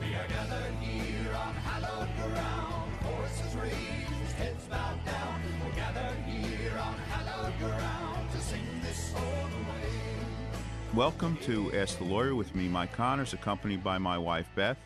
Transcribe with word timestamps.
We 0.00 0.06
are 0.06 0.26
gathered 0.26 0.74
here 0.80 1.32
on 1.34 1.54
hallowed 1.54 2.08
ground, 2.16 2.92
raised, 3.62 4.32
heads 4.32 4.64
bowed 4.64 5.04
down. 5.04 5.40
We're 5.64 5.72
gathered 5.76 6.18
here 6.24 6.76
on 6.78 6.94
hallowed 6.94 7.56
ground 7.60 8.30
to 8.32 8.38
sing 8.38 8.66
this 8.82 9.14
old 9.14 9.52
way. 9.52 9.90
Welcome 10.94 11.36
to 11.42 11.72
Ask 11.76 11.98
the 11.98 12.04
Lawyer 12.04 12.34
with 12.34 12.56
me, 12.56 12.66
Mike 12.66 12.92
Connors, 12.92 13.34
accompanied 13.34 13.84
by 13.84 13.98
my 13.98 14.18
wife, 14.18 14.48
Beth. 14.56 14.78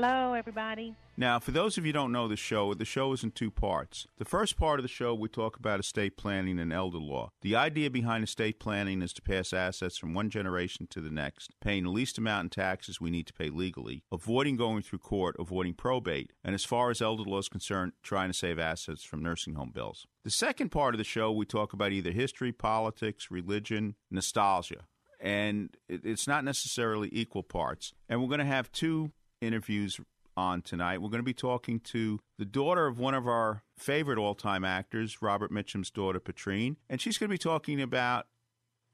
Hello, 0.00 0.32
everybody. 0.34 0.94
Now, 1.16 1.40
for 1.40 1.50
those 1.50 1.76
of 1.76 1.84
you 1.84 1.92
don't 1.92 2.12
know 2.12 2.28
the 2.28 2.36
show, 2.36 2.72
the 2.72 2.84
show 2.84 3.12
is 3.14 3.24
in 3.24 3.32
two 3.32 3.50
parts. 3.50 4.06
The 4.18 4.24
first 4.24 4.56
part 4.56 4.78
of 4.78 4.84
the 4.84 4.88
show, 4.88 5.12
we 5.12 5.28
talk 5.28 5.56
about 5.56 5.80
estate 5.80 6.16
planning 6.16 6.60
and 6.60 6.72
elder 6.72 6.98
law. 6.98 7.32
The 7.42 7.56
idea 7.56 7.90
behind 7.90 8.22
estate 8.22 8.60
planning 8.60 9.02
is 9.02 9.12
to 9.14 9.22
pass 9.22 9.52
assets 9.52 9.98
from 9.98 10.14
one 10.14 10.30
generation 10.30 10.86
to 10.90 11.00
the 11.00 11.10
next, 11.10 11.50
paying 11.60 11.82
the 11.82 11.90
least 11.90 12.16
amount 12.16 12.44
in 12.44 12.50
taxes 12.50 13.00
we 13.00 13.10
need 13.10 13.26
to 13.26 13.32
pay 13.32 13.48
legally, 13.48 14.04
avoiding 14.12 14.56
going 14.56 14.82
through 14.82 15.00
court, 15.00 15.34
avoiding 15.36 15.74
probate, 15.74 16.32
and 16.44 16.54
as 16.54 16.64
far 16.64 16.90
as 16.90 17.02
elder 17.02 17.24
law 17.24 17.38
is 17.38 17.48
concerned, 17.48 17.90
trying 18.00 18.30
to 18.30 18.38
save 18.38 18.60
assets 18.60 19.02
from 19.02 19.20
nursing 19.20 19.54
home 19.54 19.72
bills. 19.74 20.06
The 20.22 20.30
second 20.30 20.68
part 20.68 20.94
of 20.94 20.98
the 20.98 21.02
show, 21.02 21.32
we 21.32 21.44
talk 21.44 21.72
about 21.72 21.90
either 21.90 22.12
history, 22.12 22.52
politics, 22.52 23.32
religion, 23.32 23.96
nostalgia. 24.12 24.84
And 25.20 25.76
it's 25.88 26.28
not 26.28 26.44
necessarily 26.44 27.08
equal 27.10 27.42
parts. 27.42 27.92
And 28.08 28.22
we're 28.22 28.28
going 28.28 28.38
to 28.38 28.44
have 28.44 28.70
two 28.70 29.10
interviews 29.40 30.00
on 30.36 30.62
tonight. 30.62 31.02
We're 31.02 31.08
going 31.08 31.18
to 31.18 31.24
be 31.24 31.34
talking 31.34 31.80
to 31.80 32.20
the 32.38 32.44
daughter 32.44 32.86
of 32.86 32.98
one 32.98 33.14
of 33.14 33.26
our 33.26 33.64
favorite 33.76 34.18
all 34.18 34.34
time 34.34 34.64
actors, 34.64 35.20
Robert 35.20 35.50
Mitchum's 35.50 35.90
daughter, 35.90 36.20
Patrina, 36.20 36.76
and 36.88 37.00
she's 37.00 37.18
going 37.18 37.28
to 37.28 37.34
be 37.34 37.38
talking 37.38 37.82
about 37.82 38.26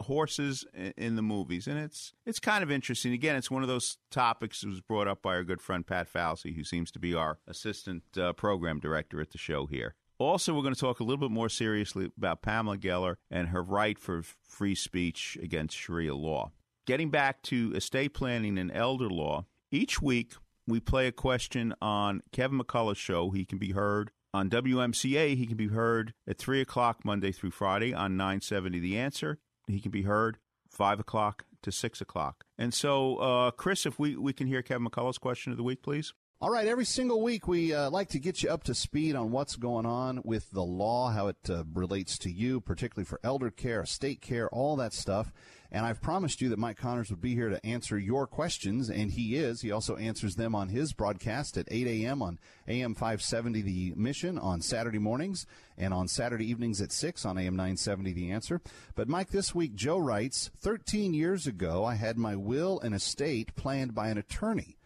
horses 0.01 0.65
in 0.97 1.15
the 1.15 1.23
movies 1.23 1.69
and 1.69 1.79
it's 1.79 2.13
it's 2.27 2.41
kind 2.41 2.63
of 2.65 2.71
interesting. 2.71 3.13
Again 3.13 3.37
it's 3.37 3.51
one 3.51 3.63
of 3.63 3.69
those 3.69 3.97
topics 4.11 4.61
that 4.61 4.69
was 4.69 4.81
brought 4.81 5.07
up 5.07 5.23
by 5.23 5.35
our 5.35 5.45
good 5.45 5.61
friend 5.61 5.87
pat 5.87 6.13
Falsey, 6.13 6.57
who 6.57 6.65
seems 6.65 6.91
to 6.93 6.99
be 6.99 7.15
our 7.15 7.39
assistant 7.47 8.03
uh, 8.19 8.33
program 8.33 8.81
director 8.81 9.21
at 9.21 9.31
the 9.31 9.39
show 9.39 9.67
here. 9.67 9.95
Also 10.19 10.53
we're 10.53 10.63
going 10.63 10.75
to 10.75 10.81
talk 10.81 11.01
a 11.01 11.05
little 11.05 11.29
bit 11.29 11.31
more 11.31 11.49
seriously 11.49 12.11
about 12.17 12.43
pamela 12.43 12.77
geller 12.77 13.17
and 13.31 13.49
her 13.49 13.63
right 13.63 13.99
for 13.99 14.23
free 14.23 14.75
speech 14.75 15.39
against 15.41 15.77
sharia 15.77 16.15
law. 16.15 16.51
Getting 16.87 17.11
back 17.11 17.43
to 17.43 17.73
estate 17.75 18.15
planning 18.15 18.59
and 18.59 18.73
elder 18.73 19.09
law 19.09 19.47
each 19.75 20.01
week 20.01 20.35
we 20.67 20.81
play 20.81 21.07
a 21.07 21.13
question 21.13 21.75
on 21.83 22.23
Kevin 22.33 22.59
McCullough's 22.59 22.99
show. 22.99 23.31
He 23.31 23.45
can 23.45 23.59
be 23.59 23.73
heard 23.73 24.11
on 24.33 24.49
WMCA. 24.49 25.37
He 25.37 25.47
can 25.47 25.57
be 25.57 25.69
heard 25.69 26.15
at 26.27 26.39
3 26.39 26.61
o'clock 26.61 27.05
Monday 27.05 27.33
through 27.33 27.51
Friday 27.51 27.93
on 27.93 28.17
970 28.17 28.79
The 28.79 28.99
Answer. 28.99 29.39
He 29.67 29.81
can 29.81 29.91
be 29.91 30.03
heard 30.03 30.39
5 30.71 31.01
o'clock 31.01 31.45
to 31.63 31.73
6 31.73 32.01
o'clock. 32.01 32.45
And 32.57 32.73
so, 32.73 33.17
uh, 33.17 33.51
Chris, 33.51 33.85
if 33.85 33.99
we, 33.99 34.17
we 34.17 34.33
can 34.33 34.47
hear 34.47 34.63
Kevin 34.63 34.87
McCullough's 34.87 35.19
question 35.19 35.53
of 35.53 35.59
the 35.59 35.65
week, 35.65 35.83
please. 35.83 36.15
All 36.41 36.51
right, 36.51 36.67
every 36.67 36.85
single 36.85 37.23
week 37.23 37.49
we 37.49 37.73
uh, 37.73 37.89
like 37.91 38.09
to 38.09 38.19
get 38.19 38.43
you 38.43 38.51
up 38.51 38.65
to 38.65 38.75
speed 38.75 39.17
on 39.17 39.31
what's 39.31 39.57
going 39.57 39.87
on 39.87 40.21
with 40.25 40.51
the 40.51 40.65
law, 40.65 41.11
how 41.11 41.29
it 41.29 41.39
uh, 41.49 41.65
relates 41.73 42.19
to 42.19 42.31
you, 42.31 42.61
particularly 42.61 43.07
for 43.07 43.19
elder 43.25 43.51
care, 43.51 43.81
estate 43.83 44.21
care, 44.21 44.49
all 44.51 44.77
that 44.77 44.93
stuff. 44.93 45.33
And 45.75 45.85
I've 45.85 46.01
promised 46.01 46.41
you 46.41 46.51
that 46.51 46.59
Mike 46.61 46.77
Connors 46.77 47.11
would 47.11 47.21
be 47.21 47.35
here 47.35 47.49
to 47.49 47.67
answer 47.67 47.99
your 47.99 48.29
questions, 48.29 48.89
and 48.89 49.11
he 49.11 49.35
is. 49.35 49.63
He 49.63 49.73
also 49.73 49.97
answers 49.97 50.37
them 50.37 50.55
on 50.55 50.69
his 50.69 50.93
broadcast 50.93 51.57
at 51.57 51.67
8 51.69 51.89
a.m. 51.89 52.23
on 52.23 52.39
AM 52.69 52.95
570 52.95 53.61
The 53.61 53.93
Mission 53.97 54.39
on 54.39 54.61
Saturday 54.61 55.01
mornings 55.01 55.47
and 55.77 55.93
on 55.93 56.07
Saturday 56.07 56.49
evenings 56.49 56.81
at 56.81 56.93
6 56.93 57.27
on 57.27 57.39
AM 57.39 57.57
970 57.57 58.13
The 58.13 58.31
Answer. 58.31 58.61
But 58.95 59.09
Mike, 59.09 59.31
this 59.31 59.53
week, 59.53 59.75
Joe 59.75 59.99
writes 59.99 60.49
13 60.57 61.13
years 61.13 61.45
ago, 61.45 61.85
I 61.85 61.97
had 61.97 62.19
my 62.19 62.37
will 62.37 62.79
and 62.79 62.95
estate 62.95 63.57
planned 63.57 63.97
by 63.97 64.11
an 64.11 64.19
attorney. 64.19 64.77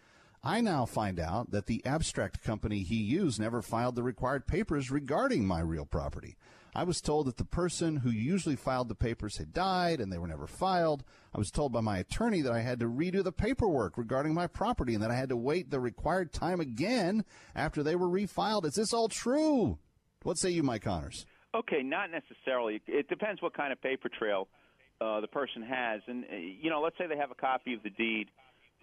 I 0.43 0.63
now 0.63 0.87
find 0.87 1.21
out 1.21 1.51
that 1.51 1.67
the 1.67 1.85
abstract 1.85 2.43
company 2.43 2.83
he 2.83 2.97
used 2.97 3.39
never 3.39 3.61
filed 3.61 3.95
the 3.95 4.03
required 4.03 4.47
papers 4.47 4.91
regarding 4.91 5.47
my 5.47 5.61
real 5.61 5.85
property. 5.85 6.39
I 6.75 6.85
was 6.85 7.01
told 7.01 7.27
that 7.27 7.37
the 7.37 7.45
person 7.45 7.97
who 7.97 8.11
usually 8.11 8.57
filed 8.57 8.89
the 8.89 8.95
papers 8.95 9.39
had 9.39 9.53
died 9.53 10.01
and 10.01 10.13
they 10.13 10.19
were 10.19 10.29
never 10.29 10.47
filed. 10.47 11.03
I 11.35 11.39
was 11.39 11.51
told 11.51 11.73
by 11.73 11.81
my 11.81 11.99
attorney 11.99 12.43
that 12.43 12.53
I 12.53 12.61
had 12.61 12.81
to 12.81 12.87
redo 12.87 13.25
the 13.25 13.33
paperwork 13.33 13.99
regarding 13.99 14.35
my 14.35 14.47
property 14.47 14.95
and 14.95 15.03
that 15.03 15.11
I 15.11 15.17
had 15.17 15.31
to 15.31 15.37
wait 15.37 15.71
the 15.71 15.81
required 15.81 16.33
time 16.33 16.61
again 16.61 17.25
after 17.55 17.83
they 17.83 17.97
were 17.97 18.09
refiled. 18.09 18.65
Is 18.65 18.75
this 18.75 18.93
all 18.93 19.09
true? 19.09 19.79
What 20.23 20.39
say 20.39 20.51
you, 20.51 20.63
Mike 20.63 20.83
Connors? 20.83 21.27
Okay, 21.55 21.83
not 21.83 22.11
necessarily. 22.11 22.83
It 22.87 23.09
depends 23.09 23.41
what 23.41 23.55
kind 23.55 23.73
of 23.73 23.81
paper 23.81 24.09
trail 24.09 24.49
uh, 25.01 25.21
the 25.21 25.29
person 25.29 25.63
has. 25.63 26.03
And, 26.07 26.25
uh, 26.25 26.37
you 26.37 26.71
know, 26.71 26.81
let's 26.81 26.99
say 26.99 27.07
they 27.07 27.17
have 27.17 27.31
a 27.31 27.35
copy 27.35 27.75
of 27.75 27.83
the 27.83 27.91
deed 27.91 28.29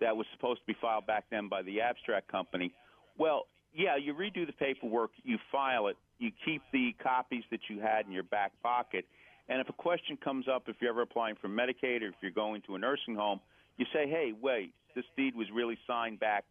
that 0.02 0.16
was 0.16 0.26
supposed 0.34 0.62
to 0.62 0.66
be 0.66 0.76
filed 0.82 1.06
back 1.06 1.26
then 1.30 1.48
by 1.48 1.62
the 1.62 1.82
abstract 1.82 2.32
company. 2.32 2.74
Well, 3.18 3.44
yeah, 3.74 3.98
you 3.98 4.14
redo 4.14 4.46
the 4.46 4.54
paperwork, 4.54 5.12
you 5.24 5.38
file 5.52 5.88
it, 5.88 5.98
you 6.20 6.32
keep 6.44 6.62
the 6.72 6.96
copies 7.02 7.44
that 7.52 7.62
you 7.70 7.80
had 7.80 8.06
in 8.06 8.12
your 8.12 8.24
back 8.24 8.52
pocket. 8.64 9.06
And 9.50 9.62
if 9.62 9.70
a 9.70 9.74
question 9.74 10.18
comes 10.18 10.48
up, 10.48 10.64
if 10.68 10.78
you're 10.80 10.90
ever 10.90 11.02
applying 11.02 11.36
for 11.36 11.48
Medicaid 11.48 12.02
or 12.02 12.08
if 12.08 12.16
you're 12.22 12.32
going 12.32 12.62
to 12.64 12.76
a 12.76 12.80
nursing 12.80 13.16
home, 13.16 13.40
you 13.78 13.86
say, 13.94 14.08
hey, 14.08 14.34
wait, 14.40 14.74
this 14.96 15.06
deed 15.18 15.36
was 15.36 15.48
really 15.54 15.78
signed 15.86 16.20
back 16.20 16.46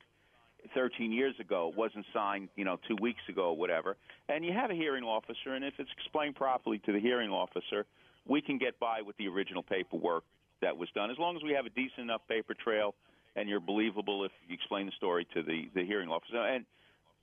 13 0.74 1.12
years 1.12 1.34
ago. 1.40 1.70
It 1.72 1.78
wasn't 1.78 2.06
signed, 2.12 2.48
you 2.56 2.64
know, 2.64 2.78
two 2.88 2.96
weeks 3.00 3.22
ago 3.28 3.48
or 3.48 3.56
whatever. 3.56 3.96
And 4.28 4.44
you 4.44 4.52
have 4.52 4.70
a 4.70 4.74
hearing 4.74 5.04
officer, 5.04 5.54
and 5.54 5.64
if 5.64 5.74
it's 5.78 5.90
explained 5.98 6.36
properly 6.36 6.78
to 6.86 6.92
the 6.92 7.00
hearing 7.00 7.30
officer, 7.30 7.86
we 8.26 8.40
can 8.40 8.58
get 8.58 8.78
by 8.78 9.02
with 9.02 9.16
the 9.16 9.28
original 9.28 9.62
paperwork 9.62 10.24
that 10.62 10.76
was 10.76 10.88
done 10.94 11.10
as 11.10 11.18
long 11.18 11.36
as 11.36 11.42
we 11.42 11.52
have 11.52 11.66
a 11.66 11.70
decent 11.70 12.00
enough 12.00 12.22
paper 12.28 12.54
trail 12.54 12.94
and 13.36 13.48
you're 13.48 13.60
believable 13.60 14.24
if 14.24 14.32
you 14.48 14.54
explain 14.54 14.86
the 14.86 14.92
story 14.92 15.26
to 15.34 15.42
the, 15.42 15.68
the 15.74 15.84
hearing 15.84 16.08
officer. 16.08 16.38
And 16.38 16.64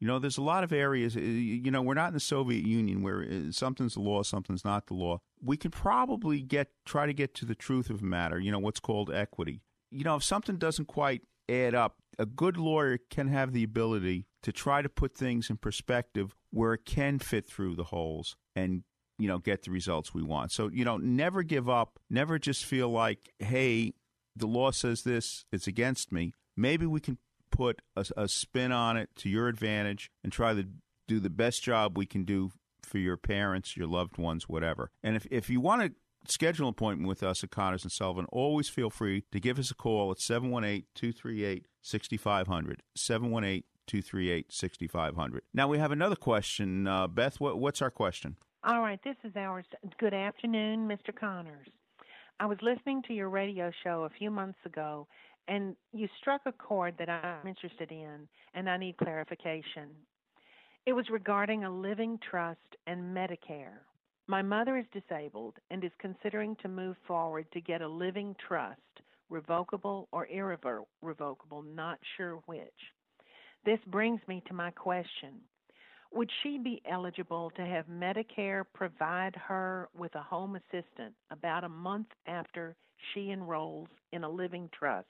You 0.00 0.08
know, 0.08 0.18
there's 0.18 0.36
a 0.36 0.42
lot 0.42 0.64
of 0.64 0.72
areas, 0.72 1.16
uh, 1.16 1.20
you 1.20 1.70
know, 1.70 1.80
we're 1.80 1.94
not 1.94 2.08
in 2.08 2.14
the 2.14 2.20
Soviet 2.20 2.66
Union 2.66 3.02
where 3.02 3.22
uh, 3.22 3.52
something's 3.52 3.94
the 3.94 4.00
law, 4.00 4.22
something's 4.22 4.64
not 4.64 4.86
the 4.86 4.94
law. 4.94 5.20
We 5.42 5.56
can 5.56 5.70
probably 5.70 6.42
get, 6.42 6.68
try 6.84 7.06
to 7.06 7.14
get 7.14 7.34
to 7.36 7.46
the 7.46 7.54
truth 7.54 7.88
of 7.88 8.00
the 8.00 8.06
matter, 8.06 8.38
you 8.38 8.52
know, 8.52 8.58
what's 8.58 8.80
called 8.80 9.10
equity. 9.10 9.62
You 9.90 10.04
know, 10.04 10.16
if 10.16 10.24
something 10.24 10.56
doesn't 10.56 10.86
quite 10.86 11.22
add 11.48 11.74
up, 11.74 11.96
a 12.18 12.26
good 12.26 12.56
lawyer 12.56 12.98
can 13.08 13.28
have 13.28 13.52
the 13.52 13.62
ability 13.62 14.26
to 14.42 14.52
try 14.52 14.82
to 14.82 14.88
put 14.88 15.16
things 15.16 15.48
in 15.48 15.56
perspective 15.56 16.34
where 16.50 16.74
it 16.74 16.84
can 16.84 17.18
fit 17.18 17.46
through 17.46 17.76
the 17.76 17.84
holes 17.84 18.36
and 18.54 18.82
you 19.18 19.28
know 19.28 19.38
get 19.38 19.62
the 19.62 19.70
results 19.70 20.14
we 20.14 20.22
want. 20.22 20.52
So 20.52 20.68
you 20.68 20.84
know, 20.84 20.96
never 20.96 21.42
give 21.42 21.68
up. 21.68 21.98
Never 22.10 22.38
just 22.38 22.64
feel 22.64 22.88
like, 22.88 23.32
hey, 23.38 23.92
the 24.36 24.46
law 24.46 24.70
says 24.70 25.02
this, 25.02 25.44
it's 25.52 25.66
against 25.66 26.12
me. 26.12 26.34
Maybe 26.56 26.86
we 26.86 27.00
can 27.00 27.18
put 27.50 27.80
a, 27.96 28.04
a 28.16 28.28
spin 28.28 28.72
on 28.72 28.96
it 28.96 29.10
to 29.16 29.28
your 29.28 29.48
advantage 29.48 30.10
and 30.22 30.32
try 30.32 30.54
to 30.54 30.66
do 31.06 31.20
the 31.20 31.30
best 31.30 31.62
job 31.62 31.96
we 31.96 32.06
can 32.06 32.24
do 32.24 32.50
for 32.82 32.98
your 32.98 33.16
parents, 33.16 33.76
your 33.76 33.86
loved 33.86 34.18
ones, 34.18 34.48
whatever. 34.48 34.90
And 35.02 35.16
if 35.16 35.26
if 35.30 35.48
you 35.48 35.60
want 35.60 35.82
to 35.82 35.92
schedule 36.30 36.66
an 36.66 36.70
appointment 36.70 37.08
with 37.08 37.22
us 37.22 37.44
at 37.44 37.50
Connors 37.50 37.82
and 37.82 37.92
Sullivan, 37.92 38.26
always 38.30 38.68
feel 38.68 38.90
free 38.90 39.24
to 39.32 39.40
give 39.40 39.58
us 39.58 39.70
a 39.70 39.74
call 39.74 40.10
at 40.10 40.20
718 40.20 40.84
238 40.94 41.66
6500. 41.82 42.82
718 42.96 43.64
238 43.86 44.52
6500. 44.52 45.42
Now 45.52 45.68
we 45.68 45.78
have 45.78 45.92
another 45.92 46.16
question. 46.16 46.86
Uh, 46.86 47.06
Beth, 47.06 47.40
what, 47.40 47.58
what's 47.58 47.82
our 47.82 47.90
question? 47.90 48.36
All 48.66 48.80
right, 48.80 48.98
this 49.04 49.16
is 49.24 49.36
ours. 49.36 49.66
Good 49.98 50.14
afternoon, 50.14 50.88
Mr. 50.88 51.14
Connors. 51.14 51.68
I 52.40 52.46
was 52.46 52.56
listening 52.62 53.02
to 53.02 53.12
your 53.12 53.28
radio 53.28 53.70
show 53.82 54.04
a 54.04 54.18
few 54.18 54.30
months 54.30 54.58
ago, 54.64 55.06
and 55.48 55.76
you 55.92 56.08
struck 56.18 56.40
a 56.46 56.52
chord 56.52 56.94
that 56.98 57.10
I'm 57.10 57.46
interested 57.46 57.92
in, 57.92 58.26
and 58.54 58.70
I 58.70 58.78
need 58.78 58.96
clarification. 58.96 59.90
It 60.86 60.94
was 60.94 61.04
regarding 61.10 61.64
a 61.64 61.70
living 61.70 62.18
trust 62.30 62.76
and 62.86 63.14
Medicare. 63.14 63.80
My 64.28 64.40
mother 64.40 64.78
is 64.78 64.86
disabled 64.94 65.56
and 65.70 65.84
is 65.84 65.92
considering 65.98 66.56
to 66.62 66.68
move 66.68 66.96
forward 67.06 67.44
to 67.52 67.60
get 67.60 67.82
a 67.82 67.86
living 67.86 68.34
trust, 68.48 68.80
revocable 69.28 70.08
or 70.10 70.26
irrevocable, 70.28 71.62
not 71.62 71.98
sure 72.16 72.40
which. 72.46 72.62
This 73.66 73.80
brings 73.88 74.22
me 74.26 74.42
to 74.48 74.54
my 74.54 74.70
question. 74.70 75.42
Would 76.14 76.30
she 76.42 76.58
be 76.58 76.80
eligible 76.88 77.50
to 77.56 77.66
have 77.66 77.86
Medicare 77.86 78.64
provide 78.72 79.34
her 79.34 79.88
with 79.98 80.14
a 80.14 80.22
home 80.22 80.54
assistant 80.54 81.12
about 81.32 81.64
a 81.64 81.68
month 81.68 82.06
after 82.28 82.76
she 83.12 83.32
enrolls 83.32 83.88
in 84.12 84.22
a 84.22 84.28
living 84.28 84.70
trust? 84.78 85.08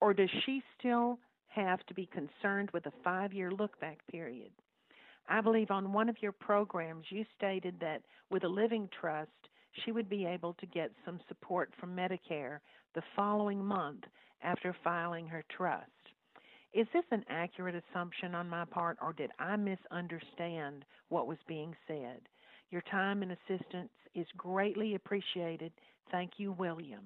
Or 0.00 0.12
does 0.12 0.28
she 0.44 0.64
still 0.76 1.20
have 1.46 1.78
to 1.86 1.94
be 1.94 2.06
concerned 2.06 2.70
with 2.72 2.86
a 2.86 2.92
five 3.04 3.32
year 3.32 3.52
look 3.52 3.78
back 3.78 3.98
period? 4.10 4.50
I 5.28 5.40
believe 5.40 5.70
on 5.70 5.92
one 5.92 6.08
of 6.08 6.20
your 6.20 6.32
programs 6.32 7.06
you 7.08 7.24
stated 7.38 7.76
that 7.80 8.02
with 8.28 8.42
a 8.42 8.48
living 8.48 8.88
trust, 9.00 9.30
she 9.84 9.92
would 9.92 10.08
be 10.08 10.26
able 10.26 10.54
to 10.54 10.66
get 10.66 10.90
some 11.04 11.20
support 11.28 11.70
from 11.78 11.94
Medicare 11.94 12.58
the 12.96 13.02
following 13.14 13.64
month 13.64 14.02
after 14.42 14.74
filing 14.82 15.28
her 15.28 15.44
trust. 15.56 15.90
Is 16.76 16.86
this 16.92 17.04
an 17.10 17.24
accurate 17.30 17.74
assumption 17.74 18.34
on 18.34 18.50
my 18.50 18.66
part, 18.66 18.98
or 19.00 19.14
did 19.14 19.30
I 19.38 19.56
misunderstand 19.56 20.84
what 21.08 21.26
was 21.26 21.38
being 21.48 21.74
said? 21.88 22.20
Your 22.70 22.82
time 22.82 23.22
and 23.22 23.32
assistance 23.32 23.88
is 24.14 24.26
greatly 24.36 24.94
appreciated. 24.94 25.72
Thank 26.10 26.32
you, 26.36 26.52
William. 26.52 27.00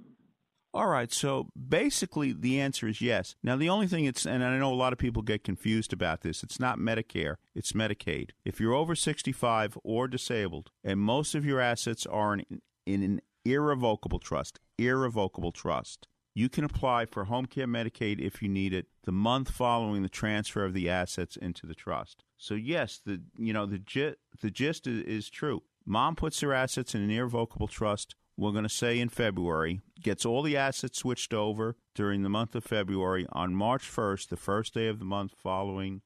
All 0.74 0.88
right, 0.88 1.12
so 1.12 1.50
basically 1.56 2.32
the 2.32 2.60
answer 2.60 2.88
is 2.88 3.00
yes. 3.00 3.36
Now 3.44 3.54
the 3.54 3.68
only 3.68 3.86
thing 3.86 4.06
it's 4.06 4.26
and 4.26 4.42
I 4.42 4.58
know 4.58 4.72
a 4.72 4.74
lot 4.74 4.92
of 4.92 4.98
people 4.98 5.22
get 5.22 5.44
confused 5.44 5.92
about 5.92 6.22
this. 6.22 6.42
It's 6.42 6.58
not 6.58 6.78
Medicare, 6.78 7.36
it's 7.54 7.72
Medicaid. 7.72 8.30
If 8.44 8.58
you're 8.58 8.74
over 8.74 8.96
65 8.96 9.78
or 9.84 10.08
disabled 10.08 10.70
and 10.82 10.98
most 10.98 11.36
of 11.36 11.44
your 11.44 11.60
assets 11.60 12.06
are 12.06 12.34
in, 12.34 12.62
in 12.86 13.02
an 13.02 13.20
irrevocable 13.44 14.20
trust, 14.20 14.58
irrevocable 14.78 15.52
trust, 15.52 16.08
you 16.34 16.48
can 16.48 16.64
apply 16.64 17.06
for 17.06 17.24
home 17.24 17.46
care 17.46 17.66
Medicaid 17.66 18.20
if 18.20 18.42
you 18.42 18.48
need 18.48 18.72
it 18.72 18.86
the 19.04 19.12
month 19.12 19.50
following 19.50 20.02
the 20.02 20.08
transfer 20.08 20.64
of 20.64 20.74
the 20.74 20.88
assets 20.88 21.36
into 21.36 21.66
the 21.66 21.74
trust. 21.74 22.24
So 22.36 22.54
yes, 22.54 23.00
the 23.04 23.22
you 23.36 23.52
know 23.52 23.66
the 23.66 23.78
gist, 23.78 24.16
the 24.40 24.50
gist 24.50 24.86
is, 24.86 25.02
is 25.04 25.30
true. 25.30 25.62
Mom 25.84 26.14
puts 26.14 26.40
her 26.40 26.52
assets 26.52 26.94
in 26.94 27.02
an 27.02 27.10
irrevocable 27.10 27.68
trust 27.68 28.14
we're 28.40 28.52
going 28.52 28.64
to 28.64 28.70
say 28.70 28.98
in 28.98 29.10
February, 29.10 29.82
gets 30.00 30.24
all 30.24 30.42
the 30.42 30.56
assets 30.56 30.98
switched 30.98 31.34
over 31.34 31.76
during 31.94 32.22
the 32.22 32.30
month 32.30 32.54
of 32.54 32.64
February. 32.64 33.26
On 33.32 33.54
March 33.54 33.82
1st, 33.82 34.28
the 34.28 34.36
first 34.36 34.72
day 34.72 34.88
of 34.88 34.98
the 34.98 35.04
month 35.04 35.34
following 35.36 36.00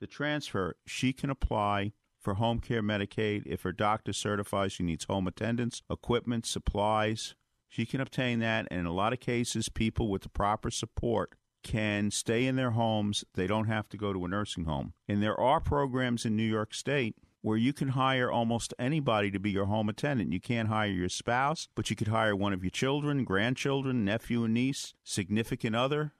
the 0.00 0.06
transfer, 0.06 0.76
she 0.86 1.12
can 1.12 1.28
apply 1.28 1.92
for 2.18 2.34
home 2.34 2.60
care 2.60 2.82
Medicaid 2.82 3.42
if 3.44 3.60
her 3.60 3.72
doctor 3.72 4.14
certifies 4.14 4.72
she 4.72 4.84
needs 4.84 5.04
home 5.04 5.26
attendance, 5.26 5.82
equipment, 5.90 6.46
supplies. 6.46 7.34
She 7.68 7.86
can 7.86 8.00
obtain 8.00 8.38
that, 8.40 8.66
and 8.70 8.80
in 8.80 8.86
a 8.86 8.92
lot 8.92 9.12
of 9.12 9.20
cases, 9.20 9.68
people 9.68 10.08
with 10.08 10.22
the 10.22 10.28
proper 10.28 10.70
support 10.70 11.34
can 11.62 12.10
stay 12.10 12.46
in 12.46 12.56
their 12.56 12.70
homes. 12.70 13.24
They 13.34 13.46
don't 13.46 13.66
have 13.66 13.88
to 13.88 13.96
go 13.96 14.12
to 14.12 14.24
a 14.24 14.28
nursing 14.28 14.64
home. 14.64 14.92
And 15.08 15.22
there 15.22 15.38
are 15.38 15.60
programs 15.60 16.24
in 16.24 16.36
New 16.36 16.44
York 16.44 16.72
State 16.72 17.16
where 17.42 17.56
you 17.56 17.72
can 17.72 17.88
hire 17.88 18.30
almost 18.30 18.74
anybody 18.78 19.30
to 19.30 19.38
be 19.38 19.50
your 19.50 19.66
home 19.66 19.88
attendant. 19.88 20.32
You 20.32 20.40
can't 20.40 20.68
hire 20.68 20.90
your 20.90 21.08
spouse, 21.08 21.68
but 21.74 21.90
you 21.90 21.96
could 21.96 22.08
hire 22.08 22.34
one 22.34 22.52
of 22.52 22.62
your 22.62 22.70
children, 22.70 23.24
grandchildren, 23.24 24.04
nephew 24.04 24.44
and 24.44 24.54
niece, 24.54 24.94
significant 25.04 25.76
other, 25.76 26.12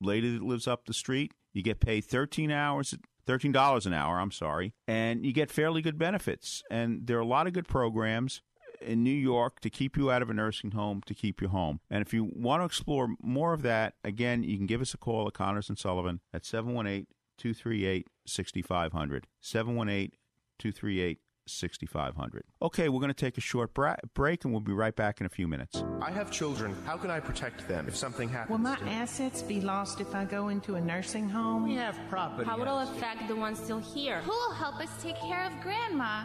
lady 0.00 0.32
that 0.32 0.42
lives 0.42 0.66
up 0.66 0.86
the 0.86 0.94
street. 0.94 1.32
You 1.52 1.62
get 1.62 1.80
paid 1.80 2.04
13 2.04 2.50
hours 2.50 2.94
$13 3.26 3.86
an 3.86 3.92
hour, 3.92 4.18
I'm 4.18 4.32
sorry, 4.32 4.74
and 4.88 5.24
you 5.24 5.32
get 5.32 5.50
fairly 5.50 5.82
good 5.82 5.98
benefits. 5.98 6.62
And 6.70 7.06
there 7.06 7.16
are 7.18 7.20
a 7.20 7.26
lot 7.26 7.46
of 7.46 7.52
good 7.52 7.68
programs 7.68 8.42
in 8.82 9.02
New 9.02 9.10
York 9.10 9.60
to 9.60 9.70
keep 9.70 9.96
you 9.96 10.10
out 10.10 10.22
of 10.22 10.30
a 10.30 10.34
nursing 10.34 10.72
home 10.72 11.02
to 11.06 11.14
keep 11.14 11.40
you 11.40 11.48
home. 11.48 11.80
And 11.90 12.02
if 12.02 12.12
you 12.12 12.24
want 12.24 12.60
to 12.62 12.64
explore 12.66 13.08
more 13.22 13.52
of 13.52 13.62
that, 13.62 13.94
again, 14.04 14.42
you 14.42 14.56
can 14.56 14.66
give 14.66 14.80
us 14.80 14.94
a 14.94 14.98
call 14.98 15.26
at 15.26 15.34
Connors 15.34 15.68
and 15.68 15.78
Sullivan 15.78 16.20
at 16.32 16.44
718 16.44 17.06
238 17.38 18.06
6500. 18.26 19.26
718 19.40 20.12
238 20.58 21.18
6500. 21.46 22.44
Okay, 22.62 22.88
we're 22.88 23.00
going 23.00 23.08
to 23.08 23.14
take 23.14 23.36
a 23.36 23.40
short 23.40 23.74
bra- 23.74 23.96
break 24.14 24.44
and 24.44 24.52
we'll 24.52 24.60
be 24.60 24.72
right 24.72 24.94
back 24.94 25.20
in 25.20 25.26
a 25.26 25.28
few 25.28 25.48
minutes. 25.48 25.82
I 26.00 26.10
have 26.10 26.30
children. 26.30 26.76
How 26.86 26.96
can 26.96 27.10
I 27.10 27.20
protect 27.20 27.66
them 27.66 27.88
if 27.88 27.96
something 27.96 28.28
happens? 28.28 28.50
Will 28.50 28.58
my 28.58 28.78
assets 28.88 29.42
be 29.42 29.60
lost 29.60 30.00
if 30.00 30.14
I 30.14 30.24
go 30.24 30.48
into 30.48 30.76
a 30.76 30.80
nursing 30.80 31.28
home? 31.28 31.64
We 31.64 31.74
have 31.74 31.98
property. 32.08 32.48
How 32.48 32.58
will 32.58 32.78
it 32.80 32.88
affect 32.90 33.26
the 33.28 33.36
ones 33.36 33.58
still 33.58 33.80
here? 33.80 34.20
Who 34.20 34.30
will 34.30 34.54
help 34.54 34.76
us 34.80 34.90
take 35.02 35.16
care 35.20 35.44
of 35.46 35.60
Grandma? 35.62 36.24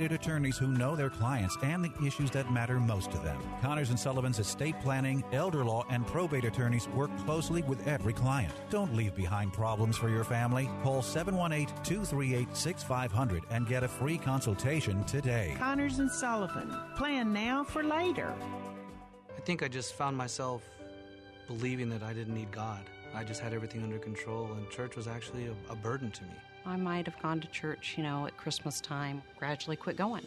attorneys 0.00 0.58
who 0.58 0.66
know 0.66 0.96
their 0.96 1.10
clients 1.10 1.56
and 1.62 1.84
the 1.84 1.92
issues 2.06 2.30
that 2.32 2.52
matter 2.52 2.80
most 2.80 3.10
to 3.12 3.18
them. 3.18 3.38
Connors 3.60 3.90
and 3.90 3.98
Sullivan's 3.98 4.38
estate 4.38 4.80
planning, 4.80 5.22
elder 5.32 5.64
law, 5.64 5.84
and 5.90 6.06
probate 6.06 6.44
attorneys 6.44 6.88
work 6.88 7.10
closely 7.24 7.62
with 7.62 7.86
every 7.86 8.12
client. 8.12 8.52
Don't 8.70 8.94
leave 8.94 9.14
behind 9.14 9.52
problems 9.52 9.96
for 9.96 10.08
your 10.08 10.24
family. 10.24 10.68
Call 10.82 11.02
718-238-6500 11.02 13.42
and 13.50 13.66
get 13.66 13.84
a 13.84 13.88
free 13.88 14.18
consultation 14.18 15.04
today. 15.04 15.54
Connors 15.58 15.98
and 15.98 16.10
Sullivan. 16.10 16.74
Plan 16.96 17.32
now 17.32 17.64
for 17.64 17.82
later. 17.82 18.34
I 19.36 19.40
think 19.40 19.62
I 19.62 19.68
just 19.68 19.94
found 19.94 20.16
myself 20.16 20.62
believing 21.46 21.88
that 21.90 22.02
I 22.02 22.12
didn't 22.12 22.34
need 22.34 22.50
God. 22.50 22.80
I 23.14 23.22
just 23.22 23.40
had 23.40 23.52
everything 23.52 23.82
under 23.82 23.98
control, 23.98 24.50
and 24.52 24.68
church 24.70 24.96
was 24.96 25.06
actually 25.06 25.46
a, 25.46 25.54
a 25.70 25.76
burden 25.76 26.10
to 26.10 26.22
me. 26.24 26.34
I 26.66 26.76
might 26.76 27.06
have 27.06 27.20
gone 27.20 27.40
to 27.40 27.48
church, 27.48 27.94
you 27.96 28.02
know, 28.02 28.26
at 28.26 28.36
Christmas 28.36 28.80
time, 28.80 29.22
gradually 29.38 29.76
quit 29.76 29.96
going. 29.96 30.26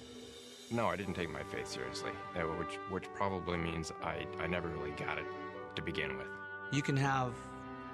No, 0.70 0.88
I 0.88 0.96
didn't 0.96 1.14
take 1.14 1.32
my 1.32 1.44
faith 1.44 1.68
seriously, 1.68 2.12
uh, 2.36 2.42
which 2.42 2.76
which 2.90 3.06
probably 3.16 3.58
means 3.58 3.92
I, 4.04 4.26
I 4.40 4.48
never 4.48 4.68
really 4.68 4.92
got 4.92 5.18
it 5.18 5.26
to 5.76 5.82
begin 5.82 6.18
with. 6.18 6.28
You 6.72 6.82
can 6.82 6.98
have 6.98 7.34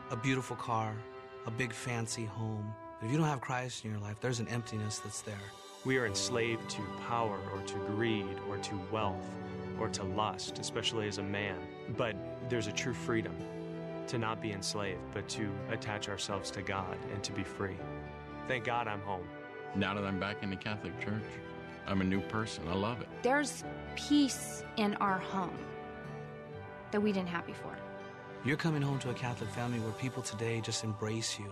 a 0.09 0.15
beautiful 0.15 0.55
car, 0.55 0.95
a 1.45 1.51
big 1.51 1.71
fancy 1.71 2.25
home, 2.25 2.73
but 2.99 3.05
if 3.05 3.11
you 3.11 3.17
don't 3.17 3.27
have 3.27 3.41
Christ 3.41 3.85
in 3.85 3.91
your 3.91 3.99
life, 3.99 4.19
there's 4.19 4.39
an 4.39 4.47
emptiness 4.47 4.99
that's 4.99 5.21
there. 5.21 5.35
We 5.85 5.97
are 5.97 6.05
enslaved 6.05 6.69
to 6.71 6.81
power 7.07 7.39
or 7.53 7.61
to 7.61 7.75
greed 7.95 8.37
or 8.49 8.57
to 8.57 8.79
wealth 8.91 9.29
or 9.79 9.89
to 9.89 10.03
lust, 10.03 10.59
especially 10.59 11.07
as 11.07 11.17
a 11.17 11.23
man. 11.23 11.59
But 11.97 12.15
there's 12.49 12.67
a 12.67 12.71
true 12.71 12.93
freedom 12.93 13.35
to 14.07 14.17
not 14.17 14.41
be 14.41 14.51
enslaved, 14.51 15.01
but 15.13 15.27
to 15.29 15.49
attach 15.69 16.09
ourselves 16.09 16.51
to 16.51 16.61
God 16.61 16.97
and 17.13 17.23
to 17.23 17.31
be 17.31 17.43
free. 17.43 17.77
Thank 18.47 18.65
God 18.65 18.87
I'm 18.87 19.01
home. 19.01 19.27
Now 19.75 19.93
that 19.93 20.03
I'm 20.03 20.19
back 20.19 20.43
in 20.43 20.49
the 20.49 20.55
Catholic 20.55 20.99
Church, 20.99 21.23
I'm 21.87 22.01
a 22.01 22.03
new 22.03 22.21
person. 22.21 22.67
I 22.67 22.73
love 22.75 23.01
it. 23.01 23.07
There's 23.23 23.63
peace 23.95 24.63
in 24.77 24.95
our 24.95 25.17
home 25.17 25.57
that 26.91 27.01
we 27.01 27.11
didn't 27.11 27.29
have 27.29 27.45
before. 27.45 27.75
You're 28.45 28.57
coming 28.57 28.81
home 28.81 28.99
to 28.99 29.09
a 29.09 29.13
Catholic 29.13 29.49
family 29.51 29.79
where 29.79 29.93
people 29.93 30.21
today 30.21 30.61
just 30.61 30.83
embrace 30.83 31.39
you. 31.39 31.51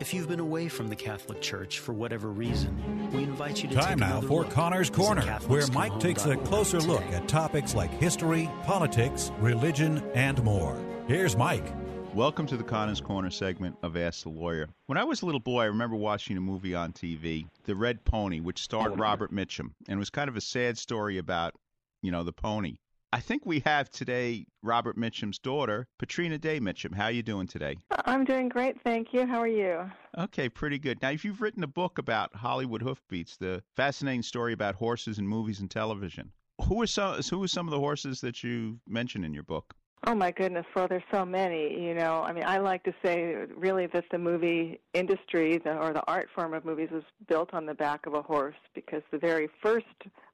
If 0.00 0.14
you've 0.14 0.28
been 0.28 0.40
away 0.40 0.68
from 0.68 0.88
the 0.88 0.96
Catholic 0.96 1.40
Church 1.42 1.78
for 1.78 1.92
whatever 1.92 2.28
reason, 2.28 3.10
we 3.12 3.22
invite 3.22 3.62
you 3.62 3.68
to 3.68 3.74
Time 3.74 3.84
take 3.84 3.98
now 3.98 4.06
another 4.12 4.26
for 4.26 4.42
look. 4.42 4.50
Connor's 4.50 4.90
Corner, 4.90 5.22
where 5.46 5.66
Mike 5.68 6.00
takes 6.00 6.24
a 6.24 6.36
closer 6.38 6.80
look 6.80 7.02
at 7.12 7.28
topics 7.28 7.74
like 7.74 7.90
history, 7.90 8.50
politics, 8.64 9.30
religion, 9.40 10.02
and 10.14 10.42
more. 10.42 10.76
Here's 11.06 11.36
Mike. 11.36 11.66
Welcome 12.14 12.48
to 12.48 12.56
the 12.56 12.64
Connors 12.64 13.00
Corner 13.00 13.30
segment 13.30 13.76
of 13.84 13.96
Ask 13.96 14.24
the 14.24 14.30
Lawyer. 14.30 14.68
When 14.86 14.98
I 14.98 15.04
was 15.04 15.22
a 15.22 15.26
little 15.26 15.40
boy, 15.40 15.62
I 15.62 15.66
remember 15.66 15.94
watching 15.94 16.36
a 16.36 16.40
movie 16.40 16.74
on 16.74 16.92
TV, 16.92 17.46
The 17.64 17.76
Red 17.76 18.04
Pony, 18.04 18.40
which 18.40 18.60
starred 18.60 18.92
oh, 18.92 18.96
Robert 18.96 19.32
Mitchum, 19.32 19.70
and 19.86 19.96
it 19.96 19.98
was 19.98 20.10
kind 20.10 20.28
of 20.28 20.36
a 20.36 20.40
sad 20.40 20.76
story 20.76 21.18
about, 21.18 21.54
you 22.02 22.10
know, 22.10 22.24
the 22.24 22.32
pony. 22.32 22.78
I 23.12 23.20
think 23.20 23.46
we 23.46 23.60
have 23.60 23.90
today 23.90 24.46
Robert 24.60 24.96
Mitchum's 24.96 25.38
daughter, 25.38 25.86
Patrina 25.98 26.36
Day 26.36 26.58
Mitchum. 26.58 26.94
How 26.94 27.04
are 27.04 27.12
you 27.12 27.22
doing 27.22 27.46
today? 27.46 27.76
I'm 28.04 28.24
doing 28.24 28.48
great, 28.48 28.80
thank 28.82 29.14
you. 29.14 29.24
How 29.24 29.38
are 29.38 29.48
you? 29.48 29.88
Okay, 30.18 30.48
pretty 30.48 30.80
good. 30.80 31.00
Now, 31.00 31.10
if 31.10 31.24
you've 31.24 31.40
written 31.40 31.62
a 31.62 31.68
book 31.68 31.98
about 31.98 32.34
Hollywood 32.34 32.82
hoofbeats, 32.82 33.36
the 33.36 33.62
fascinating 33.76 34.22
story 34.22 34.52
about 34.52 34.74
horses 34.74 35.20
in 35.20 35.28
movies 35.28 35.60
and 35.60 35.70
television, 35.70 36.32
who 36.66 36.82
are 36.82 36.88
some 36.88 37.20
who 37.22 37.42
are 37.42 37.48
some 37.48 37.68
of 37.68 37.70
the 37.70 37.78
horses 37.78 38.20
that 38.20 38.42
you 38.42 38.80
mention 38.86 39.22
in 39.22 39.32
your 39.32 39.44
book? 39.44 39.74
Oh 40.06 40.14
my 40.14 40.30
goodness, 40.30 40.64
well, 40.74 40.88
there's 40.88 41.02
so 41.12 41.26
many. 41.26 41.78
You 41.78 41.94
know, 41.94 42.22
I 42.22 42.32
mean, 42.32 42.44
I 42.46 42.56
like 42.56 42.82
to 42.84 42.94
say 43.04 43.34
really 43.54 43.86
that 43.88 44.04
the 44.10 44.18
movie 44.18 44.80
industry, 44.94 45.58
the, 45.58 45.76
or 45.76 45.92
the 45.92 46.02
art 46.06 46.28
form 46.34 46.54
of 46.54 46.64
movies, 46.64 46.88
was 46.90 47.02
built 47.28 47.52
on 47.52 47.66
the 47.66 47.74
back 47.74 48.06
of 48.06 48.14
a 48.14 48.22
horse 48.22 48.56
because 48.74 49.02
the 49.10 49.18
very 49.18 49.50
first 49.62 49.84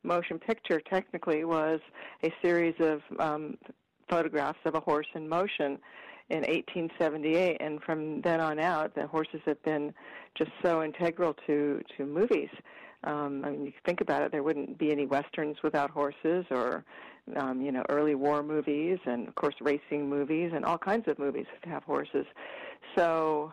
motion 0.05 0.39
picture 0.39 0.81
technically 0.81 1.45
was 1.45 1.81
a 2.23 2.33
series 2.43 2.75
of 2.79 3.01
um, 3.19 3.59
photographs 4.09 4.61
of 4.67 4.77
a 4.77 4.81
horse 4.81 5.09
in 5.17 5.29
motion 5.29 5.79
in 6.29 6.39
1878, 6.39 7.57
and 7.61 7.83
from 7.83 8.21
then 8.21 8.41
on 8.41 8.61
out, 8.61 8.95
the 8.95 9.07
horses 9.07 9.41
have 9.47 9.61
been 9.65 9.93
just 10.37 10.51
so 10.63 10.83
integral 10.83 11.35
to 11.47 11.81
to 11.97 12.07
movies. 12.07 12.51
Um, 13.07 13.45
I 13.45 13.51
mean, 13.51 13.65
you 13.65 13.73
think 13.85 14.01
about 14.01 14.23
it, 14.23 14.33
there 14.33 14.43
wouldn't 14.43 14.79
be 14.79 14.91
any 14.91 15.07
westerns 15.07 15.57
without 15.63 15.91
horses, 15.91 16.45
or 16.51 16.85
um, 17.37 17.63
you 17.63 17.73
know, 17.73 17.85
early 17.89 18.15
war 18.15 18.43
movies, 18.43 18.99
and 19.07 19.29
of 19.29 19.35
course, 19.37 19.55
racing 19.61 20.09
movies, 20.09 20.53
and 20.55 20.65
all 20.65 20.79
kinds 20.79 21.09
of 21.09 21.19
movies 21.19 21.47
have 21.65 21.85
horses. 21.85 22.27
So, 22.97 23.53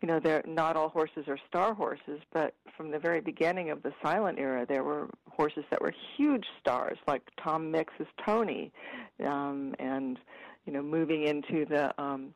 you 0.00 0.08
know, 0.08 0.20
they're 0.20 0.42
not 0.46 0.76
all 0.76 0.88
horses 0.88 1.24
are 1.28 1.38
star 1.48 1.74
horses, 1.74 2.20
but 2.32 2.54
from 2.76 2.90
the 2.90 2.98
very 2.98 3.20
beginning 3.20 3.70
of 3.70 3.82
the 3.82 3.92
silent 4.02 4.38
era, 4.38 4.66
there 4.66 4.84
were 4.84 5.08
horses 5.30 5.64
that 5.70 5.80
were 5.80 5.94
huge 6.16 6.46
stars, 6.60 6.98
like 7.06 7.22
Tom 7.42 7.70
Mix's 7.70 8.06
Tony, 8.24 8.72
um, 9.24 9.74
and 9.78 10.18
you 10.66 10.72
know, 10.72 10.82
moving 10.82 11.24
into 11.26 11.66
the 11.66 11.92
um, 12.02 12.32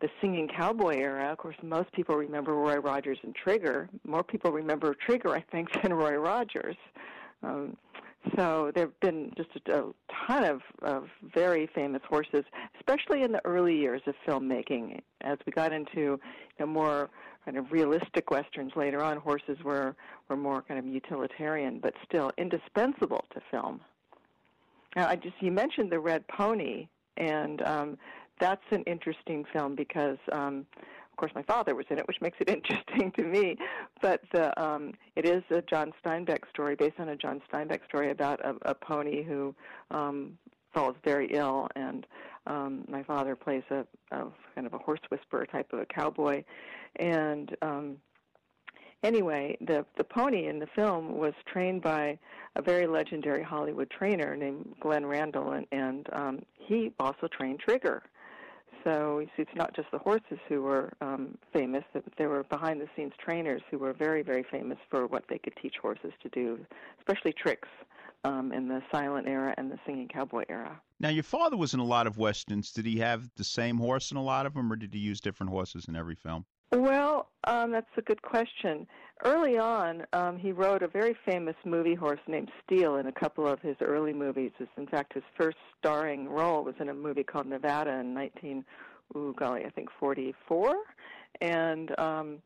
the 0.00 0.08
singing 0.20 0.48
cowboy 0.48 0.96
era. 0.96 1.30
Of 1.32 1.38
course, 1.38 1.56
most 1.62 1.92
people 1.92 2.16
remember 2.16 2.54
Roy 2.54 2.76
Rogers 2.76 3.18
and 3.22 3.34
Trigger. 3.34 3.88
More 4.06 4.22
people 4.22 4.52
remember 4.52 4.94
Trigger, 4.94 5.34
I 5.34 5.40
think, 5.40 5.68
than 5.82 5.92
Roy 5.92 6.16
Rogers. 6.16 6.76
Um, 7.42 7.76
so 8.36 8.72
there 8.74 8.86
have 8.86 9.00
been 9.00 9.32
just 9.36 9.50
a, 9.68 9.78
a 9.78 9.92
ton 10.26 10.44
of, 10.44 10.60
of 10.82 11.08
very 11.34 11.68
famous 11.74 12.02
horses, 12.08 12.44
especially 12.76 13.22
in 13.22 13.32
the 13.32 13.44
early 13.44 13.76
years 13.76 14.02
of 14.06 14.14
filmmaking. 14.26 15.00
As 15.22 15.38
we 15.46 15.52
got 15.52 15.72
into 15.72 16.20
know, 16.58 16.66
more 16.66 17.10
kind 17.44 17.56
of 17.56 17.70
realistic 17.72 18.30
westerns 18.30 18.72
later 18.76 19.02
on, 19.02 19.16
horses 19.18 19.58
were, 19.64 19.94
were 20.28 20.36
more 20.36 20.62
kind 20.62 20.78
of 20.78 20.86
utilitarian, 20.86 21.78
but 21.80 21.94
still 22.06 22.30
indispensable 22.36 23.24
to 23.32 23.40
film. 23.50 23.80
Now, 24.96 25.08
I 25.08 25.16
just 25.16 25.34
you 25.40 25.52
mentioned 25.52 25.90
the 25.90 26.00
Red 26.00 26.26
Pony, 26.28 26.88
and 27.16 27.62
um, 27.62 27.98
that's 28.40 28.64
an 28.70 28.82
interesting 28.84 29.44
film 29.52 29.74
because, 29.74 30.18
um, 30.32 30.66
of 30.76 31.16
course, 31.16 31.32
my 31.34 31.42
father 31.42 31.74
was 31.74 31.86
in 31.90 31.98
it, 31.98 32.06
which 32.06 32.20
makes 32.20 32.36
it 32.40 32.48
interesting 32.48 33.12
to 33.12 33.22
me. 33.22 33.56
But 34.00 34.22
the 34.32 34.60
um, 34.62 34.92
it 35.16 35.26
is 35.26 35.42
a 35.50 35.62
John 35.62 35.92
Steinbeck 36.04 36.48
story 36.50 36.76
based 36.76 36.98
on 36.98 37.08
a 37.08 37.16
John 37.16 37.40
Steinbeck 37.52 37.84
story 37.86 38.10
about 38.10 38.40
a, 38.44 38.54
a 38.70 38.74
pony 38.74 39.22
who 39.22 39.54
um, 39.90 40.38
falls 40.72 40.96
very 41.04 41.28
ill, 41.32 41.68
and 41.76 42.06
um, 42.46 42.84
my 42.88 43.02
father 43.02 43.34
plays 43.36 43.64
a, 43.70 43.86
a 44.12 44.26
kind 44.54 44.66
of 44.66 44.74
a 44.74 44.78
horse 44.78 45.00
whisperer 45.08 45.46
type 45.46 45.72
of 45.72 45.80
a 45.80 45.86
cowboy, 45.86 46.42
and 46.96 47.56
um, 47.62 47.96
anyway, 49.02 49.56
the 49.60 49.84
the 49.96 50.04
pony 50.04 50.46
in 50.46 50.58
the 50.58 50.66
film 50.74 51.16
was 51.16 51.34
trained 51.46 51.82
by 51.82 52.18
a 52.56 52.62
very 52.62 52.86
legendary 52.86 53.42
Hollywood 53.42 53.90
trainer 53.90 54.36
named 54.36 54.74
Glenn 54.80 55.06
Randall, 55.06 55.52
and, 55.52 55.66
and 55.72 56.06
um, 56.12 56.42
he 56.58 56.92
also 56.98 57.28
trained 57.28 57.60
Trigger. 57.60 58.02
So 58.88 59.18
you 59.18 59.26
see, 59.36 59.42
it's 59.42 59.50
not 59.54 59.76
just 59.76 59.90
the 59.90 59.98
horses 59.98 60.38
who 60.48 60.62
were 60.62 60.94
um, 61.02 61.36
famous; 61.52 61.84
there 62.16 62.30
were 62.30 62.44
behind-the-scenes 62.44 63.12
trainers 63.22 63.60
who 63.70 63.76
were 63.76 63.92
very, 63.92 64.22
very 64.22 64.42
famous 64.50 64.78
for 64.88 65.06
what 65.06 65.24
they 65.28 65.36
could 65.36 65.54
teach 65.60 65.74
horses 65.82 66.12
to 66.22 66.30
do, 66.30 66.58
especially 66.98 67.34
tricks 67.34 67.68
um, 68.24 68.50
in 68.50 68.66
the 68.66 68.80
silent 68.90 69.28
era 69.28 69.54
and 69.58 69.70
the 69.70 69.78
singing 69.84 70.08
cowboy 70.08 70.44
era. 70.48 70.80
Now, 71.00 71.10
your 71.10 71.22
father 71.22 71.58
was 71.58 71.74
in 71.74 71.80
a 71.80 71.84
lot 71.84 72.06
of 72.06 72.16
westerns. 72.16 72.72
Did 72.72 72.86
he 72.86 72.98
have 73.00 73.28
the 73.36 73.44
same 73.44 73.76
horse 73.76 74.10
in 74.10 74.16
a 74.16 74.22
lot 74.22 74.46
of 74.46 74.54
them, 74.54 74.72
or 74.72 74.76
did 74.76 74.94
he 74.94 75.00
use 75.00 75.20
different 75.20 75.50
horses 75.50 75.84
in 75.86 75.94
every 75.94 76.14
film? 76.14 76.46
Well, 76.70 77.28
um, 77.44 77.72
that's 77.72 77.86
a 77.96 78.02
good 78.02 78.20
question. 78.20 78.86
Early 79.24 79.58
on, 79.58 80.04
um, 80.12 80.38
he 80.38 80.52
rode 80.52 80.82
a 80.82 80.88
very 80.88 81.16
famous 81.24 81.56
movie 81.64 81.94
horse 81.94 82.20
named 82.26 82.50
Steele 82.62 82.96
in 82.96 83.06
a 83.06 83.12
couple 83.12 83.46
of 83.46 83.60
his 83.60 83.76
early 83.80 84.12
movies. 84.12 84.52
In 84.76 84.86
fact, 84.86 85.14
his 85.14 85.24
first 85.36 85.56
starring 85.78 86.28
role 86.28 86.62
was 86.62 86.74
in 86.78 86.90
a 86.90 86.94
movie 86.94 87.24
called 87.24 87.46
Nevada 87.46 87.90
in 87.98 88.14
19, 88.14 88.64
ooh, 89.16 89.34
golly, 89.36 89.64
I 89.64 89.70
think 89.70 89.88
44. 89.98 90.76
And 91.40 91.98
um, 91.98 92.38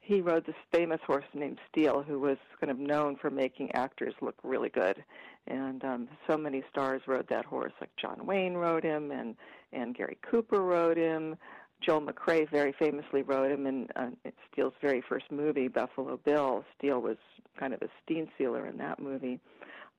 he 0.00 0.20
rode 0.20 0.44
this 0.44 0.56
famous 0.72 1.00
horse 1.06 1.24
named 1.32 1.58
Steele, 1.70 2.02
who 2.02 2.18
was 2.18 2.38
kind 2.60 2.70
of 2.70 2.78
known 2.78 3.16
for 3.16 3.30
making 3.30 3.70
actors 3.72 4.14
look 4.20 4.36
really 4.42 4.70
good. 4.70 5.04
And 5.46 5.84
um, 5.84 6.08
so 6.26 6.36
many 6.36 6.62
stars 6.70 7.02
rode 7.06 7.28
that 7.28 7.44
horse, 7.44 7.72
like 7.80 7.90
John 7.96 8.26
Wayne 8.26 8.54
rode 8.54 8.84
him, 8.84 9.10
and 9.12 9.36
and 9.72 9.94
Gary 9.94 10.16
Cooper 10.22 10.62
rode 10.62 10.96
him. 10.96 11.36
Joel 11.80 12.02
McCrea 12.02 12.50
very 12.50 12.74
famously 12.78 13.22
rode 13.22 13.52
him 13.52 13.66
in 13.66 13.88
uh, 13.96 14.10
Steele's 14.50 14.74
very 14.80 15.02
first 15.08 15.30
movie, 15.30 15.68
Buffalo 15.68 16.18
Bill. 16.24 16.64
Steele 16.76 17.00
was 17.00 17.16
kind 17.58 17.72
of 17.72 17.82
a 17.82 17.88
steam 18.02 18.28
sealer 18.36 18.66
in 18.66 18.76
that 18.78 19.00
movie. 19.00 19.40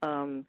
Um, 0.02 0.46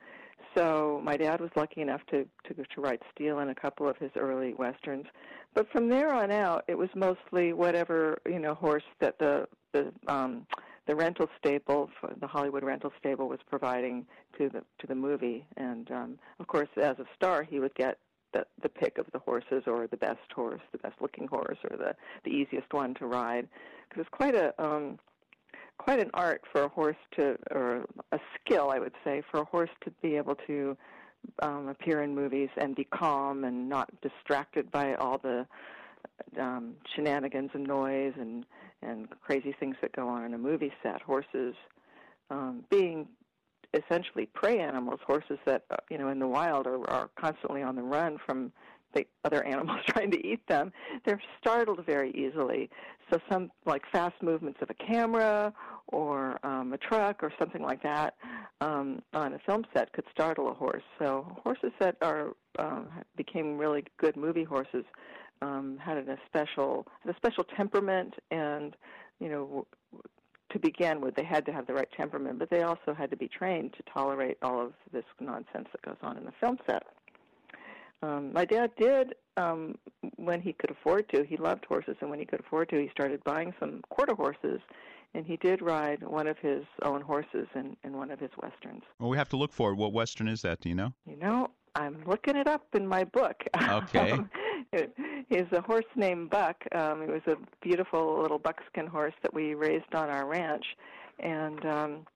so 0.57 1.01
my 1.05 1.17
dad 1.17 1.41
was 1.41 1.51
lucky 1.55 1.81
enough 1.81 2.01
to, 2.11 2.27
to 2.45 2.55
to 2.55 2.81
ride 2.81 3.01
Steele 3.15 3.39
in 3.39 3.51
a 3.51 3.55
couple 3.55 3.89
of 3.89 3.97
his 3.99 4.11
early 4.17 4.55
westerns, 4.55 5.07
but 5.55 5.71
from 5.71 5.89
there 5.89 6.13
on 6.13 6.31
out, 6.31 6.65
it 6.67 6.77
was 6.77 6.89
mostly 6.95 7.53
whatever 7.53 8.19
you 8.27 8.39
know 8.39 8.55
horse 8.55 8.83
that 9.01 9.19
the 9.19 9.47
the 9.73 9.93
um, 10.09 10.47
the 10.87 10.97
rental 10.97 11.29
stable, 11.39 11.89
the 12.21 12.27
Hollywood 12.27 12.65
rental 12.65 12.93
stable, 12.99 13.29
was 13.29 13.39
providing 13.49 14.07
to 14.39 14.49
the 14.49 14.63
to 14.81 14.87
the 14.89 14.95
movie. 14.95 15.47
And 15.57 15.91
um, 15.93 16.19
of 16.41 16.49
course, 16.49 16.69
as 16.77 16.99
a 16.99 17.07
star, 17.15 17.45
he 17.45 17.61
would 17.61 17.75
get 17.75 17.99
the 18.33 18.47
the 18.63 18.69
pick 18.69 18.99
of 18.99 19.07
the 19.13 19.19
horses 19.19 19.65
or 19.67 19.87
the 19.87 19.97
best 19.97 20.33
horse, 20.35 20.61
the 20.73 20.79
best 20.79 20.95
looking 21.01 21.27
horse, 21.27 21.59
or 21.71 21.77
the 21.77 21.95
the 22.25 22.31
easiest 22.31 22.73
one 22.73 22.95
to 22.95 23.07
ride. 23.07 23.49
Because 23.89 24.03
it's 24.03 24.11
quite 24.11 24.35
a 24.35 24.55
um, 24.63 24.99
quite 25.79 25.99
an 25.99 26.11
art 26.15 26.43
for 26.53 26.65
a 26.65 26.69
horse 26.69 26.97
to, 27.17 27.37
or 27.51 27.87
a 28.13 28.21
skill, 28.35 28.71
I 28.71 28.79
would 28.79 28.93
say, 29.03 29.23
for 29.31 29.41
a 29.41 29.45
horse 29.45 29.71
to 29.85 29.91
be 30.03 30.17
able 30.17 30.37
to 30.47 30.77
um, 31.43 31.69
appear 31.69 32.03
in 32.03 32.15
movies 32.15 32.51
and 32.57 32.77
be 32.77 32.85
calm 32.85 33.45
and 33.45 33.69
not 33.69 33.89
distracted 34.03 34.71
by 34.71 34.95
all 34.95 35.19
the 35.19 35.47
um, 36.39 36.75
shenanigans 36.95 37.51
and 37.55 37.67
noise 37.67 38.13
and 38.19 38.45
and 38.83 39.09
crazy 39.21 39.55
things 39.61 39.77
that 39.83 39.93
go 39.93 40.09
on 40.09 40.25
in 40.25 40.33
a 40.33 40.39
movie 40.39 40.73
set. 40.83 41.03
Horses 41.03 41.55
um, 42.31 42.65
being 42.71 43.09
essentially 43.75 44.27
prey 44.27 44.61
animals, 44.61 45.01
horses 45.07 45.39
that 45.47 45.65
uh, 45.71 45.77
you 45.91 45.99
know 45.99 46.09
in 46.09 46.19
the 46.19 46.27
wild 46.27 46.67
are, 46.67 46.89
are 46.91 47.11
constantly 47.19 47.63
on 47.63 47.77
the 47.77 47.83
run 47.83 48.19
from 48.25 48.53
the 48.95 49.07
other 49.25 49.45
animals 49.47 49.81
trying 49.87 50.11
to 50.11 50.27
eat 50.27 50.47
them. 50.49 50.73
They're 51.05 51.23
startled 51.41 51.85
very 51.87 52.11
easily. 52.13 52.71
So 53.11 53.19
some 53.31 53.51
like 53.67 53.83
fast 53.91 54.23
movements 54.23 54.61
of 54.63 54.71
a 54.71 54.75
camera 54.75 55.53
or 55.89 56.39
um, 56.47 56.73
a 56.73 56.79
truck 56.79 57.23
or 57.23 57.33
something 57.39 57.63
like 57.63 57.83
that 57.83 58.15
um, 58.61 59.03
on 59.13 59.35
a 59.35 59.39
film 59.41 59.65
set 59.75 59.93
could 59.93 60.05
startle 60.13 60.49
a 60.49 60.55
horse. 60.55 60.85
So 60.99 61.27
horses 61.43 61.73
that 61.81 61.97
are 62.03 62.31
um, 62.59 62.89
became 63.17 63.59
really 63.59 63.85
good 63.99 64.17
movie 64.17 64.45
horses 64.45 64.85
um, 65.43 65.79
had 65.83 65.97
a 65.97 66.19
special 66.27 66.87
had 67.01 67.13
a 67.13 67.17
special 67.17 67.45
temperament 67.45 68.15
and 68.31 68.77
you 69.19 69.29
know 69.29 69.67
to 70.51 70.59
begin 70.59 71.01
with, 71.01 71.15
they 71.15 71.25
had 71.25 71.47
to 71.47 71.53
have 71.53 71.67
the 71.67 71.75
right 71.75 71.89
temperament, 71.97 72.39
but 72.39 72.51
they 72.51 72.63
also 72.63 72.95
had 72.97 73.11
to 73.11 73.17
be 73.17 73.29
trained 73.29 73.73
to 73.75 73.83
tolerate 73.93 74.39
all 74.43 74.61
of 74.61 74.73
this 74.93 75.05
nonsense 75.21 75.69
that 75.73 75.83
goes 75.83 75.97
on 76.03 76.17
in 76.17 76.25
the 76.25 76.33
film 76.41 76.59
set. 76.69 76.85
Um, 78.03 78.33
my 78.33 78.45
dad 78.45 78.71
did, 78.79 79.15
um, 79.37 79.77
when 80.17 80.41
he 80.41 80.55
could 80.55 80.71
afford 80.71 81.09
to, 81.11 81.23
he 81.25 81.37
loved 81.37 81.67
horses, 81.67 81.97
and 82.01 82.09
when 82.09 82.19
he 82.19 82.25
could 82.25 82.41
afford 82.41 82.71
to, 82.71 82.81
he 82.81 82.89
started 82.91 83.23
buying 83.25 83.53
some 83.61 83.83
quarter 83.91 84.15
horses 84.15 84.61
and 85.15 85.27
he 85.27 85.37
did 85.37 85.61
ride 85.63 86.03
one 86.03 86.27
of 86.27 86.39
his 86.39 86.63
own 86.83 87.01
horses 87.01 87.47
in, 87.55 87.77
in 87.83 87.97
one 87.97 88.11
of 88.11 88.21
his 88.21 88.31
westerns. 88.41 88.83
Well, 88.99 89.11
we 89.11 89.17
have 89.17 89.29
to 89.31 89.37
look 89.37 89.53
for 89.53 89.73
it. 89.73 89.77
What 89.77 89.93
western 89.93 90.29
is 90.29 90.43
that? 90.43 90.61
Do 90.61 90.69
you 90.69 90.75
know? 90.75 90.93
You 91.07 91.17
know, 91.17 91.49
I'm 91.75 92.03
looking 92.07 92.37
it 92.37 92.47
up 92.47 92.67
in 92.75 92.87
my 92.87 93.05
book. 93.05 93.43
Okay. 93.71 94.19
He's 95.29 95.53
a 95.53 95.61
horse 95.61 95.85
named 95.97 96.31
Buck. 96.31 96.65
Um, 96.73 97.03
he 97.03 97.09
was 97.09 97.23
a 97.27 97.37
beautiful 97.61 98.21
little 98.21 98.39
buckskin 98.39 98.87
horse 98.87 99.15
that 99.23 99.35
we 99.35 99.55
raised 99.55 99.95
on 99.95 100.09
our 100.09 100.27
ranch, 100.27 100.65
and 101.19 101.65
um, 101.67 102.07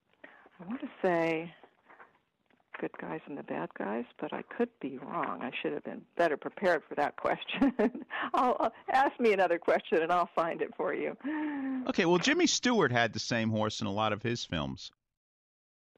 I 0.60 0.66
want 0.68 0.80
to 0.80 0.88
say 1.02 1.52
good 2.80 2.90
guys 3.00 3.20
and 3.26 3.38
the 3.38 3.42
bad 3.42 3.68
guys, 3.78 4.04
but 4.20 4.32
I 4.32 4.42
could 4.42 4.68
be 4.80 4.98
wrong. 4.98 5.40
I 5.42 5.50
should 5.62 5.72
have 5.72 5.84
been 5.84 6.02
better 6.16 6.36
prepared 6.36 6.82
for 6.88 6.94
that 6.96 7.16
question. 7.16 7.72
I'll, 8.34 8.56
I'll 8.60 8.72
ask 8.92 9.18
me 9.20 9.32
another 9.32 9.58
question 9.58 10.02
and 10.02 10.12
I'll 10.12 10.30
find 10.34 10.60
it 10.62 10.74
for 10.76 10.94
you. 10.94 11.16
Okay, 11.88 12.04
well, 12.04 12.18
Jimmy 12.18 12.46
Stewart 12.46 12.92
had 12.92 13.12
the 13.12 13.18
same 13.18 13.50
horse 13.50 13.80
in 13.80 13.86
a 13.86 13.92
lot 13.92 14.12
of 14.12 14.22
his 14.22 14.44
films. 14.44 14.90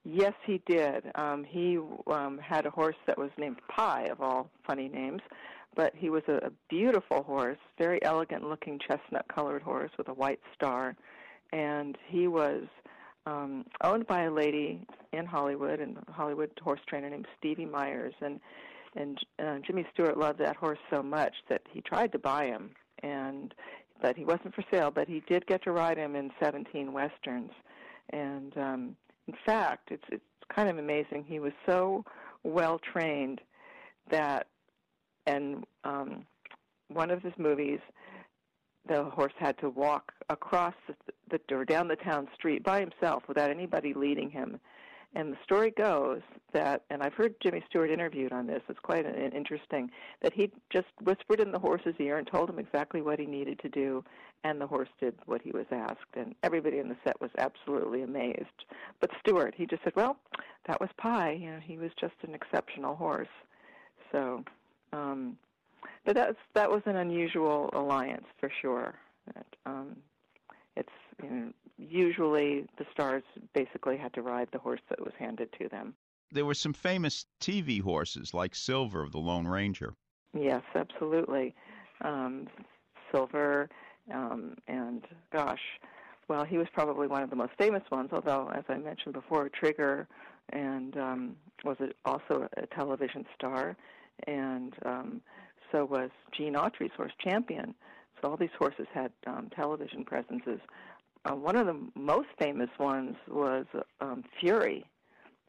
Yes, 0.04 0.34
he 0.44 0.62
did. 0.66 1.10
Um, 1.16 1.42
he 1.42 1.78
um, 2.06 2.38
had 2.38 2.66
a 2.66 2.70
horse 2.70 2.96
that 3.06 3.18
was 3.18 3.30
named 3.36 3.56
Pie, 3.68 4.04
of 4.04 4.20
all 4.20 4.48
funny 4.64 4.88
names, 4.88 5.20
but 5.76 5.94
he 5.94 6.10
was 6.10 6.22
a, 6.26 6.46
a 6.46 6.50
beautiful 6.68 7.22
horse, 7.22 7.58
very 7.78 8.02
elegant 8.02 8.42
looking 8.42 8.78
chestnut 8.78 9.26
colored 9.32 9.62
horse 9.62 9.90
with 9.98 10.08
a 10.08 10.14
white 10.14 10.40
star. 10.54 10.96
And 11.52 11.96
he 12.08 12.26
was 12.26 12.64
um, 13.26 13.64
owned 13.84 14.06
by 14.06 14.22
a 14.22 14.32
lady 14.32 14.84
in 15.12 15.26
Hollywood, 15.26 15.80
and 15.80 15.98
Hollywood 16.08 16.50
horse 16.62 16.80
trainer 16.88 17.10
named 17.10 17.26
Stevie 17.38 17.66
Myers, 17.66 18.14
and 18.20 18.40
and 18.94 19.18
uh, 19.38 19.58
Jimmy 19.66 19.86
Stewart 19.92 20.16
loved 20.16 20.38
that 20.38 20.56
horse 20.56 20.78
so 20.90 21.02
much 21.02 21.34
that 21.50 21.60
he 21.70 21.82
tried 21.82 22.12
to 22.12 22.18
buy 22.18 22.46
him, 22.46 22.70
and 23.02 23.54
but 24.00 24.16
he 24.16 24.24
wasn't 24.24 24.54
for 24.54 24.64
sale. 24.70 24.90
But 24.90 25.06
he 25.06 25.22
did 25.28 25.46
get 25.46 25.62
to 25.64 25.72
ride 25.72 25.98
him 25.98 26.16
in 26.16 26.30
17 26.42 26.92
westerns, 26.92 27.50
and 28.10 28.56
um, 28.56 28.96
in 29.28 29.34
fact, 29.44 29.90
it's 29.90 30.04
it's 30.10 30.24
kind 30.54 30.68
of 30.68 30.78
amazing. 30.78 31.24
He 31.28 31.40
was 31.40 31.52
so 31.66 32.04
well 32.42 32.78
trained 32.78 33.40
that, 34.10 34.46
and 35.26 35.64
um, 35.84 36.24
one 36.88 37.10
of 37.10 37.22
his 37.22 37.32
movies 37.38 37.80
the 38.88 39.04
horse 39.04 39.32
had 39.38 39.58
to 39.58 39.68
walk 39.70 40.12
across 40.28 40.74
the, 40.86 40.94
the 41.30 41.54
or 41.54 41.64
down 41.64 41.88
the 41.88 41.96
town 41.96 42.28
street 42.34 42.62
by 42.62 42.80
himself 42.80 43.24
without 43.28 43.50
anybody 43.50 43.92
leading 43.94 44.30
him. 44.30 44.60
And 45.14 45.32
the 45.32 45.38
story 45.42 45.70
goes 45.70 46.20
that, 46.52 46.82
and 46.90 47.02
I've 47.02 47.14
heard 47.14 47.34
Jimmy 47.42 47.64
Stewart 47.70 47.90
interviewed 47.90 48.32
on 48.32 48.46
this. 48.46 48.60
It's 48.68 48.78
quite 48.78 49.06
an, 49.06 49.32
interesting 49.32 49.90
that 50.20 50.34
he 50.34 50.50
just 50.70 50.88
whispered 51.02 51.40
in 51.40 51.52
the 51.52 51.58
horse's 51.58 51.94
ear 51.98 52.18
and 52.18 52.26
told 52.26 52.50
him 52.50 52.58
exactly 52.58 53.00
what 53.00 53.18
he 53.18 53.24
needed 53.24 53.58
to 53.60 53.68
do, 53.70 54.04
and 54.44 54.60
the 54.60 54.66
horse 54.66 54.90
did 55.00 55.14
what 55.24 55.40
he 55.40 55.52
was 55.52 55.64
asked. 55.70 56.14
And 56.14 56.34
everybody 56.42 56.80
in 56.80 56.88
the 56.88 56.96
set 57.02 57.18
was 57.18 57.30
absolutely 57.38 58.02
amazed. 58.02 58.66
But 59.00 59.10
Stewart, 59.20 59.54
he 59.56 59.64
just 59.64 59.84
said, 59.84 59.96
"Well, 59.96 60.18
that 60.66 60.80
was 60.80 60.90
Pie. 60.98 61.32
You 61.32 61.52
know, 61.52 61.60
he 61.60 61.78
was 61.78 61.92
just 61.98 62.14
an 62.22 62.34
exceptional 62.34 62.94
horse." 62.94 63.28
So, 64.12 64.44
um, 64.96 65.36
but 66.04 66.14
that's 66.14 66.38
that 66.54 66.70
was 66.70 66.82
an 66.86 66.96
unusual 66.96 67.70
alliance 67.72 68.26
for 68.38 68.50
sure. 68.62 68.94
That, 69.34 69.46
um, 69.66 69.96
it's 70.76 70.88
you 71.22 71.30
know, 71.30 71.52
usually 71.78 72.66
the 72.78 72.86
stars 72.92 73.22
basically 73.54 73.96
had 73.96 74.12
to 74.14 74.22
ride 74.22 74.48
the 74.52 74.58
horse 74.58 74.80
that 74.88 75.00
was 75.00 75.12
handed 75.18 75.52
to 75.60 75.68
them. 75.68 75.94
There 76.32 76.44
were 76.44 76.54
some 76.54 76.72
famous 76.72 77.26
TV 77.40 77.80
horses 77.80 78.34
like 78.34 78.54
Silver 78.54 79.02
of 79.02 79.12
the 79.12 79.18
Lone 79.18 79.46
Ranger. 79.46 79.94
Yes, 80.34 80.62
absolutely. 80.74 81.54
Um, 82.02 82.48
Silver, 83.12 83.68
um, 84.12 84.56
and 84.66 85.04
gosh, 85.32 85.60
well, 86.28 86.44
he 86.44 86.58
was 86.58 86.66
probably 86.72 87.06
one 87.06 87.22
of 87.22 87.30
the 87.30 87.36
most 87.36 87.52
famous 87.58 87.82
ones. 87.90 88.10
Although, 88.12 88.50
as 88.54 88.64
I 88.68 88.76
mentioned 88.76 89.14
before, 89.14 89.48
Trigger, 89.48 90.08
and 90.50 90.96
um, 90.96 91.36
was 91.64 91.76
also 92.04 92.48
a 92.56 92.66
television 92.66 93.24
star, 93.34 93.76
and 94.26 94.74
um, 94.84 95.20
so 95.72 95.84
was 95.84 96.10
Gene 96.36 96.54
Autry's 96.54 96.92
horse 96.96 97.12
Champion. 97.22 97.74
So 98.20 98.30
all 98.30 98.36
these 98.36 98.48
horses 98.58 98.86
had 98.92 99.12
um, 99.26 99.50
television 99.54 100.04
presences. 100.04 100.60
Uh, 101.24 101.34
one 101.34 101.56
of 101.56 101.66
the 101.66 101.78
most 101.94 102.28
famous 102.38 102.70
ones 102.78 103.16
was 103.28 103.66
um, 104.00 104.24
Fury, 104.40 104.84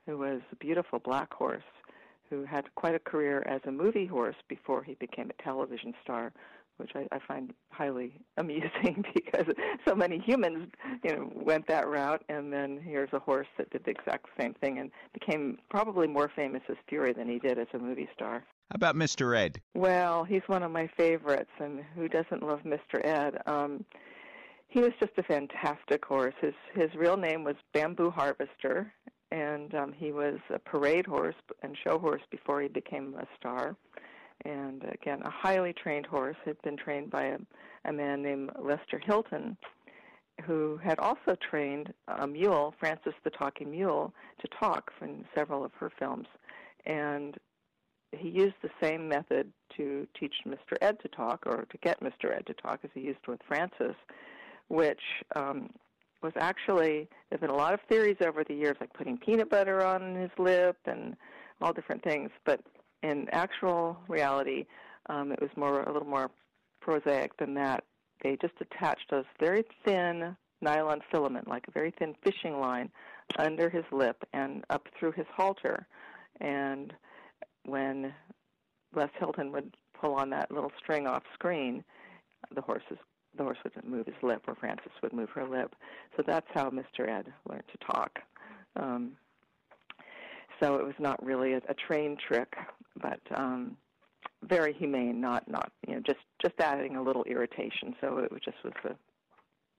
who 0.06 0.18
was 0.18 0.42
a 0.52 0.56
beautiful 0.56 1.00
black 1.00 1.34
horse 1.34 1.64
who 2.30 2.44
had 2.44 2.66
quite 2.76 2.96
a 2.96 3.00
career 3.00 3.44
as 3.48 3.62
a 3.66 3.72
movie 3.72 4.06
horse 4.06 4.36
before 4.48 4.84
he 4.84 4.96
became 4.96 5.30
a 5.30 5.44
television 5.44 5.94
star, 6.04 6.34
which 6.78 6.92
I, 6.96 7.08
I 7.12 7.20
find 7.26 7.54
highly 7.70 8.14
amusing 8.38 9.06
because 9.14 9.46
so 9.88 9.96
many 9.96 10.20
humans, 10.20 10.70
you 11.04 11.16
know, 11.16 11.32
went 11.34 11.68
that 11.68 11.88
route, 11.88 12.24
and 12.30 12.52
then 12.52 12.80
here's 12.84 13.14
a 13.14 13.20
horse 13.20 13.48
that 13.58 13.70
did 13.70 13.86
the 13.86 13.92
exact 13.92 14.28
same 14.40 14.54
thing 14.56 14.80
and 14.80 14.92
became 15.14 15.58
probably 15.70 16.08
more 16.08 16.30
famous 16.36 16.62
as 16.70 16.76
Fury 16.88 17.14
than 17.14 17.30
he 17.30 17.40
did 17.40 17.58
as 17.58 17.68
a 17.74 17.80
movie 17.80 18.10
star. 18.14 18.44
How 18.70 18.76
about 18.76 18.96
Mr. 18.96 19.38
Ed? 19.38 19.62
Well, 19.76 20.26
he's 20.26 20.42
one 20.48 20.62
of 20.62 20.72
my 20.72 20.88
favorites, 20.98 21.52
and 21.60 21.86
who 21.96 22.10
doesn't 22.10 22.44
love 22.44 22.64
Mr. 22.64 23.04
Ed? 23.04 23.42
Um, 23.46 23.86
he 24.68 24.82
was 24.82 24.92
just 25.00 25.14
a 25.18 25.24
fantastic 25.24 26.04
horse. 26.04 26.34
His 26.42 26.54
his 26.74 26.94
real 26.94 27.16
name 27.16 27.46
was 27.46 27.56
Bamboo 27.74 28.12
Harvester, 28.12 28.94
and 29.32 29.74
um, 29.74 29.94
he 29.94 30.12
was 30.12 30.40
a 30.54 30.60
parade 30.60 31.06
horse 31.06 31.36
and 31.64 31.78
show 31.82 31.98
horse 31.98 32.22
before 32.30 32.62
he 32.62 32.68
became 32.68 33.16
a 33.18 33.26
star. 33.40 33.78
And 34.44 34.84
again, 34.92 35.22
a 35.24 35.30
highly 35.30 35.72
trained 35.72 36.06
horse 36.06 36.38
had 36.44 36.62
been 36.62 36.76
trained 36.76 37.10
by 37.10 37.24
a, 37.24 37.38
a 37.86 37.94
man 37.94 38.22
named 38.22 38.52
Lester 38.60 39.00
Hilton, 39.04 39.56
who 40.44 40.78
had 40.84 41.00
also 41.00 41.36
trained 41.50 41.94
a 42.08 42.28
mule, 42.28 42.76
Francis 42.80 43.14
the 43.24 43.30
Talking 43.30 43.72
Mule, 43.72 44.14
to 44.40 44.48
talk 44.60 44.92
in 45.02 45.26
several 45.34 45.64
of 45.64 45.74
her 45.76 45.92
films. 45.98 46.28
And 46.86 47.38
he 48.12 48.30
used 48.30 48.56
the 48.62 48.70
same 48.82 49.08
method 49.08 49.52
to 49.76 50.08
teach 50.20 50.34
Mr. 50.46 50.78
Ed 50.82 51.00
to 51.02 51.08
talk, 51.10 51.44
or 51.46 51.66
to 51.70 51.78
get 51.80 52.02
Mr. 52.02 52.36
Ed 52.36 52.46
to 52.48 52.54
talk, 52.54 52.80
as 52.84 52.90
he 52.94 53.02
used 53.02 53.26
with 53.28 53.40
Francis, 53.48 53.96
which 54.70 55.02
um, 55.36 55.70
was 56.22 56.34
actually 56.38 57.08
there've 57.30 57.42
been 57.42 57.50
a 57.50 57.56
lot 57.56 57.74
of 57.74 57.80
theories 57.90 58.18
over 58.22 58.44
the 58.44 58.54
years, 58.54 58.78
like 58.80 58.94
putting 58.94 59.18
peanut 59.18 59.50
butter 59.50 59.84
on 59.84 60.16
his 60.16 60.32
lip 60.38 60.78
and 60.86 61.16
all 61.62 61.74
different 61.74 62.04
things. 62.04 62.30
But 62.46 62.62
in 63.04 63.28
actual 63.32 63.98
reality, 64.08 64.66
um, 65.10 65.32
it 65.32 65.42
was 65.42 65.52
more 65.56 65.84
a 65.84 65.92
little 65.92 66.08
more 66.08 66.32
prosaic 66.82 67.36
than 67.38 67.54
that. 67.56 67.84
They 68.24 68.38
just 68.42 68.54
attached 68.60 69.12
a 69.12 69.24
very 69.40 69.64
thin 69.86 70.36
nylon 70.62 71.02
filament, 71.12 71.48
like 71.48 71.68
a 71.68 71.72
very 71.72 71.94
thin 72.00 72.16
fishing 72.24 72.60
line, 72.60 72.90
under 73.38 73.70
his 73.70 73.84
lip 73.92 74.24
and 74.34 74.64
up 74.70 74.88
through 74.98 75.12
his 75.12 75.26
halter, 75.36 75.86
and 76.42 76.94
when 77.68 78.14
Les 78.96 79.10
Hilton 79.20 79.52
would 79.52 79.76
pull 80.00 80.14
on 80.14 80.30
that 80.32 80.52
little 80.52 80.72
string 80.78 81.08
off 81.08 81.24
screen, 81.34 81.84
the 82.54 82.62
horses 82.62 82.98
the 83.38 83.44
horse 83.44 83.58
would 83.64 83.86
move 83.86 84.08
his 84.08 84.16
lip, 84.24 84.44
or 84.48 84.56
Francis 84.56 84.92
would 85.04 85.14
move 85.14 85.30
her 85.30 85.48
lip. 85.48 85.76
So 86.16 86.24
that's 86.26 86.48
how 86.54 86.72
Mr. 86.72 87.08
Ed 87.08 87.32
learned 87.48 87.64
to 87.72 87.86
talk. 87.86 88.20
Um, 88.76 89.12
so 90.60 90.76
it 90.78 90.86
was 90.86 90.96
not 90.98 91.24
really 91.24 91.54
a, 91.54 91.58
a 91.70 91.76
trained 91.76 92.20
trick, 92.20 92.56
but 93.00 93.20
um, 93.36 93.78
very 94.44 94.74
humane. 94.74 95.22
Not 95.22 95.48
not 95.48 95.72
you 95.88 95.96
know 95.96 96.02
just 96.02 96.20
just 96.42 96.56
adding 96.60 96.96
a 96.96 97.02
little 97.02 97.24
irritation. 97.24 97.96
So 98.02 98.18
it 98.20 98.32
just 98.44 98.58
was 98.64 98.74
a 98.86 98.96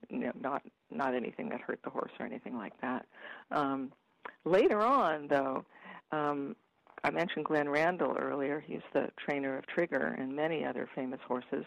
you 0.08 0.20
know 0.20 0.32
not 0.40 0.62
not 0.90 1.14
anything 1.14 1.48
that 1.48 1.60
hurt 1.60 1.80
the 1.82 1.90
horse 1.90 2.12
or 2.20 2.26
anything 2.26 2.56
like 2.56 2.78
that. 2.80 3.06
Um, 3.50 3.92
later 4.44 4.80
on, 4.82 5.26
though, 5.28 5.64
um, 6.12 6.54
I 7.04 7.10
mentioned 7.10 7.44
Glenn 7.44 7.68
Randall 7.68 8.16
earlier. 8.18 8.62
He's 8.66 8.82
the 8.92 9.08
trainer 9.18 9.56
of 9.56 9.66
Trigger 9.66 10.16
and 10.18 10.34
many 10.34 10.64
other 10.64 10.88
famous 10.94 11.20
horses. 11.26 11.64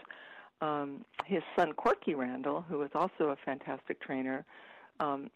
Um, 0.61 1.05
his 1.25 1.41
son 1.55 1.73
Corky 1.73 2.13
Randall, 2.13 2.63
who 2.67 2.79
was 2.79 2.89
also 2.93 3.29
a 3.29 3.35
fantastic 3.45 4.01
trainer, 4.01 4.45
um, 4.99 5.29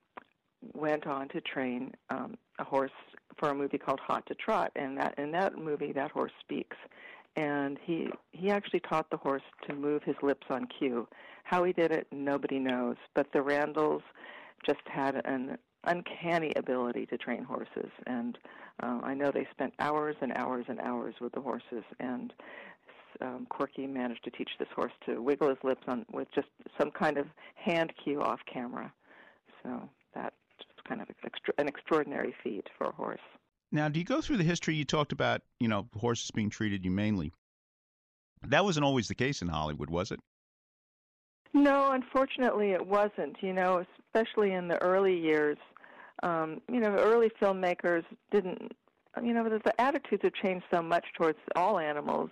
went 0.73 1.07
on 1.07 1.27
to 1.29 1.41
train 1.41 1.93
um, 2.09 2.37
a 2.59 2.63
horse 2.63 2.91
for 3.37 3.49
a 3.49 3.55
movie 3.55 3.77
called 3.77 3.99
Hot 4.01 4.25
to 4.27 4.35
Trot, 4.35 4.71
and 4.75 4.97
that 4.97 5.17
in 5.17 5.31
that 5.31 5.57
movie, 5.57 5.91
that 5.93 6.11
horse 6.11 6.31
speaks, 6.39 6.77
and 7.35 7.77
he 7.83 8.09
he 8.31 8.49
actually 8.49 8.79
taught 8.81 9.09
the 9.09 9.17
horse 9.17 9.43
to 9.67 9.73
move 9.73 10.03
his 10.03 10.15
lips 10.21 10.47
on 10.49 10.67
cue. 10.67 11.07
How 11.43 11.63
he 11.63 11.73
did 11.73 11.91
it, 11.91 12.07
nobody 12.11 12.59
knows, 12.59 12.95
but 13.13 13.27
the 13.33 13.41
Randalls 13.41 14.03
just 14.65 14.81
had 14.85 15.21
an 15.25 15.57
uncanny 15.85 16.53
ability 16.55 17.05
to 17.07 17.17
train 17.17 17.43
horses, 17.43 17.91
and 18.07 18.37
uh, 18.81 18.99
I 19.03 19.13
know 19.13 19.31
they 19.31 19.47
spent 19.51 19.73
hours 19.79 20.15
and 20.21 20.31
hours 20.33 20.65
and 20.67 20.79
hours 20.79 21.15
with 21.21 21.33
the 21.33 21.41
horses, 21.41 21.83
and 21.99 22.33
um, 23.21 23.47
Corky 23.49 23.87
managed 23.87 24.23
to 24.25 24.31
teach 24.31 24.49
this 24.59 24.67
horse 24.75 24.91
to 25.05 25.21
wiggle 25.21 25.49
his 25.49 25.57
lips 25.63 25.83
on 25.87 26.05
with 26.11 26.27
just 26.33 26.47
some 26.77 26.91
kind 26.91 27.17
of 27.17 27.27
hand 27.55 27.93
cue 28.03 28.21
off 28.21 28.39
camera. 28.51 28.91
So 29.63 29.89
that's 30.13 30.35
kind 30.87 31.01
of 31.01 31.07
extra, 31.23 31.53
an 31.57 31.67
extraordinary 31.67 32.35
feat 32.43 32.67
for 32.77 32.87
a 32.87 32.91
horse. 32.91 33.19
Now, 33.71 33.89
do 33.89 33.99
you 33.99 34.05
go 34.05 34.21
through 34.21 34.37
the 34.37 34.43
history? 34.43 34.75
You 34.75 34.85
talked 34.85 35.11
about, 35.11 35.41
you 35.59 35.67
know, 35.67 35.87
horses 35.97 36.31
being 36.31 36.49
treated 36.49 36.83
humanely. 36.85 37.31
That 38.47 38.63
wasn't 38.63 38.85
always 38.85 39.07
the 39.07 39.15
case 39.15 39.41
in 39.41 39.47
Hollywood, 39.47 39.89
was 39.89 40.11
it? 40.11 40.19
No, 41.53 41.91
unfortunately, 41.91 42.71
it 42.71 42.85
wasn't. 42.85 43.37
You 43.41 43.53
know, 43.53 43.85
especially 44.13 44.53
in 44.53 44.67
the 44.67 44.81
early 44.81 45.17
years, 45.17 45.57
um, 46.23 46.61
you 46.71 46.79
know, 46.79 46.95
early 46.95 47.29
filmmakers 47.41 48.03
didn't. 48.31 48.75
You 49.21 49.33
know, 49.33 49.47
the, 49.47 49.59
the 49.63 49.79
attitudes 49.79 50.23
have 50.23 50.33
changed 50.33 50.65
so 50.69 50.81
much 50.81 51.05
towards 51.17 51.39
all 51.55 51.79
animals, 51.79 52.29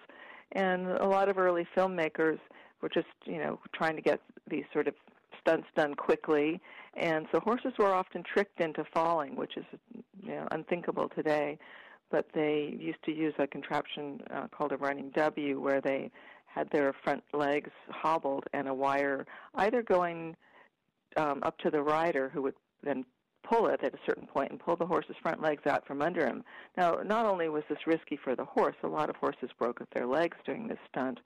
and 0.51 0.87
a 0.87 1.05
lot 1.05 1.29
of 1.29 1.37
early 1.37 1.65
filmmakers 1.75 2.39
were 2.81 2.89
just, 2.89 3.07
you 3.25 3.37
know, 3.37 3.59
trying 3.73 3.95
to 3.95 4.01
get 4.01 4.19
these 4.49 4.65
sort 4.73 4.87
of 4.89 4.93
stunts 5.39 5.67
done 5.75 5.93
quickly, 5.93 6.59
and 6.95 7.25
so 7.31 7.39
horses 7.39 7.73
were 7.77 7.93
often 7.93 8.23
tricked 8.23 8.59
into 8.59 8.83
falling, 8.93 9.35
which 9.35 9.55
is, 9.57 9.65
you 10.21 10.31
know, 10.31 10.47
unthinkable 10.51 11.09
today. 11.09 11.57
But 12.11 12.27
they 12.33 12.77
used 12.79 13.03
to 13.05 13.11
use 13.11 13.33
a 13.39 13.47
contraption 13.47 14.21
uh, 14.29 14.47
called 14.55 14.71
a 14.71 14.77
running 14.77 15.09
W, 15.15 15.59
where 15.59 15.81
they 15.81 16.11
had 16.45 16.69
their 16.69 16.93
front 17.03 17.23
legs 17.33 17.71
hobbled 17.89 18.43
and 18.53 18.67
a 18.67 18.73
wire 18.73 19.25
either 19.55 19.81
going 19.81 20.35
um, 21.17 21.39
up 21.43 21.57
to 21.59 21.71
the 21.71 21.81
rider 21.81 22.29
who 22.29 22.43
would 22.43 22.55
then 22.83 23.05
pull 23.43 23.67
it 23.67 23.83
at 23.83 23.93
a 23.93 23.99
certain 24.05 24.27
point 24.27 24.51
and 24.51 24.59
pull 24.59 24.75
the 24.75 24.85
horse's 24.85 25.15
front 25.21 25.41
legs 25.41 25.63
out 25.67 25.85
from 25.85 26.01
under 26.01 26.25
him. 26.25 26.43
Now, 26.77 26.99
not 27.05 27.25
only 27.25 27.49
was 27.49 27.63
this 27.69 27.85
risky 27.85 28.17
for 28.23 28.35
the 28.35 28.45
horse, 28.45 28.75
a 28.83 28.87
lot 28.87 29.09
of 29.09 29.15
horses 29.15 29.49
broke 29.59 29.81
their 29.93 30.07
legs 30.07 30.37
during 30.45 30.67
this 30.67 30.77
stunt. 30.89 31.19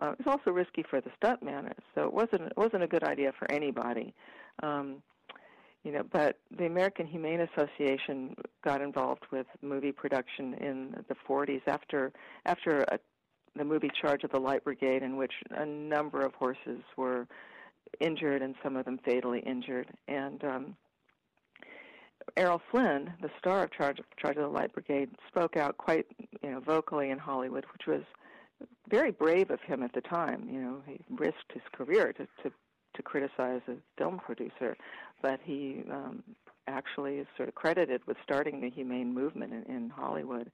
Uh, 0.00 0.12
it 0.12 0.24
was 0.24 0.38
also 0.38 0.50
risky 0.50 0.84
for 0.88 1.00
the 1.00 1.10
stuntman, 1.20 1.72
so 1.94 2.04
it 2.04 2.12
wasn't 2.12 2.42
it 2.42 2.56
wasn't 2.56 2.82
a 2.82 2.88
good 2.88 3.04
idea 3.04 3.32
for 3.38 3.50
anybody. 3.50 4.12
Um, 4.62 5.02
you 5.84 5.92
know, 5.92 6.02
but 6.12 6.38
the 6.56 6.64
American 6.64 7.06
Humane 7.06 7.40
Association 7.40 8.34
got 8.64 8.80
involved 8.80 9.24
with 9.30 9.46
movie 9.60 9.92
production 9.92 10.54
in 10.54 11.04
the 11.08 11.16
40s 11.28 11.60
after 11.66 12.12
after 12.46 12.80
a 12.90 12.98
the 13.56 13.64
movie 13.64 13.90
Charge 14.00 14.24
of 14.24 14.30
the 14.30 14.40
Light 14.40 14.64
Brigade, 14.64 15.02
in 15.02 15.16
which 15.16 15.32
a 15.50 15.64
number 15.64 16.22
of 16.22 16.34
horses 16.34 16.82
were 16.96 17.26
injured 18.00 18.42
and 18.42 18.54
some 18.62 18.76
of 18.76 18.84
them 18.84 18.98
fatally 19.04 19.40
injured. 19.40 19.88
And 20.08 20.42
um, 20.44 20.76
Errol 22.36 22.60
Flynn, 22.70 23.12
the 23.20 23.30
star 23.38 23.64
of 23.64 23.72
Charge, 23.72 23.98
Charge 24.16 24.36
of 24.36 24.42
the 24.42 24.48
Light 24.48 24.72
Brigade, 24.72 25.10
spoke 25.28 25.56
out 25.56 25.78
quite 25.78 26.06
you 26.42 26.50
know 26.50 26.60
vocally 26.60 27.10
in 27.10 27.18
Hollywood, 27.18 27.64
which 27.72 27.86
was 27.86 28.02
very 28.88 29.10
brave 29.10 29.50
of 29.50 29.60
him 29.60 29.82
at 29.82 29.92
the 29.92 30.00
time. 30.00 30.48
You 30.50 30.60
know, 30.60 30.82
he 30.86 31.00
risked 31.10 31.52
his 31.52 31.62
career 31.72 32.12
to 32.14 32.26
to, 32.42 32.52
to 32.94 33.02
criticize 33.02 33.62
a 33.68 33.74
film 33.98 34.18
producer, 34.18 34.76
but 35.22 35.40
he 35.42 35.84
um, 35.90 36.22
actually 36.66 37.16
is 37.16 37.26
sort 37.36 37.48
of 37.48 37.54
credited 37.54 38.02
with 38.06 38.16
starting 38.22 38.60
the 38.60 38.70
humane 38.70 39.12
movement 39.12 39.52
in, 39.52 39.74
in 39.74 39.90
Hollywood, 39.90 40.50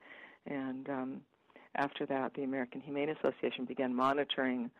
and 0.46 0.88
um, 0.88 1.20
after 1.76 2.04
that, 2.06 2.35
the 2.35 2.42
American 2.42 2.80
Humane 2.80 3.11
Association 3.11 3.64
began 3.64 3.94
monitoring 3.94 4.70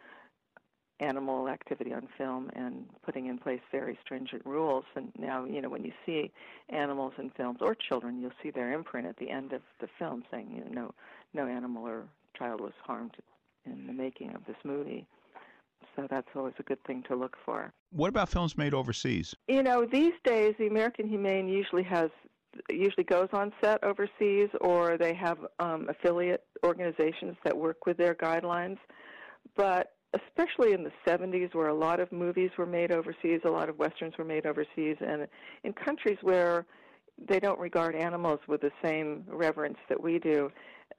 animal 1.01 1.49
activity 1.49 1.93
on 1.93 2.07
film 2.17 2.51
and 2.55 2.85
putting 3.05 3.27
in 3.27 3.39
place 3.39 3.61
very 3.73 3.99
stringent 4.05 4.45
rules. 4.45 4.85
And 4.95 5.11
now, 5.19 5.45
you 5.45 5.61
know, 5.61 5.69
when 5.69 5.85
you 5.85 5.93
see 6.07 6.31
animals 6.69 7.15
in 7.19 7.31
films 7.31 7.59
or 7.61 7.75
children, 7.75 8.21
you'll 8.21 8.31
see 8.43 8.51
their 8.51 8.73
imprint 8.73 9.07
at 9.07 9.17
the 9.17 9.31
end 9.31 9.53
of 9.53 9.63
the 9.81 9.89
film 9.99 10.25
saying, 10.31 10.51
you 10.55 10.65
know, 10.65 10.93
no, 11.35 11.43
no 11.43 11.51
animal 11.51 11.87
or 11.87 12.05
child 12.39 12.61
was 12.61 12.73
harmed 12.85 13.15
in 13.67 13.87
the 13.87 13.93
making 13.93 14.35
of 14.35 14.45
this 14.47 14.57
movie. 14.65 15.07
So 15.97 16.07
that's 16.09 16.29
always 16.35 16.55
a 16.59 16.63
good 16.63 16.83
thing 16.85 17.03
to 17.09 17.17
look 17.17 17.37
for. 17.45 17.73
What 17.91 18.09
about 18.09 18.29
films 18.29 18.57
made 18.57 18.75
overseas? 18.75 19.35
You 19.49 19.63
know, 19.63 19.85
these 19.85 20.13
days 20.25 20.55
the 20.59 20.67
American 20.67 21.09
Humane 21.09 21.49
usually 21.49 21.83
has 21.85 22.11
usually 22.69 23.05
goes 23.05 23.29
on 23.33 23.53
set 23.63 23.83
overseas, 23.85 24.49
or 24.61 24.99
they 24.99 25.15
have 25.15 25.39
um, 25.61 25.89
affiliate 25.89 26.45
organizations 26.65 27.37
that 27.45 27.57
work 27.57 27.87
with 27.87 27.97
their 27.97 28.15
guidelines. 28.15 28.79
But 29.57 29.93
especially 30.15 30.73
in 30.73 30.83
the 30.83 30.93
70s, 31.07 31.55
where 31.55 31.69
a 31.69 31.75
lot 31.75 32.01
of 32.01 32.11
movies 32.11 32.51
were 32.59 32.67
made 32.67 32.91
overseas, 32.91 33.41
a 33.45 33.51
lot 33.51 33.69
of 33.69 33.79
westerns 33.79 34.15
were 34.19 34.25
made 34.25 34.47
overseas, 34.47 34.97
and 35.01 35.29
in 35.65 35.73
countries 35.73 36.19
where 36.23 36.67
they 37.29 37.39
don't 37.39 37.61
regard 37.61 37.95
animals 37.95 38.41
with 38.49 38.61
the 38.61 38.73
same 38.83 39.25
reverence 39.29 39.79
that 39.89 40.03
we 40.03 40.19
do, 40.19 40.51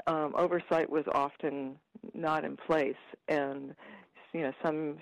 um, 0.08 0.34
oversight 0.38 0.89
was 0.89 1.04
often 1.13 1.76
not 2.13 2.45
in 2.45 2.58
place, 2.58 2.95
and 3.28 3.76
you 4.34 4.41
know 4.41 4.54
some 4.63 4.97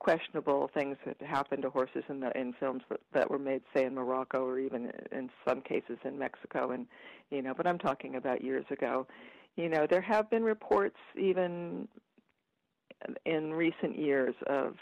questionable 0.00 0.68
things 0.74 0.96
that 1.06 1.20
happened 1.22 1.62
to 1.62 1.70
horses 1.70 2.02
in 2.08 2.20
the 2.20 2.36
in 2.38 2.52
films 2.54 2.82
that, 3.12 3.30
were 3.30 3.38
made, 3.38 3.62
say 3.74 3.84
in 3.84 3.94
Morocco 3.94 4.44
or 4.44 4.58
even 4.58 4.90
in 5.12 5.30
some 5.46 5.60
cases 5.60 5.98
in 6.04 6.18
Mexico, 6.18 6.70
and 6.70 6.86
you 7.30 7.42
know. 7.42 7.54
But 7.54 7.66
I'm 7.66 7.78
talking 7.78 8.16
about 8.16 8.42
years 8.42 8.64
ago. 8.70 9.06
You 9.56 9.68
know, 9.70 9.86
there 9.88 10.02
have 10.02 10.28
been 10.28 10.44
reports 10.44 10.98
even 11.16 11.88
in 13.24 13.52
recent 13.52 13.98
years 13.98 14.34
of 14.46 14.74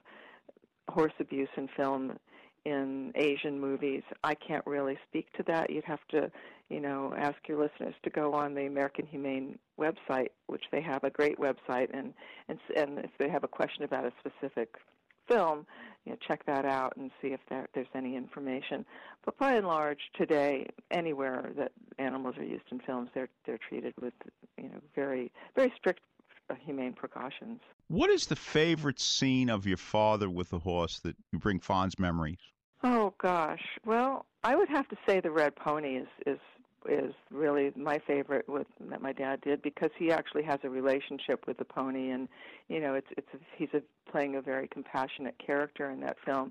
horse 0.89 1.13
abuse 1.19 1.49
in 1.57 1.69
film 1.77 2.19
in 2.65 3.13
Asian 3.15 3.61
movies. 3.61 4.03
I 4.23 4.35
can't 4.35 4.67
really 4.67 4.99
speak 5.09 5.31
to 5.35 5.43
that. 5.45 5.71
You'd 5.71 5.85
have 5.85 6.07
to, 6.11 6.31
you 6.71 6.81
know, 6.81 7.13
ask 7.17 7.37
your 7.47 7.59
listeners 7.59 7.95
to 8.03 8.11
go 8.11 8.33
on 8.33 8.55
the 8.55 8.67
American 8.67 9.07
Humane 9.07 9.59
website, 9.79 10.29
which 10.47 10.65
they 10.73 10.81
have 10.81 11.05
a 11.05 11.11
great 11.11 11.39
website, 11.39 11.89
and 11.93 12.15
and 12.49 12.59
and 12.77 12.99
if 13.01 13.11
they 13.19 13.29
have 13.29 13.45
a 13.45 13.49
question 13.49 13.85
about 13.85 14.05
a 14.05 14.13
specific 14.19 14.77
film, 15.29 15.67
you 16.05 16.13
know, 16.13 16.19
check 16.27 16.45
that 16.47 16.65
out 16.65 16.95
and 16.97 17.11
see 17.21 17.29
if 17.29 17.41
there, 17.49 17.67
there's 17.75 17.87
any 17.95 18.17
information. 18.17 18.85
But 19.25 19.39
by 19.39 19.55
and 19.55 19.67
large, 19.67 20.01
today, 20.15 20.67
anywhere 20.91 21.51
that 21.57 21.73
animals 21.99 22.37
are 22.39 22.45
used 22.45 22.65
in 22.71 22.81
films, 22.81 23.11
they're 23.15 23.29
they're 23.47 23.61
treated 23.69 23.95
with 24.01 24.15
you 24.57 24.71
know 24.71 24.81
very 24.95 25.31
very 25.55 25.73
strict 25.77 26.01
humane 26.65 26.93
precautions. 26.93 27.61
What 27.89 28.11
is 28.11 28.27
the 28.27 28.37
favorite 28.37 29.01
scene 29.01 29.49
of 29.49 29.67
your 29.67 29.77
father 29.77 30.29
with 30.29 30.51
the 30.51 30.59
horse 30.59 31.01
that 31.01 31.17
you 31.33 31.39
bring 31.39 31.61
fond 31.61 31.95
memories? 31.99 32.39
Oh 32.83 33.15
gosh, 33.19 33.65
well, 33.87 34.27
I 34.43 34.57
would 34.57 34.69
have 34.69 34.89
to 34.89 34.97
say 35.07 35.21
the 35.21 35.31
red 35.31 35.57
pony 35.57 35.97
is 35.97 36.09
is 36.27 36.39
is 36.87 37.15
really 37.31 37.73
my 37.77 37.99
favorite 37.99 38.47
with 38.49 38.67
that 38.79 39.01
my 39.01 39.13
dad 39.13 39.41
did 39.41 39.63
because 39.63 39.91
he 39.97 40.13
actually 40.13 40.43
has 40.43 40.59
a 40.65 40.69
relationship 40.69 41.47
with 41.47 41.57
the 41.57 41.65
pony 41.65 42.11
and 42.11 42.29
you 42.69 42.79
know 42.79 42.95
it's 42.95 43.07
it's 43.17 43.29
a, 43.33 43.39
he's 43.57 43.71
a, 43.73 43.81
playing 44.11 44.37
a 44.37 44.43
very 44.43 44.69
compassionate 44.69 45.35
character 45.39 45.91
in 45.91 46.01
that 46.01 46.17
film 46.25 46.51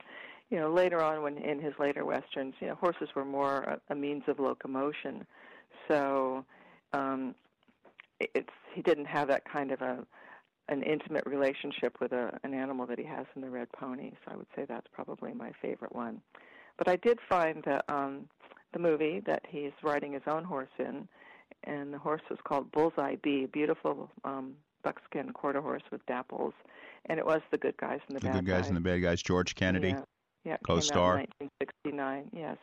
you 0.49 0.58
know 0.58 0.71
later 0.71 1.03
on 1.03 1.21
when 1.21 1.38
in 1.38 1.60
his 1.60 1.73
later 1.79 2.03
westerns 2.03 2.56
you 2.60 2.65
know 2.65 2.73
horses 2.73 3.10
were 3.15 3.25
more 3.25 3.62
a, 3.63 3.79
a 3.91 3.95
means 3.95 4.23
of 4.27 4.39
locomotion 4.39 5.23
so 5.88 6.43
um 6.93 7.36
it's 8.19 8.49
he 8.73 8.81
didn't 8.81 9.05
have 9.05 9.27
that 9.27 9.43
kind 9.45 9.71
of 9.71 9.81
a 9.81 10.05
an 10.69 10.81
intimate 10.81 11.25
relationship 11.25 11.97
with 11.99 12.12
a 12.13 12.39
an 12.43 12.53
animal 12.53 12.86
that 12.86 12.97
he 12.97 13.05
has 13.05 13.25
in 13.36 13.41
the 13.41 13.49
red 13.49 13.67
pony 13.71 14.12
so 14.23 14.31
i 14.31 14.36
would 14.36 14.47
say 14.55 14.65
that's 14.67 14.88
probably 14.93 15.33
my 15.33 15.51
favorite 15.62 15.93
one 15.93 16.21
but 16.77 16.88
i 16.88 16.95
did 16.97 17.19
find 17.29 17.63
the 17.63 17.83
um 17.93 18.27
the 18.73 18.79
movie 18.79 19.21
that 19.25 19.43
he's 19.47 19.71
riding 19.81 20.13
his 20.13 20.23
own 20.27 20.43
horse 20.43 20.69
in, 20.77 21.07
and 21.63 21.93
the 21.93 21.99
horse 21.99 22.21
was 22.29 22.39
called 22.43 22.71
Bullseye 22.71 23.15
Bee, 23.23 23.45
beautiful 23.45 24.09
um, 24.25 24.55
buckskin 24.83 25.31
quarter 25.31 25.62
horse 25.62 25.83
with 25.91 26.05
dapples, 26.07 26.53
and 27.05 27.19
it 27.19 27.25
was 27.25 27.41
the 27.51 27.57
good 27.57 27.77
guys 27.77 27.99
and 28.07 28.17
the, 28.17 28.19
the 28.19 28.27
bad 28.27 28.45
good 28.45 28.45
guys, 28.45 28.67
and 28.67 28.75
the 28.75 28.81
bad 28.81 29.01
guys. 29.01 29.21
George 29.21 29.55
Kennedy, 29.55 29.89
yeah, 29.89 30.01
yeah 30.43 30.57
co-star. 30.65 31.17
1969, 31.17 32.29
yes. 32.33 32.57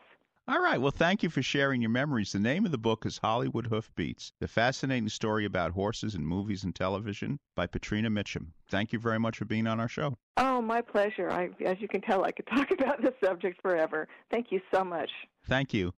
All 0.47 0.59
right. 0.59 0.81
Well, 0.81 0.91
thank 0.91 1.21
you 1.21 1.29
for 1.29 1.41
sharing 1.43 1.81
your 1.81 1.91
memories. 1.91 2.31
The 2.31 2.39
name 2.39 2.65
of 2.65 2.71
the 2.71 2.77
book 2.77 3.05
is 3.05 3.19
Hollywood 3.19 3.67
Hoofbeats 3.67 4.33
The 4.39 4.47
Fascinating 4.47 5.07
Story 5.07 5.45
About 5.45 5.71
Horses 5.71 6.15
in 6.15 6.25
Movies 6.25 6.63
and 6.63 6.75
Television 6.75 7.39
by 7.55 7.67
Patrina 7.67 8.09
Mitchum. 8.09 8.47
Thank 8.69 8.91
you 8.91 8.99
very 8.99 9.19
much 9.19 9.37
for 9.37 9.45
being 9.45 9.67
on 9.67 9.79
our 9.79 9.87
show. 9.87 10.17
Oh, 10.37 10.59
my 10.61 10.81
pleasure. 10.81 11.29
I, 11.31 11.49
as 11.63 11.79
you 11.79 11.87
can 11.87 12.01
tell, 12.01 12.25
I 12.25 12.31
could 12.31 12.47
talk 12.53 12.71
about 12.71 13.01
this 13.01 13.13
subject 13.23 13.61
forever. 13.61 14.07
Thank 14.31 14.47
you 14.51 14.59
so 14.73 14.83
much. 14.83 15.11
Thank 15.47 15.73
you. 15.73 15.93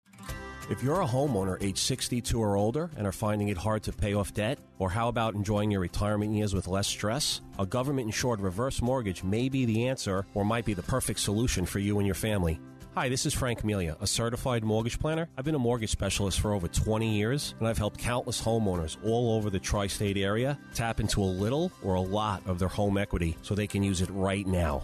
If 0.69 0.81
you're 0.81 1.01
a 1.01 1.07
homeowner 1.07 1.61
age 1.61 1.77
62 1.77 2.39
or 2.39 2.55
older 2.55 2.89
and 2.97 3.05
are 3.05 3.11
finding 3.11 3.49
it 3.49 3.57
hard 3.57 3.83
to 3.83 3.91
pay 3.91 4.13
off 4.15 4.33
debt, 4.33 4.57
or 4.79 4.89
how 4.89 5.07
about 5.07 5.35
enjoying 5.35 5.69
your 5.69 5.81
retirement 5.81 6.33
years 6.33 6.53
with 6.53 6.67
less 6.67 6.87
stress? 6.87 7.41
A 7.59 7.65
government 7.65 8.07
insured 8.07 8.41
reverse 8.41 8.81
mortgage 8.81 9.23
may 9.23 9.49
be 9.49 9.65
the 9.65 9.87
answer 9.87 10.25
or 10.33 10.43
might 10.45 10.65
be 10.65 10.73
the 10.73 10.83
perfect 10.83 11.19
solution 11.19 11.65
for 11.65 11.79
you 11.79 11.99
and 11.99 12.07
your 12.07 12.15
family. 12.15 12.59
Hi, 12.93 13.07
this 13.07 13.25
is 13.25 13.33
Frank 13.33 13.63
Melia, 13.63 13.95
a 14.01 14.05
certified 14.05 14.65
mortgage 14.65 14.99
planner. 14.99 15.29
I've 15.37 15.45
been 15.45 15.55
a 15.55 15.59
mortgage 15.59 15.91
specialist 15.91 16.41
for 16.41 16.51
over 16.51 16.67
20 16.67 17.09
years, 17.09 17.55
and 17.59 17.67
I've 17.69 17.77
helped 17.77 17.97
countless 17.97 18.41
homeowners 18.41 18.97
all 19.05 19.33
over 19.37 19.49
the 19.49 19.59
tri 19.59 19.87
state 19.87 20.17
area 20.17 20.59
tap 20.73 20.99
into 20.99 21.21
a 21.21 21.23
little 21.23 21.71
or 21.83 21.93
a 21.93 22.01
lot 22.01 22.45
of 22.45 22.59
their 22.59 22.67
home 22.67 22.97
equity 22.97 23.37
so 23.43 23.55
they 23.55 23.65
can 23.65 23.81
use 23.81 24.01
it 24.01 24.09
right 24.09 24.45
now. 24.45 24.83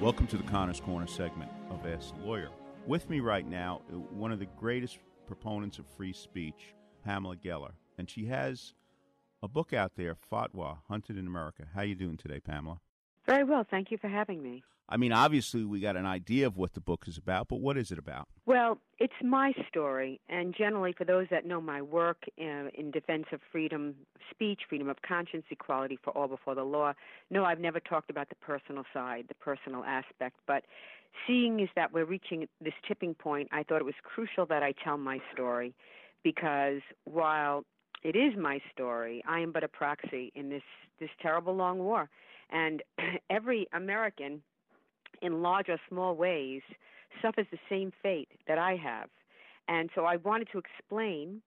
Welcome 0.00 0.28
to 0.28 0.36
the 0.36 0.44
Connors 0.44 0.80
Corner 0.80 1.08
segment 1.08 1.50
of 1.70 1.84
Ask 1.84 2.14
Lawyer. 2.22 2.50
With 2.86 3.10
me 3.10 3.18
right 3.18 3.48
now, 3.48 3.82
uh, 3.92 3.96
one 3.96 4.30
of 4.30 4.38
the 4.38 4.46
greatest 4.56 4.98
proponents 5.26 5.80
of 5.80 5.86
free 5.96 6.12
speech, 6.12 6.75
Pamela 7.06 7.36
Geller, 7.36 7.70
and 7.96 8.10
she 8.10 8.26
has 8.26 8.74
a 9.40 9.46
book 9.46 9.72
out 9.72 9.92
there, 9.96 10.16
Fatwa: 10.16 10.78
Hunted 10.88 11.16
in 11.16 11.28
America. 11.28 11.62
How 11.72 11.82
you 11.82 11.94
doing 11.94 12.16
today, 12.16 12.40
Pamela? 12.40 12.80
Very 13.26 13.44
well, 13.44 13.64
thank 13.70 13.92
you 13.92 13.98
for 13.98 14.08
having 14.08 14.42
me. 14.42 14.64
I 14.88 14.96
mean, 14.96 15.12
obviously, 15.12 15.64
we 15.64 15.78
got 15.78 15.96
an 15.96 16.04
idea 16.04 16.48
of 16.48 16.56
what 16.56 16.74
the 16.74 16.80
book 16.80 17.04
is 17.06 17.16
about, 17.16 17.46
but 17.46 17.60
what 17.60 17.76
is 17.76 17.92
it 17.92 17.98
about? 17.98 18.26
Well, 18.44 18.78
it's 18.98 19.14
my 19.22 19.52
story, 19.68 20.20
and 20.28 20.52
generally, 20.52 20.92
for 20.92 21.04
those 21.04 21.28
that 21.30 21.46
know 21.46 21.60
my 21.60 21.80
work 21.80 22.24
uh, 22.40 22.70
in 22.74 22.90
defense 22.92 23.26
of 23.32 23.40
freedom 23.52 23.88
of 23.90 24.22
speech, 24.32 24.62
freedom 24.68 24.88
of 24.88 24.96
conscience, 25.02 25.44
equality 25.50 25.98
for 26.02 26.10
all 26.10 26.26
before 26.26 26.56
the 26.56 26.64
law, 26.64 26.92
no, 27.30 27.44
I've 27.44 27.60
never 27.60 27.78
talked 27.78 28.10
about 28.10 28.30
the 28.30 28.36
personal 28.36 28.82
side, 28.92 29.26
the 29.28 29.34
personal 29.36 29.84
aspect. 29.84 30.36
But 30.48 30.64
seeing 31.24 31.60
is 31.60 31.68
that 31.76 31.92
we're 31.92 32.04
reaching 32.04 32.48
this 32.60 32.74
tipping 32.86 33.14
point, 33.14 33.48
I 33.52 33.62
thought 33.62 33.80
it 33.80 33.84
was 33.84 33.94
crucial 34.02 34.44
that 34.46 34.64
I 34.64 34.72
tell 34.84 34.98
my 34.98 35.20
story 35.32 35.72
because 36.26 36.82
while 37.04 37.64
it 38.02 38.16
is 38.16 38.32
my 38.36 38.58
story, 38.72 39.22
I 39.28 39.38
am 39.38 39.52
but 39.52 39.62
a 39.62 39.68
proxy 39.68 40.32
in 40.34 40.48
this, 40.48 40.62
this 40.98 41.10
terrible 41.22 41.54
long 41.54 41.78
war. 41.78 42.10
And 42.50 42.82
every 43.30 43.68
American 43.72 44.42
in 45.22 45.40
large 45.40 45.68
or 45.68 45.78
small 45.88 46.16
ways, 46.16 46.62
suffers 47.22 47.46
the 47.52 47.58
same 47.70 47.92
fate 48.02 48.28
that 48.48 48.58
I 48.58 48.74
have. 48.74 49.08
And 49.68 49.88
so 49.94 50.04
I 50.04 50.16
wanted 50.16 50.48
to 50.50 50.58
explain 50.58 51.40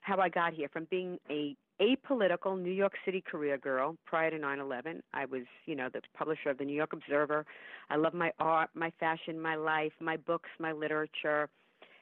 how 0.00 0.18
I 0.18 0.30
got 0.30 0.54
here 0.54 0.68
from 0.72 0.86
being 0.90 1.18
a 1.30 1.54
apolitical 1.80 2.60
New 2.60 2.72
York 2.72 2.94
City 3.04 3.20
career 3.20 3.58
girl 3.58 3.96
prior 4.06 4.30
to 4.30 4.38
9/11. 4.38 5.02
I 5.12 5.26
was, 5.26 5.42
you 5.66 5.76
know, 5.76 5.88
the 5.92 6.00
publisher 6.16 6.48
of 6.50 6.58
the 6.58 6.64
New 6.64 6.74
York 6.74 6.94
Observer. 6.94 7.44
I 7.90 7.96
love 7.96 8.14
my 8.14 8.32
art, 8.38 8.70
my 8.74 8.90
fashion, 8.98 9.38
my 9.40 9.56
life, 9.56 9.92
my 10.00 10.16
books, 10.16 10.50
my 10.58 10.72
literature. 10.72 11.48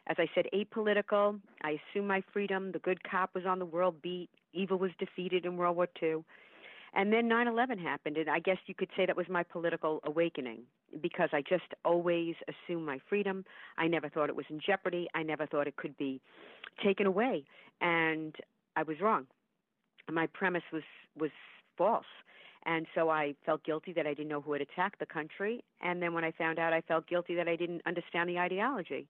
As 0.08 0.16
I 0.18 0.28
said, 0.34 0.46
apolitical. 0.52 1.40
I 1.62 1.78
assumed 1.92 2.08
my 2.08 2.22
freedom. 2.32 2.72
The 2.72 2.80
good 2.80 3.02
cop 3.08 3.34
was 3.34 3.46
on 3.46 3.58
the 3.58 3.66
world 3.66 4.02
beat. 4.02 4.28
Evil 4.52 4.78
was 4.78 4.90
defeated 4.98 5.46
in 5.46 5.56
World 5.56 5.76
War 5.76 5.88
II. 6.02 6.24
And 6.94 7.12
then 7.12 7.26
9 7.26 7.48
11 7.48 7.78
happened, 7.78 8.18
and 8.18 8.28
I 8.28 8.38
guess 8.38 8.58
you 8.66 8.74
could 8.74 8.90
say 8.96 9.06
that 9.06 9.16
was 9.16 9.26
my 9.28 9.42
political 9.42 10.00
awakening 10.04 10.62
because 11.00 11.30
I 11.32 11.40
just 11.40 11.72
always 11.86 12.34
assumed 12.48 12.84
my 12.84 12.98
freedom. 13.08 13.46
I 13.78 13.88
never 13.88 14.10
thought 14.10 14.28
it 14.28 14.36
was 14.36 14.44
in 14.50 14.60
jeopardy. 14.60 15.08
I 15.14 15.22
never 15.22 15.46
thought 15.46 15.66
it 15.66 15.76
could 15.76 15.96
be 15.96 16.20
taken 16.84 17.06
away. 17.06 17.44
And 17.80 18.36
I 18.76 18.82
was 18.82 19.00
wrong. 19.00 19.26
My 20.10 20.26
premise 20.26 20.64
was, 20.70 20.82
was 21.18 21.30
false. 21.78 22.04
And 22.64 22.86
so 22.94 23.10
I 23.10 23.34
felt 23.44 23.64
guilty 23.64 23.92
that 23.94 24.06
I 24.06 24.14
didn't 24.14 24.28
know 24.28 24.40
who 24.40 24.52
had 24.52 24.62
attacked 24.62 24.98
the 24.98 25.06
country. 25.06 25.64
And 25.80 26.00
then 26.00 26.14
when 26.14 26.24
I 26.24 26.30
found 26.32 26.58
out, 26.58 26.72
I 26.72 26.80
felt 26.82 27.06
guilty 27.08 27.34
that 27.34 27.48
I 27.48 27.56
didn't 27.56 27.82
understand 27.86 28.28
the 28.28 28.38
ideology. 28.38 29.08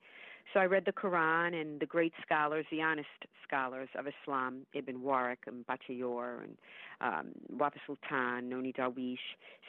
So 0.53 0.61
I 0.61 0.65
read 0.65 0.85
the 0.85 0.93
Quran 0.93 1.61
and 1.61 1.81
the 1.81 1.87
great 1.87 2.13
scholars, 2.25 2.67
the 2.71 2.83
honest 2.83 3.09
scholars 3.47 3.89
of 3.97 4.07
Islam, 4.07 4.67
Ibn 4.75 4.99
Warraq 5.01 5.37
and 5.47 5.67
Bat 5.67 5.81
Ye'or 5.89 6.43
and 6.43 6.57
um, 7.01 7.33
Wafa 7.49 7.79
Sultan, 7.87 8.49
Nonie 8.49 8.73
Darwish, 8.73 9.19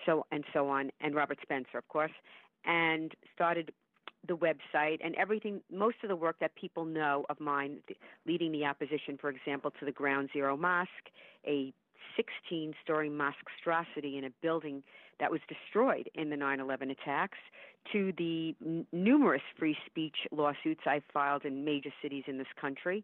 so 0.05 0.25
and 0.31 0.43
so 0.53 0.69
on, 0.69 0.91
and 1.01 1.15
Robert 1.15 1.37
Spencer, 1.41 1.77
of 1.77 1.87
course, 1.87 2.11
and 2.65 3.13
started 3.33 3.71
the 4.27 4.37
website 4.37 4.99
and 5.03 5.15
everything, 5.15 5.61
most 5.71 5.97
of 6.03 6.09
the 6.09 6.15
work 6.15 6.37
that 6.39 6.55
people 6.55 6.85
know 6.85 7.25
of 7.29 7.39
mine, 7.39 7.79
leading 8.25 8.51
the 8.51 8.65
opposition, 8.65 9.17
for 9.19 9.29
example, 9.29 9.71
to 9.79 9.85
the 9.85 9.91
Ground 9.91 10.29
Zero 10.31 10.55
Mosque, 10.55 10.89
a 11.45 11.73
16 12.15 12.73
story 12.83 13.09
monstrosity 13.09 14.17
in 14.17 14.25
a 14.25 14.29
building 14.41 14.83
that 15.19 15.31
was 15.31 15.41
destroyed 15.47 16.09
in 16.15 16.29
the 16.29 16.37
9 16.37 16.59
11 16.59 16.91
attacks, 16.91 17.37
to 17.91 18.13
the 18.17 18.55
n- 18.65 18.85
numerous 18.91 19.41
free 19.57 19.77
speech 19.85 20.15
lawsuits 20.31 20.81
I've 20.85 21.03
filed 21.13 21.45
in 21.45 21.65
major 21.65 21.91
cities 22.01 22.23
in 22.27 22.37
this 22.37 22.47
country. 22.59 23.03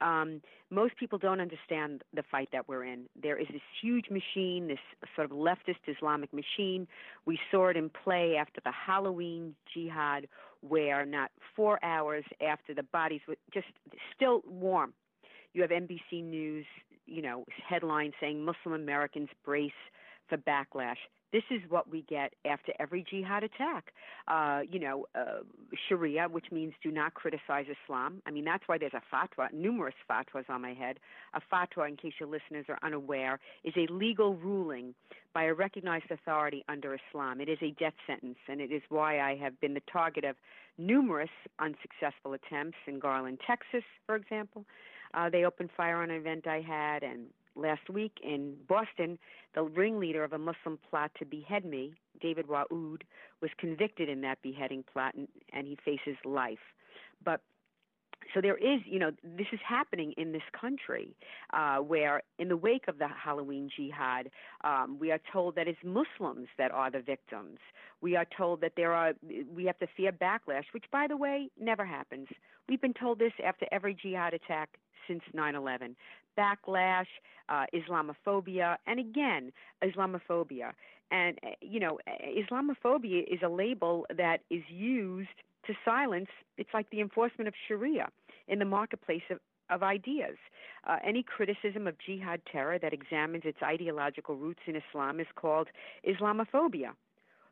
Um, 0.00 0.40
most 0.70 0.96
people 0.96 1.18
don't 1.18 1.40
understand 1.40 2.02
the 2.14 2.22
fight 2.28 2.48
that 2.52 2.68
we're 2.68 2.84
in. 2.84 3.04
There 3.20 3.36
is 3.36 3.46
this 3.52 3.62
huge 3.80 4.06
machine, 4.10 4.66
this 4.68 4.78
sort 5.14 5.30
of 5.30 5.36
leftist 5.36 5.86
Islamic 5.86 6.30
machine. 6.32 6.88
We 7.24 7.38
saw 7.50 7.68
it 7.68 7.76
in 7.76 7.90
play 7.90 8.36
after 8.36 8.60
the 8.64 8.72
Halloween 8.72 9.54
jihad, 9.72 10.28
where 10.60 11.04
not 11.04 11.30
four 11.54 11.78
hours 11.84 12.24
after 12.46 12.74
the 12.74 12.82
bodies 12.82 13.20
were 13.28 13.36
just 13.52 13.66
still 14.14 14.42
warm, 14.46 14.92
you 15.54 15.62
have 15.62 15.70
NBC 15.70 16.22
News, 16.24 16.66
you 17.12 17.22
know, 17.22 17.44
headlines 17.68 18.14
saying 18.20 18.44
Muslim 18.44 18.74
Americans 18.74 19.28
brace 19.44 19.72
for 20.28 20.38
backlash. 20.38 20.96
This 21.32 21.42
is 21.50 21.62
what 21.70 21.90
we 21.90 22.02
get 22.02 22.34
after 22.44 22.72
every 22.78 23.04
jihad 23.08 23.42
attack. 23.42 23.92
Uh, 24.28 24.60
you 24.70 24.78
know, 24.78 25.06
uh, 25.14 25.40
Sharia, 25.88 26.28
which 26.28 26.46
means 26.52 26.74
do 26.82 26.90
not 26.90 27.14
criticize 27.14 27.64
Islam. 27.84 28.20
I 28.26 28.30
mean, 28.30 28.44
that's 28.44 28.64
why 28.66 28.76
there's 28.76 28.92
a 28.92 29.14
fatwa, 29.14 29.50
numerous 29.52 29.94
fatwas 30.10 30.48
on 30.50 30.60
my 30.60 30.74
head. 30.74 30.98
A 31.32 31.40
fatwa, 31.52 31.88
in 31.88 31.96
case 31.96 32.12
your 32.20 32.28
listeners 32.28 32.66
are 32.68 32.78
unaware, 32.82 33.40
is 33.64 33.72
a 33.76 33.90
legal 33.90 34.34
ruling 34.34 34.94
by 35.32 35.44
a 35.44 35.54
recognized 35.54 36.10
authority 36.10 36.64
under 36.68 36.94
Islam. 36.94 37.40
It 37.40 37.48
is 37.48 37.58
a 37.62 37.70
death 37.80 37.94
sentence, 38.06 38.38
and 38.46 38.60
it 38.60 38.70
is 38.70 38.82
why 38.90 39.20
I 39.20 39.34
have 39.36 39.58
been 39.60 39.72
the 39.72 39.82
target 39.90 40.24
of 40.24 40.36
numerous 40.76 41.30
unsuccessful 41.58 42.34
attempts 42.34 42.78
in 42.86 42.98
Garland, 42.98 43.40
Texas, 43.46 43.84
for 44.06 44.16
example. 44.16 44.66
Uh, 45.14 45.28
they 45.30 45.44
opened 45.44 45.70
fire 45.76 46.02
on 46.02 46.10
an 46.10 46.16
event 46.16 46.46
I 46.46 46.60
had, 46.60 47.02
and 47.02 47.26
last 47.54 47.88
week 47.90 48.12
in 48.22 48.56
Boston, 48.68 49.18
the 49.54 49.62
ringleader 49.62 50.24
of 50.24 50.32
a 50.32 50.38
Muslim 50.38 50.78
plot 50.88 51.10
to 51.18 51.24
behead 51.24 51.64
me, 51.64 51.92
David 52.20 52.48
Waoud, 52.48 53.04
was 53.40 53.50
convicted 53.58 54.08
in 54.08 54.20
that 54.22 54.40
beheading 54.42 54.84
plot, 54.90 55.14
and, 55.14 55.28
and 55.52 55.66
he 55.66 55.76
faces 55.84 56.16
life. 56.24 56.58
But 57.24 57.42
so 58.34 58.40
there 58.40 58.56
is, 58.56 58.80
you 58.84 58.98
know, 58.98 59.10
this 59.22 59.46
is 59.52 59.60
happening 59.66 60.12
in 60.16 60.32
this 60.32 60.42
country, 60.58 61.14
uh, 61.52 61.78
where 61.78 62.22
in 62.38 62.48
the 62.48 62.56
wake 62.56 62.88
of 62.88 62.98
the 62.98 63.08
Halloween 63.08 63.70
jihad, 63.74 64.30
um, 64.64 64.98
we 64.98 65.10
are 65.10 65.20
told 65.32 65.54
that 65.56 65.68
it's 65.68 65.78
Muslims 65.84 66.48
that 66.58 66.70
are 66.70 66.90
the 66.90 67.00
victims. 67.00 67.58
We 68.00 68.16
are 68.16 68.26
told 68.36 68.60
that 68.62 68.72
there 68.76 68.92
are, 68.92 69.14
we 69.54 69.64
have 69.66 69.78
to 69.78 69.86
fear 69.96 70.12
backlash, 70.12 70.64
which, 70.72 70.84
by 70.90 71.06
the 71.08 71.16
way, 71.16 71.50
never 71.58 71.84
happens. 71.84 72.28
We've 72.68 72.80
been 72.80 72.94
told 72.94 73.18
this 73.18 73.32
after 73.44 73.66
every 73.70 73.94
jihad 73.94 74.34
attack 74.34 74.70
since 75.06 75.22
9/11. 75.34 75.96
Backlash, 76.38 77.06
uh, 77.48 77.66
Islamophobia, 77.74 78.76
and 78.86 78.98
again, 78.98 79.52
Islamophobia. 79.82 80.72
And 81.10 81.38
uh, 81.44 81.50
you 81.60 81.80
know, 81.80 81.98
Islamophobia 82.08 83.24
is 83.30 83.40
a 83.42 83.48
label 83.48 84.06
that 84.16 84.40
is 84.50 84.62
used 84.68 85.28
to 85.66 85.74
silence. 85.84 86.28
It's 86.56 86.70
like 86.74 86.90
the 86.90 87.00
enforcement 87.00 87.48
of 87.48 87.54
Sharia 87.68 88.08
in 88.48 88.58
the 88.58 88.64
marketplace 88.64 89.22
of, 89.30 89.38
of 89.70 89.82
ideas. 89.82 90.36
Uh, 90.84 90.96
any 91.04 91.22
criticism 91.22 91.86
of 91.86 91.94
jihad 91.98 92.40
terror 92.50 92.78
that 92.78 92.92
examines 92.92 93.44
its 93.44 93.58
ideological 93.62 94.36
roots 94.36 94.60
in 94.66 94.76
Islam 94.76 95.20
is 95.20 95.26
called 95.36 95.68
Islamophobia. 96.06 96.90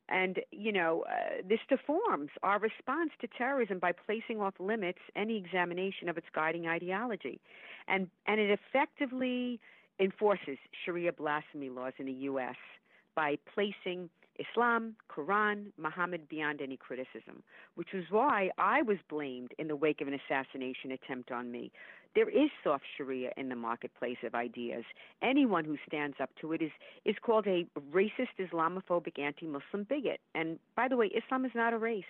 And, 0.08 0.40
you 0.50 0.72
know, 0.72 1.04
uh, 1.08 1.42
this 1.48 1.60
deforms 1.68 2.30
our 2.42 2.58
response 2.58 3.10
to 3.20 3.28
terrorism 3.28 3.78
by 3.78 3.92
placing 3.92 4.40
off 4.40 4.54
limits 4.58 4.98
any 5.14 5.36
examination 5.36 6.08
of 6.08 6.18
its 6.18 6.26
guiding 6.34 6.66
ideology. 6.66 7.40
And, 7.86 8.08
and 8.26 8.40
it 8.40 8.50
effectively 8.50 9.60
enforces 10.00 10.58
Sharia 10.84 11.12
blasphemy 11.12 11.68
laws 11.68 11.92
in 11.98 12.06
the 12.06 12.12
U.S. 12.12 12.56
by 13.14 13.38
placing 13.54 14.10
Islam, 14.40 14.96
Quran, 15.14 15.66
Muhammad 15.76 16.28
beyond 16.28 16.60
any 16.60 16.76
criticism, 16.76 17.42
which 17.74 17.88
was 17.92 18.04
why 18.10 18.50
I 18.58 18.82
was 18.82 18.98
blamed 19.08 19.52
in 19.58 19.68
the 19.68 19.76
wake 19.76 20.00
of 20.00 20.08
an 20.08 20.14
assassination 20.14 20.92
attempt 20.92 21.30
on 21.30 21.50
me. 21.50 21.70
There 22.14 22.28
is 22.28 22.50
soft 22.64 22.84
Sharia 22.96 23.30
in 23.36 23.48
the 23.48 23.56
marketplace 23.56 24.16
of 24.24 24.34
ideas. 24.34 24.84
Anyone 25.22 25.64
who 25.64 25.76
stands 25.86 26.16
up 26.20 26.30
to 26.40 26.52
it 26.52 26.62
is, 26.62 26.72
is 27.04 27.14
called 27.22 27.46
a 27.46 27.66
racist, 27.92 28.34
Islamophobic, 28.38 29.18
anti 29.18 29.46
Muslim 29.46 29.84
bigot. 29.88 30.20
And 30.34 30.58
by 30.74 30.88
the 30.88 30.96
way, 30.96 31.06
Islam 31.06 31.44
is 31.44 31.52
not 31.54 31.72
a 31.72 31.78
race. 31.78 32.04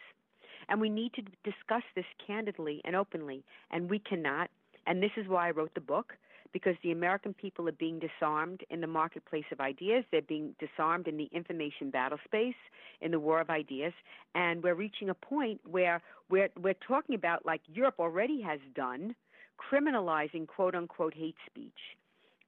And 0.68 0.80
we 0.80 0.88
need 0.88 1.12
to 1.14 1.22
discuss 1.44 1.82
this 1.94 2.06
candidly 2.24 2.80
and 2.84 2.96
openly, 2.96 3.44
and 3.70 3.90
we 3.90 3.98
cannot. 3.98 4.50
And 4.86 5.02
this 5.02 5.10
is 5.16 5.28
why 5.28 5.48
I 5.48 5.50
wrote 5.50 5.74
the 5.74 5.80
book 5.80 6.14
because 6.52 6.74
the 6.82 6.92
American 6.92 7.34
people 7.34 7.68
are 7.68 7.72
being 7.72 8.00
disarmed 8.00 8.62
in 8.70 8.80
the 8.80 8.86
marketplace 8.86 9.44
of 9.52 9.60
ideas. 9.60 10.04
They're 10.10 10.22
being 10.22 10.54
disarmed 10.58 11.06
in 11.06 11.16
the 11.16 11.28
information 11.32 11.90
battle 11.90 12.18
space, 12.24 12.54
in 13.00 13.10
the 13.10 13.20
war 13.20 13.40
of 13.40 13.50
ideas. 13.50 13.92
And 14.34 14.62
we're 14.62 14.74
reaching 14.74 15.10
a 15.10 15.14
point 15.14 15.60
where 15.68 16.02
we're, 16.28 16.50
we're 16.60 16.74
talking 16.74 17.14
about, 17.14 17.46
like 17.46 17.60
Europe 17.72 17.96
already 17.98 18.40
has 18.42 18.60
done, 18.74 19.14
criminalizing 19.58 20.46
quote 20.46 20.74
unquote 20.74 21.14
hate 21.14 21.36
speech. 21.46 21.96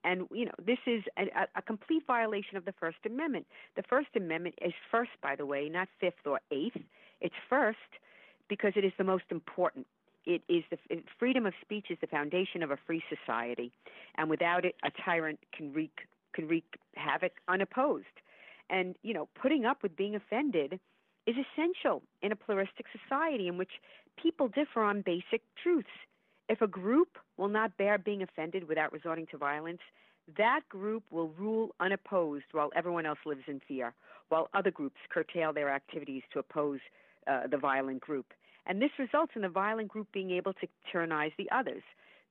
And 0.04 0.26
you 0.32 0.46
know 0.46 0.52
this 0.64 0.78
is 0.86 1.04
a, 1.16 1.26
a, 1.54 1.62
complete 1.62 2.02
violation 2.06 2.56
of 2.56 2.64
the 2.64 2.72
First 2.72 2.98
Amendment. 3.06 3.46
The 3.76 3.84
First 3.84 4.08
Amendment 4.16 4.56
is 4.60 4.72
first, 4.90 5.12
by 5.22 5.36
the 5.36 5.46
way, 5.46 5.68
not 5.68 5.88
fifth 6.00 6.26
or 6.26 6.40
eighth. 6.50 6.76
It's 7.20 7.34
first 7.48 7.78
because 8.48 8.72
it 8.74 8.84
is 8.84 8.92
the 8.98 9.04
most 9.04 9.24
important. 9.30 9.86
It 10.24 10.42
is 10.48 10.62
the 10.70 10.78
freedom 11.18 11.46
of 11.46 11.54
speech 11.60 11.86
is 11.90 11.98
the 12.00 12.06
foundation 12.06 12.62
of 12.62 12.70
a 12.70 12.78
free 12.86 13.02
society, 13.08 13.72
and 14.16 14.30
without 14.30 14.64
it, 14.64 14.76
a 14.84 14.90
tyrant 15.04 15.40
can 15.56 15.72
wreak 15.72 16.06
can 16.32 16.48
wreak 16.48 16.64
havoc 16.94 17.32
unopposed. 17.48 18.06
And 18.70 18.94
you 19.02 19.14
know, 19.14 19.28
putting 19.40 19.64
up 19.64 19.82
with 19.82 19.96
being 19.96 20.14
offended 20.14 20.78
is 21.26 21.36
essential 21.36 22.02
in 22.22 22.32
a 22.32 22.36
pluralistic 22.36 22.86
society 22.92 23.48
in 23.48 23.58
which 23.58 23.70
people 24.20 24.48
differ 24.48 24.82
on 24.82 25.02
basic 25.02 25.42
truths. 25.62 25.88
If 26.48 26.60
a 26.60 26.66
group 26.66 27.18
will 27.36 27.48
not 27.48 27.76
bear 27.76 27.98
being 27.98 28.22
offended 28.22 28.68
without 28.68 28.92
resorting 28.92 29.26
to 29.30 29.38
violence, 29.38 29.80
that 30.36 30.60
group 30.68 31.04
will 31.10 31.28
rule 31.38 31.74
unopposed 31.80 32.44
while 32.52 32.70
everyone 32.76 33.06
else 33.06 33.18
lives 33.26 33.42
in 33.46 33.60
fear, 33.66 33.94
while 34.28 34.48
other 34.54 34.70
groups 34.70 34.98
curtail 35.10 35.52
their 35.52 35.70
activities 35.70 36.22
to 36.32 36.38
oppose 36.38 36.80
uh, 37.26 37.46
the 37.46 37.56
violent 37.56 38.00
group. 38.00 38.26
And 38.66 38.80
this 38.80 38.90
results 38.98 39.32
in 39.34 39.42
the 39.42 39.48
violent 39.48 39.88
group 39.88 40.08
being 40.12 40.30
able 40.30 40.52
to 40.54 40.66
tyrannize 40.90 41.32
the 41.36 41.50
others. 41.50 41.82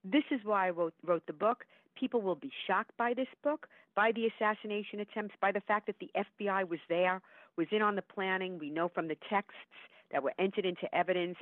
This 0.03 0.23
is 0.31 0.39
why 0.43 0.67
I 0.67 0.69
wrote, 0.71 0.93
wrote 1.05 1.25
the 1.27 1.33
book. 1.33 1.65
People 1.99 2.21
will 2.21 2.35
be 2.35 2.51
shocked 2.67 2.91
by 2.97 3.13
this 3.13 3.27
book, 3.43 3.67
by 3.95 4.11
the 4.13 4.27
assassination 4.27 5.01
attempts, 5.01 5.35
by 5.41 5.51
the 5.51 5.61
fact 5.61 5.87
that 5.87 5.97
the 5.99 6.09
FBI 6.15 6.67
was 6.67 6.79
there, 6.89 7.21
was 7.57 7.67
in 7.71 7.81
on 7.81 7.95
the 7.95 8.01
planning. 8.01 8.57
We 8.57 8.69
know 8.69 8.89
from 8.89 9.07
the 9.07 9.17
texts 9.29 9.59
that 10.11 10.23
were 10.23 10.33
entered 10.39 10.65
into 10.65 10.93
evidence 10.95 11.37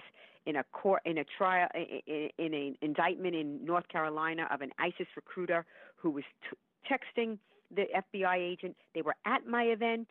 in 0.45 0.55
a 0.55 0.63
court 0.71 1.01
in 1.05 1.19
a 1.19 1.23
trial 1.37 1.67
in, 1.75 2.29
in 2.37 2.53
an 2.53 2.75
indictment 2.81 3.35
in 3.35 3.63
North 3.63 3.87
Carolina 3.89 4.47
of 4.51 4.61
an 4.61 4.71
ISIS 4.79 5.07
recruiter 5.15 5.65
who 5.95 6.09
was 6.09 6.23
t- 6.49 6.57
texting 6.91 7.37
the 7.75 7.85
FBI 7.95 8.37
agent. 8.37 8.75
They 8.95 9.01
were 9.01 9.15
at 9.25 9.45
my 9.45 9.63
event. 9.63 10.07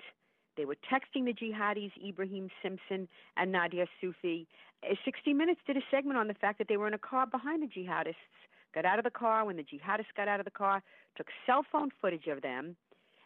They 0.59 0.65
were 0.65 0.77
texting 0.93 1.25
the 1.25 1.33
jihadis, 1.33 1.93
Ibrahim 2.05 2.51
Simpson 2.61 3.07
and 3.37 3.53
Nadir 3.53 3.87
Soofi. 4.03 4.47
Uh, 4.83 4.97
60 5.05 5.33
Minutes 5.33 5.61
did 5.65 5.77
a 5.77 5.81
segment 5.89 6.19
on 6.19 6.27
the 6.27 6.35
fact 6.35 6.59
that 6.59 6.67
they 6.69 6.77
were 6.77 6.89
in 6.89 6.95
a 6.95 6.99
car 6.99 7.27
behind 7.27 7.63
the 7.63 7.69
jihadists, 7.69 8.15
got 8.75 8.85
out 8.85 8.99
of 8.99 9.05
the 9.05 9.11
car 9.11 9.45
when 9.45 9.57
the 9.57 9.63
jihadists 9.63 10.17
got 10.17 10.27
out 10.27 10.41
of 10.41 10.45
the 10.45 10.51
car, 10.51 10.83
took 11.17 11.29
cell 11.47 11.65
phone 11.71 11.91
footage 12.01 12.27
of 12.27 12.43
them, 12.43 12.75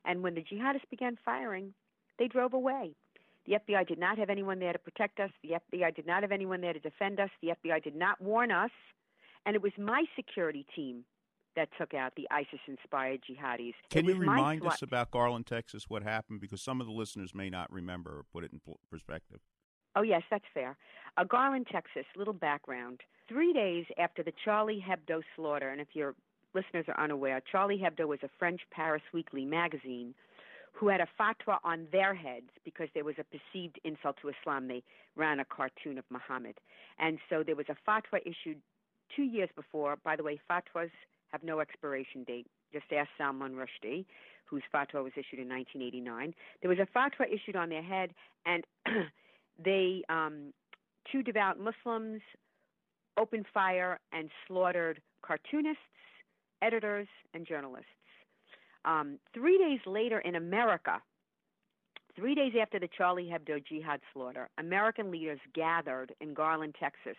and 0.04 0.22
when 0.22 0.34
the 0.34 0.42
jihadists 0.42 0.90
began 0.90 1.16
firing, 1.24 1.72
they 2.18 2.28
drove 2.28 2.52
away. 2.52 2.94
The 3.46 3.54
FBI 3.54 3.88
did 3.88 3.98
not 3.98 4.18
have 4.18 4.28
anyone 4.28 4.58
there 4.58 4.74
to 4.74 4.78
protect 4.78 5.18
us. 5.18 5.30
The 5.42 5.54
FBI 5.72 5.96
did 5.96 6.06
not 6.06 6.22
have 6.22 6.32
anyone 6.32 6.60
there 6.60 6.74
to 6.74 6.80
defend 6.80 7.18
us. 7.18 7.30
The 7.40 7.54
FBI 7.64 7.82
did 7.82 7.96
not 7.96 8.20
warn 8.20 8.52
us. 8.52 8.70
And 9.46 9.56
it 9.56 9.62
was 9.62 9.72
my 9.78 10.04
security 10.14 10.66
team 10.76 11.04
that 11.56 11.68
took 11.78 11.94
out 11.94 12.12
the 12.16 12.26
ISIS 12.30 12.60
inspired 12.66 13.20
jihadis. 13.28 13.74
Can 13.90 14.04
you 14.06 14.16
remind 14.16 14.64
us 14.66 14.82
about 14.82 15.10
Garland, 15.10 15.46
Texas, 15.46 15.84
what 15.88 16.02
happened? 16.02 16.40
Because 16.40 16.62
some 16.62 16.80
of 16.80 16.86
the 16.86 16.92
listeners 16.92 17.34
may 17.34 17.50
not 17.50 17.70
remember 17.72 18.10
or 18.10 18.24
put 18.32 18.44
it 18.44 18.52
in 18.52 18.60
perspective. 18.90 19.40
Oh, 19.94 20.02
yes, 20.02 20.22
that's 20.30 20.44
fair. 20.54 20.76
Uh, 21.16 21.24
Garland, 21.24 21.66
Texas, 21.70 22.06
little 22.16 22.32
background. 22.32 23.00
Three 23.28 23.52
days 23.52 23.84
after 23.98 24.22
the 24.22 24.32
Charlie 24.44 24.82
Hebdo 24.82 25.22
slaughter, 25.36 25.68
and 25.68 25.80
if 25.80 25.88
your 25.92 26.14
listeners 26.54 26.86
are 26.88 27.02
unaware, 27.02 27.42
Charlie 27.50 27.78
Hebdo 27.78 28.06
was 28.06 28.20
a 28.22 28.28
French 28.38 28.60
Paris 28.70 29.02
weekly 29.12 29.44
magazine 29.44 30.14
who 30.72 30.88
had 30.88 31.00
a 31.00 31.08
fatwa 31.20 31.58
on 31.64 31.86
their 31.92 32.14
heads 32.14 32.48
because 32.64 32.88
there 32.94 33.04
was 33.04 33.16
a 33.18 33.24
perceived 33.24 33.78
insult 33.84 34.16
to 34.22 34.30
Islam. 34.30 34.68
They 34.68 34.82
ran 35.16 35.38
a 35.40 35.44
cartoon 35.44 35.98
of 35.98 36.04
Muhammad. 36.10 36.54
And 36.98 37.18
so 37.28 37.42
there 37.42 37.56
was 37.56 37.66
a 37.68 37.76
fatwa 37.90 38.20
issued 38.24 38.60
two 39.14 39.22
years 39.22 39.50
before. 39.54 39.96
By 40.02 40.16
the 40.16 40.22
way, 40.22 40.40
fatwas 40.50 40.90
have 41.32 41.42
no 41.42 41.60
expiration 41.60 42.24
date. 42.24 42.46
Just 42.72 42.86
ask 42.92 43.08
Salman 43.18 43.54
Rushdie, 43.54 44.04
whose 44.44 44.62
fatwa 44.74 45.02
was 45.02 45.12
issued 45.14 45.40
in 45.40 45.48
1989. 45.48 46.34
There 46.60 46.68
was 46.68 46.78
a 46.78 46.98
fatwa 46.98 47.26
issued 47.32 47.56
on 47.56 47.68
their 47.68 47.82
head, 47.82 48.10
and 48.46 48.64
they, 49.64 50.02
um, 50.08 50.52
two 51.10 51.22
devout 51.22 51.58
Muslims, 51.58 52.20
opened 53.18 53.46
fire 53.52 53.98
and 54.12 54.30
slaughtered 54.46 55.00
cartoonists, 55.24 55.80
editors, 56.62 57.08
and 57.34 57.46
journalists. 57.46 57.86
Um, 58.84 59.18
three 59.34 59.58
days 59.58 59.80
later 59.86 60.20
in 60.20 60.34
America, 60.34 61.00
three 62.16 62.34
days 62.34 62.52
after 62.60 62.78
the 62.78 62.88
Charlie 62.96 63.30
Hebdo 63.32 63.64
jihad 63.64 64.00
slaughter, 64.12 64.48
American 64.58 65.10
leaders 65.10 65.38
gathered 65.54 66.14
in 66.20 66.34
Garland, 66.34 66.74
Texas, 66.78 67.16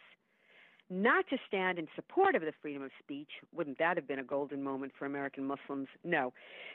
not 0.90 1.28
to 1.30 1.38
stand 1.48 1.80
in 1.80 1.88
support 1.96 2.36
of 2.36 2.42
the 2.42 2.54
freedom 2.62 2.84
of 2.84 2.92
speech. 3.00 3.30
Wouldn't 3.54 3.80
that 3.80 3.98
have 3.98 4.08
been 4.08 4.20
a 4.20 4.24
golden 4.24 4.64
moment 4.64 4.92
for 4.98 5.06
American 5.06 5.46
Muslims? 5.46 5.88
No. 6.04 6.34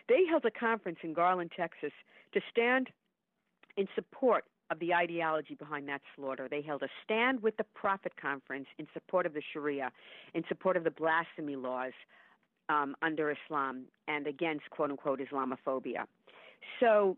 They 0.08 0.24
held 0.28 0.44
a 0.44 0.50
conference 0.50 0.98
in 1.02 1.12
Garland, 1.12 1.52
Texas 1.56 1.92
to 2.32 2.40
stand 2.50 2.88
in 3.76 3.86
support 3.94 4.44
of 4.70 4.78
the 4.80 4.92
ideology 4.92 5.54
behind 5.54 5.88
that 5.88 6.02
slaughter. 6.14 6.48
They 6.50 6.62
held 6.62 6.82
a 6.82 6.88
stand 7.04 7.42
with 7.42 7.56
the 7.56 7.64
Prophet 7.74 8.12
Conference 8.20 8.66
in 8.78 8.86
support 8.92 9.24
of 9.24 9.32
the 9.32 9.42
Sharia, 9.52 9.90
in 10.34 10.44
support 10.48 10.76
of 10.76 10.84
the 10.84 10.90
blasphemy 10.90 11.56
laws 11.56 11.92
um, 12.68 12.94
under 13.00 13.30
Islam, 13.30 13.84
and 14.08 14.26
against 14.26 14.68
quote 14.70 14.90
unquote 14.90 15.20
Islamophobia. 15.20 16.04
So 16.80 17.16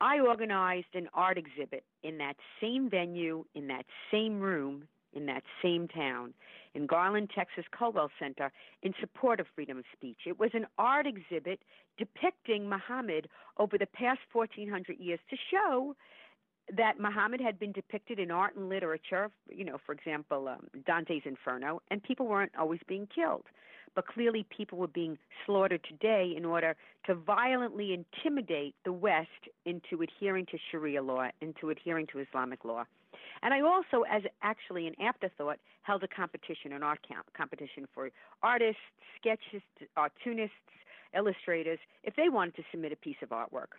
I 0.00 0.20
organized 0.20 0.94
an 0.94 1.08
art 1.14 1.38
exhibit 1.38 1.84
in 2.02 2.18
that 2.18 2.36
same 2.60 2.90
venue, 2.90 3.44
in 3.54 3.68
that 3.68 3.86
same 4.10 4.40
room, 4.40 4.84
in 5.16 5.26
that 5.26 5.42
same 5.62 5.88
town, 5.88 6.34
in 6.74 6.86
Garland, 6.86 7.30
Texas 7.34 7.64
Culwell 7.76 8.10
Center, 8.18 8.52
in 8.82 8.94
support 9.00 9.40
of 9.40 9.46
freedom 9.54 9.78
of 9.78 9.84
speech. 9.92 10.18
It 10.26 10.38
was 10.38 10.50
an 10.54 10.66
art 10.78 11.06
exhibit 11.06 11.60
depicting 11.98 12.68
Muhammad 12.68 13.28
over 13.56 13.78
the 13.78 13.86
past 13.86 14.20
1400 14.32 14.98
years 14.98 15.20
to 15.30 15.36
show 15.50 15.96
that 16.76 16.98
Muhammad 16.98 17.40
had 17.40 17.58
been 17.58 17.72
depicted 17.72 18.18
in 18.18 18.30
art 18.30 18.56
and 18.56 18.68
literature, 18.68 19.30
you 19.48 19.64
know, 19.64 19.78
for 19.84 19.92
example, 19.92 20.48
um, 20.48 20.66
Dante's 20.84 21.22
Inferno, 21.24 21.80
and 21.90 22.02
people 22.02 22.26
weren't 22.26 22.52
always 22.58 22.80
being 22.88 23.08
killed. 23.14 23.44
But 23.94 24.06
clearly, 24.08 24.44
people 24.54 24.76
were 24.76 24.88
being 24.88 25.16
slaughtered 25.46 25.80
today 25.88 26.34
in 26.36 26.44
order 26.44 26.76
to 27.06 27.14
violently 27.14 27.94
intimidate 27.94 28.74
the 28.84 28.92
West 28.92 29.30
into 29.64 30.02
adhering 30.02 30.44
to 30.46 30.58
Sharia 30.70 31.02
law, 31.02 31.28
into 31.40 31.70
adhering 31.70 32.06
to 32.08 32.18
Islamic 32.18 32.64
law. 32.64 32.84
And 33.42 33.52
I 33.52 33.60
also, 33.60 34.02
as 34.10 34.22
actually 34.42 34.86
an 34.86 34.94
afterthought, 35.00 35.58
held 35.82 36.02
a 36.02 36.08
competition, 36.08 36.72
an 36.72 36.82
art 36.82 37.00
camp 37.06 37.26
competition 37.36 37.86
for 37.94 38.10
artists, 38.42 38.80
sketchists, 39.22 39.86
cartoonists, 39.94 40.54
illustrators, 41.14 41.78
if 42.02 42.14
they 42.16 42.28
wanted 42.28 42.56
to 42.56 42.62
submit 42.70 42.92
a 42.92 42.96
piece 42.96 43.16
of 43.22 43.30
artwork. 43.30 43.78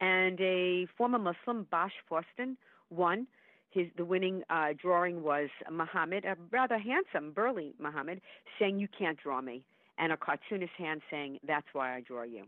And 0.00 0.40
a 0.40 0.86
former 0.96 1.18
Muslim, 1.18 1.66
Bosch 1.70 1.92
Fawstin, 2.10 2.56
won. 2.90 3.26
His, 3.70 3.88
the 3.96 4.04
winning 4.04 4.42
uh, 4.50 4.68
drawing 4.80 5.22
was 5.22 5.48
Muhammad, 5.70 6.24
a 6.24 6.36
rather 6.52 6.78
handsome, 6.78 7.32
burly 7.32 7.74
Muhammad, 7.80 8.20
saying, 8.58 8.78
You 8.78 8.88
can't 8.96 9.18
draw 9.18 9.40
me. 9.40 9.64
And 9.98 10.12
a 10.12 10.16
cartoonist's 10.16 10.76
hand 10.78 11.02
saying, 11.10 11.40
That's 11.46 11.66
why 11.72 11.94
I 11.96 12.00
draw 12.00 12.22
you. 12.22 12.44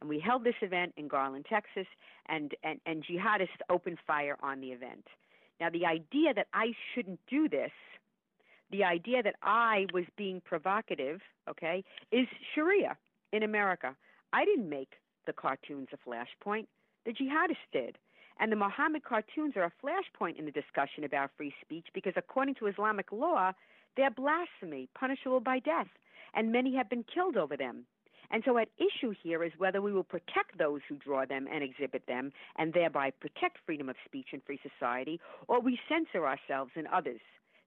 And 0.00 0.08
we 0.08 0.18
held 0.18 0.44
this 0.44 0.54
event 0.62 0.92
in 0.96 1.08
Garland, 1.08 1.46
Texas, 1.48 1.86
and, 2.26 2.54
and, 2.64 2.80
and 2.86 3.04
jihadists 3.04 3.60
opened 3.70 3.98
fire 4.06 4.36
on 4.42 4.60
the 4.60 4.68
event. 4.68 5.04
Now, 5.60 5.70
the 5.70 5.86
idea 5.86 6.34
that 6.34 6.48
I 6.52 6.72
shouldn't 6.94 7.20
do 7.28 7.48
this, 7.48 7.70
the 8.70 8.84
idea 8.84 9.22
that 9.22 9.36
I 9.42 9.86
was 9.92 10.04
being 10.16 10.40
provocative, 10.40 11.20
okay, 11.48 11.84
is 12.10 12.26
Sharia 12.54 12.96
in 13.32 13.42
America. 13.42 13.94
I 14.32 14.44
didn't 14.44 14.68
make 14.68 14.94
the 15.26 15.32
cartoons 15.32 15.88
a 15.92 16.08
flashpoint, 16.08 16.66
the 17.04 17.12
jihadists 17.12 17.70
did. 17.72 17.98
And 18.40 18.50
the 18.50 18.56
Mohammed 18.56 19.04
cartoons 19.04 19.54
are 19.56 19.64
a 19.64 19.72
flashpoint 19.84 20.38
in 20.38 20.44
the 20.44 20.50
discussion 20.50 21.04
about 21.04 21.30
free 21.36 21.54
speech 21.60 21.86
because, 21.94 22.14
according 22.16 22.56
to 22.56 22.66
Islamic 22.66 23.12
law, 23.12 23.52
they're 23.96 24.10
blasphemy, 24.10 24.88
punishable 24.98 25.40
by 25.40 25.60
death, 25.60 25.86
and 26.34 26.50
many 26.50 26.74
have 26.74 26.90
been 26.90 27.04
killed 27.04 27.36
over 27.36 27.56
them. 27.56 27.86
And 28.34 28.42
so, 28.44 28.58
at 28.58 28.66
issue 28.78 29.14
here 29.22 29.44
is 29.44 29.52
whether 29.58 29.80
we 29.80 29.92
will 29.92 30.02
protect 30.02 30.58
those 30.58 30.80
who 30.88 30.96
draw 30.96 31.24
them 31.24 31.46
and 31.52 31.62
exhibit 31.62 32.04
them, 32.08 32.32
and 32.58 32.74
thereby 32.74 33.12
protect 33.12 33.58
freedom 33.64 33.88
of 33.88 33.94
speech 34.04 34.26
and 34.32 34.42
free 34.42 34.58
society, 34.60 35.20
or 35.46 35.60
we 35.60 35.78
censor 35.88 36.26
ourselves 36.26 36.72
and 36.74 36.88
others, 36.88 37.20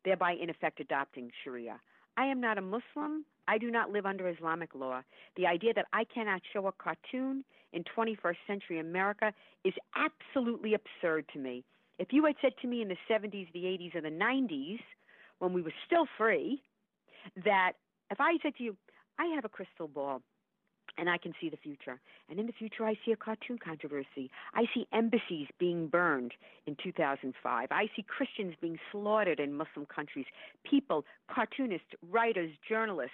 thereby, 0.03 0.33
in 0.33 0.49
effect, 0.49 0.81
adopting 0.81 1.31
Sharia. 1.41 1.79
I 2.17 2.25
am 2.25 2.41
not 2.41 2.57
a 2.57 2.61
Muslim. 2.61 3.23
I 3.47 3.57
do 3.57 3.71
not 3.71 3.91
live 3.91 4.05
under 4.05 4.27
Islamic 4.27 4.75
law. 4.75 5.03
The 5.37 5.47
idea 5.47 5.73
that 5.73 5.85
I 5.93 6.03
cannot 6.03 6.41
show 6.51 6.67
a 6.67 6.73
cartoon 6.73 7.45
in 7.71 7.85
21st 7.85 8.35
century 8.45 8.79
America 8.81 9.31
is 9.63 9.73
absolutely 9.95 10.73
absurd 10.73 11.29
to 11.31 11.39
me. 11.39 11.63
If 11.97 12.11
you 12.11 12.25
had 12.25 12.35
said 12.41 12.51
to 12.61 12.67
me 12.67 12.81
in 12.81 12.89
the 12.89 12.97
70s, 13.09 13.49
the 13.53 13.63
80s, 13.63 13.95
or 13.95 14.01
the 14.01 14.09
90s, 14.09 14.79
when 15.39 15.53
we 15.53 15.61
were 15.61 15.73
still 15.85 16.07
free, 16.17 16.61
that 17.45 17.73
if 18.11 18.19
I 18.19 18.33
said 18.43 18.57
to 18.57 18.63
you, 18.65 18.75
I 19.17 19.27
have 19.27 19.45
a 19.45 19.49
crystal 19.49 19.87
ball 19.87 20.21
and 20.97 21.09
I 21.09 21.17
can 21.17 21.33
see 21.39 21.49
the 21.49 21.57
future. 21.57 21.99
And 22.29 22.39
in 22.39 22.47
the 22.47 22.53
future, 22.53 22.85
I 22.85 22.97
see 23.05 23.11
a 23.11 23.15
cartoon 23.15 23.57
controversy. 23.63 24.29
I 24.53 24.65
see 24.73 24.87
embassies 24.93 25.47
being 25.59 25.87
burned 25.87 26.33
in 26.65 26.75
2005. 26.81 27.67
I 27.71 27.89
see 27.95 28.03
Christians 28.03 28.55
being 28.61 28.79
slaughtered 28.91 29.39
in 29.39 29.53
Muslim 29.53 29.85
countries. 29.85 30.25
People, 30.69 31.05
cartoonists, 31.33 31.93
writers, 32.11 32.51
journalists, 32.67 33.13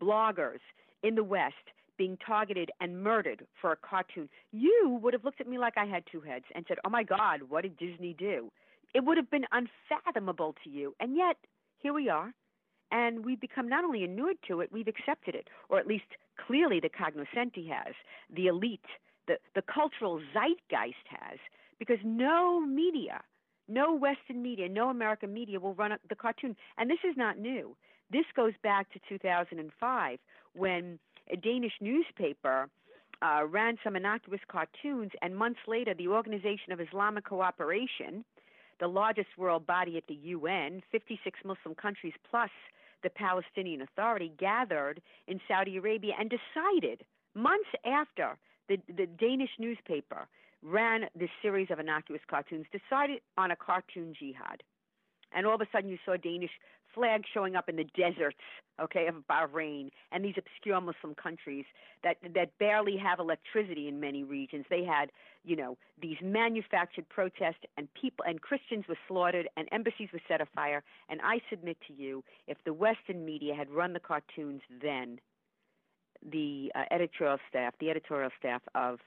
bloggers 0.00 0.60
in 1.02 1.14
the 1.14 1.24
West 1.24 1.54
being 1.98 2.16
targeted 2.26 2.70
and 2.80 3.02
murdered 3.02 3.46
for 3.60 3.72
a 3.72 3.76
cartoon. 3.76 4.28
You 4.50 4.98
would 5.02 5.12
have 5.12 5.24
looked 5.24 5.40
at 5.40 5.48
me 5.48 5.58
like 5.58 5.74
I 5.76 5.84
had 5.84 6.04
two 6.10 6.20
heads 6.20 6.46
and 6.54 6.64
said, 6.66 6.78
Oh 6.84 6.90
my 6.90 7.02
God, 7.02 7.42
what 7.48 7.62
did 7.62 7.76
Disney 7.76 8.14
do? 8.18 8.50
It 8.94 9.04
would 9.04 9.16
have 9.16 9.30
been 9.30 9.46
unfathomable 9.52 10.54
to 10.64 10.70
you. 10.70 10.94
And 11.00 11.16
yet, 11.16 11.36
here 11.78 11.92
we 11.92 12.08
are. 12.08 12.32
And 12.90 13.24
we've 13.24 13.40
become 13.40 13.68
not 13.68 13.84
only 13.84 14.04
inured 14.04 14.36
to 14.48 14.60
it, 14.60 14.70
we've 14.70 14.88
accepted 14.88 15.34
it, 15.34 15.48
or 15.70 15.78
at 15.78 15.86
least 15.86 16.04
clearly 16.46 16.80
the 16.80 16.88
cognoscenti 16.88 17.68
has, 17.68 17.94
the 18.34 18.46
elite, 18.46 18.80
the, 19.26 19.36
the 19.54 19.62
cultural 19.62 20.20
zeitgeist 20.32 21.06
has, 21.08 21.38
because 21.78 21.98
no 22.04 22.60
media, 22.60 23.22
no 23.68 23.94
Western 23.94 24.42
media, 24.42 24.68
no 24.68 24.88
American 24.90 25.32
media 25.32 25.58
will 25.58 25.74
run 25.74 25.96
the 26.08 26.14
cartoon. 26.14 26.56
And 26.78 26.90
this 26.90 26.98
is 27.08 27.16
not 27.16 27.38
new. 27.38 27.76
This 28.10 28.24
goes 28.36 28.52
back 28.62 28.92
to 28.92 29.00
2005 29.08 30.18
when 30.54 30.98
a 31.30 31.36
Danish 31.36 31.72
newspaper 31.80 32.68
uh, 33.22 33.44
ran 33.46 33.76
some 33.84 33.96
innocuous 33.96 34.40
cartoons, 34.48 35.10
and 35.22 35.36
months 35.36 35.60
later, 35.68 35.94
the 35.94 36.08
Organization 36.08 36.72
of 36.72 36.80
Islamic 36.80 37.24
Cooperation, 37.24 38.24
the 38.80 38.88
largest 38.88 39.28
world 39.38 39.66
body 39.66 39.96
at 39.96 40.06
the 40.08 40.14
UN, 40.14 40.82
56 40.90 41.38
Muslim 41.44 41.74
countries 41.74 42.14
plus 42.28 42.50
the 43.02 43.10
Palestinian 43.10 43.82
Authority 43.82 44.32
gathered 44.38 45.00
in 45.26 45.40
Saudi 45.48 45.76
Arabia 45.76 46.14
and 46.18 46.30
decided 46.30 47.04
months 47.34 47.68
after 47.84 48.36
the, 48.68 48.78
the 48.96 49.06
Danish 49.06 49.50
newspaper 49.58 50.28
ran 50.62 51.06
this 51.14 51.30
series 51.40 51.68
of 51.70 51.80
innocuous 51.80 52.22
cartoons, 52.28 52.66
decided 52.70 53.20
on 53.36 53.50
a 53.50 53.56
cartoon 53.56 54.14
jihad. 54.18 54.62
And 55.34 55.46
all 55.46 55.54
of 55.54 55.60
a 55.60 55.66
sudden, 55.72 55.90
you 55.90 55.98
saw 56.04 56.16
Danish 56.16 56.50
flags 56.94 57.24
showing 57.32 57.56
up 57.56 57.68
in 57.68 57.76
the 57.76 57.86
deserts, 57.96 58.38
okay, 58.80 59.06
of 59.06 59.16
Bahrain 59.28 59.90
and 60.10 60.24
these 60.24 60.34
obscure 60.36 60.80
Muslim 60.80 61.14
countries 61.14 61.64
that 62.02 62.16
that 62.34 62.58
barely 62.58 62.96
have 62.96 63.18
electricity 63.18 63.88
in 63.88 64.00
many 64.00 64.24
regions. 64.24 64.64
They 64.68 64.84
had, 64.84 65.10
you 65.44 65.56
know, 65.56 65.76
these 66.00 66.16
manufactured 66.22 67.08
protests, 67.08 67.64
and 67.76 67.88
people 67.94 68.24
and 68.26 68.40
Christians 68.40 68.84
were 68.88 68.98
slaughtered, 69.08 69.48
and 69.56 69.68
embassies 69.72 70.08
were 70.12 70.20
set 70.28 70.40
afire. 70.40 70.82
And 71.08 71.20
I 71.22 71.40
submit 71.50 71.78
to 71.88 71.92
you, 71.92 72.24
if 72.46 72.58
the 72.64 72.72
Western 72.72 73.24
media 73.24 73.54
had 73.54 73.70
run 73.70 73.92
the 73.92 74.00
cartoons 74.00 74.62
then, 74.82 75.18
the 76.30 76.70
uh, 76.74 76.84
editorial 76.90 77.38
staff, 77.48 77.74
the 77.80 77.90
editorial 77.90 78.30
staff 78.38 78.62
of 78.74 79.00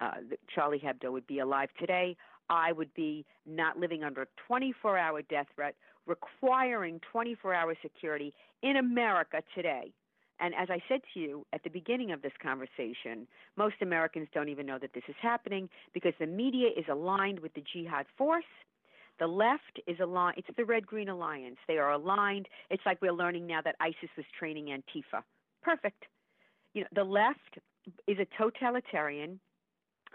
uh, 0.00 0.12
Charlie 0.54 0.78
Hebdo 0.80 1.12
would 1.12 1.26
be 1.26 1.40
alive 1.40 1.68
today. 1.78 2.16
I 2.50 2.72
would 2.72 2.92
be 2.94 3.24
not 3.46 3.78
living 3.78 4.02
under 4.02 4.22
a 4.22 4.26
24 4.46 4.98
hour 4.98 5.22
death 5.22 5.46
threat 5.54 5.74
requiring 6.06 7.00
24 7.12 7.54
hour 7.54 7.74
security 7.80 8.34
in 8.62 8.76
America 8.76 9.42
today. 9.54 9.92
And 10.40 10.54
as 10.54 10.68
I 10.70 10.82
said 10.88 11.00
to 11.14 11.20
you 11.20 11.46
at 11.52 11.62
the 11.62 11.70
beginning 11.70 12.12
of 12.12 12.22
this 12.22 12.32
conversation, 12.42 13.26
most 13.56 13.76
Americans 13.82 14.28
don't 14.32 14.48
even 14.48 14.66
know 14.66 14.78
that 14.78 14.92
this 14.94 15.04
is 15.06 15.14
happening 15.20 15.68
because 15.92 16.14
the 16.18 16.26
media 16.26 16.68
is 16.76 16.86
aligned 16.90 17.38
with 17.38 17.52
the 17.54 17.62
jihad 17.72 18.06
force. 18.16 18.44
The 19.18 19.26
left 19.26 19.80
is 19.86 19.98
aligned, 20.00 20.38
it's 20.38 20.48
the 20.56 20.64
Red 20.64 20.86
Green 20.86 21.10
Alliance. 21.10 21.58
They 21.68 21.76
are 21.76 21.92
aligned. 21.92 22.48
It's 22.70 22.82
like 22.86 23.02
we're 23.02 23.12
learning 23.12 23.46
now 23.46 23.60
that 23.62 23.76
ISIS 23.78 24.08
was 24.16 24.24
training 24.38 24.68
Antifa. 24.68 25.22
Perfect. 25.62 26.04
You 26.72 26.82
know, 26.82 26.88
the 26.94 27.04
left 27.04 27.58
is 28.06 28.16
a 28.18 28.26
totalitarian 28.42 29.38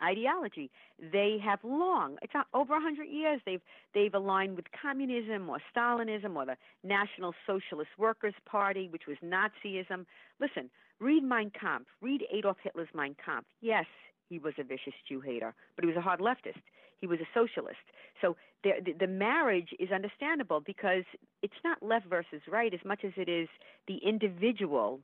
ideology. 0.04 0.72
They 1.00 1.38
have 1.44 1.60
long, 1.64 2.18
it's 2.22 2.34
over 2.54 2.74
a 2.74 2.78
100 2.78 3.06
years, 3.06 3.42
they've, 3.46 3.62
they've 3.94 4.14
aligned 4.14 4.56
with 4.56 4.66
communism 4.82 5.50
or 5.50 5.58
Stalinism 5.76 6.36
or 6.36 6.46
the 6.46 6.58
National 6.84 7.34
Socialist 7.46 7.92
Workers' 7.98 8.34
Party, 8.46 8.88
which 8.90 9.04
was 9.08 9.18
Nazism. 9.24 10.06
Listen, 10.40 10.70
read 11.00 11.24
Mein 11.24 11.52
Kampf, 11.60 11.88
read 12.02 12.24
Adolf 12.32 12.58
Hitler's 12.64 12.90
Mein 12.94 13.16
Kampf. 13.24 13.48
Yes, 13.62 13.86
he 14.30 14.40
was 14.40 14.54
a 14.58 14.64
vicious 14.64 14.94
Jew 15.08 15.22
hater, 15.22 15.54
but 15.76 15.84
he 15.84 15.88
was 15.88 15.98
a 15.98 16.02
hard 16.02 16.20
leftist. 16.20 16.62
He 17.00 17.08
was 17.08 17.20
a 17.20 17.28
socialist. 17.34 17.78
So 18.22 18.36
the, 18.64 18.72
the, 18.84 18.94
the 18.94 19.08
marriage 19.08 19.70
is 19.80 19.92
understandable 19.92 20.62
because 20.62 21.04
it's 21.42 21.54
not 21.64 21.84
left 21.84 22.08
versus 22.08 22.42
right 22.50 22.74
as 22.74 22.80
much 22.86 23.04
as 23.04 23.12
it 23.18 23.30
is 23.30 23.48
the 23.88 23.98
individual, 23.98 25.02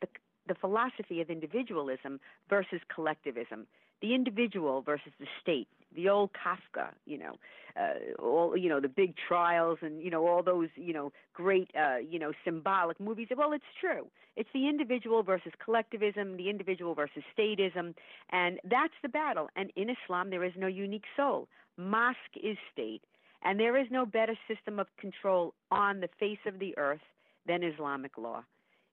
the, 0.00 0.08
the 0.46 0.54
philosophy 0.54 1.20
of 1.20 1.30
individualism 1.30 2.20
versus 2.48 2.80
collectivism 2.94 3.66
the 4.00 4.14
individual 4.14 4.82
versus 4.82 5.12
the 5.18 5.26
state. 5.42 5.68
The 5.94 6.08
old 6.08 6.30
Kafka, 6.32 6.90
you 7.06 7.18
know, 7.18 7.36
uh, 7.78 8.20
all 8.22 8.56
you 8.56 8.68
know, 8.68 8.80
the 8.80 8.88
big 8.88 9.14
trials 9.16 9.78
and 9.82 10.02
you 10.02 10.10
know 10.10 10.26
all 10.26 10.42
those 10.42 10.68
you 10.76 10.92
know 10.92 11.12
great 11.32 11.70
uh, 11.78 11.96
you 11.96 12.18
know 12.18 12.32
symbolic 12.44 13.00
movies. 13.00 13.28
Well, 13.36 13.52
it's 13.52 13.64
true. 13.80 14.06
It's 14.36 14.48
the 14.52 14.68
individual 14.68 15.22
versus 15.22 15.52
collectivism, 15.64 16.36
the 16.36 16.50
individual 16.50 16.94
versus 16.94 17.22
statism, 17.36 17.94
and 18.30 18.60
that's 18.64 18.94
the 19.02 19.08
battle. 19.08 19.48
And 19.56 19.72
in 19.76 19.88
Islam, 19.90 20.30
there 20.30 20.44
is 20.44 20.52
no 20.56 20.66
unique 20.66 21.06
soul. 21.16 21.48
Mosque 21.76 22.36
is 22.36 22.56
state, 22.72 23.02
and 23.42 23.58
there 23.58 23.76
is 23.76 23.86
no 23.90 24.04
better 24.04 24.36
system 24.46 24.78
of 24.78 24.86
control 24.98 25.54
on 25.70 26.00
the 26.00 26.08
face 26.20 26.38
of 26.46 26.58
the 26.58 26.76
earth 26.76 27.00
than 27.46 27.62
Islamic 27.62 28.18
law. 28.18 28.44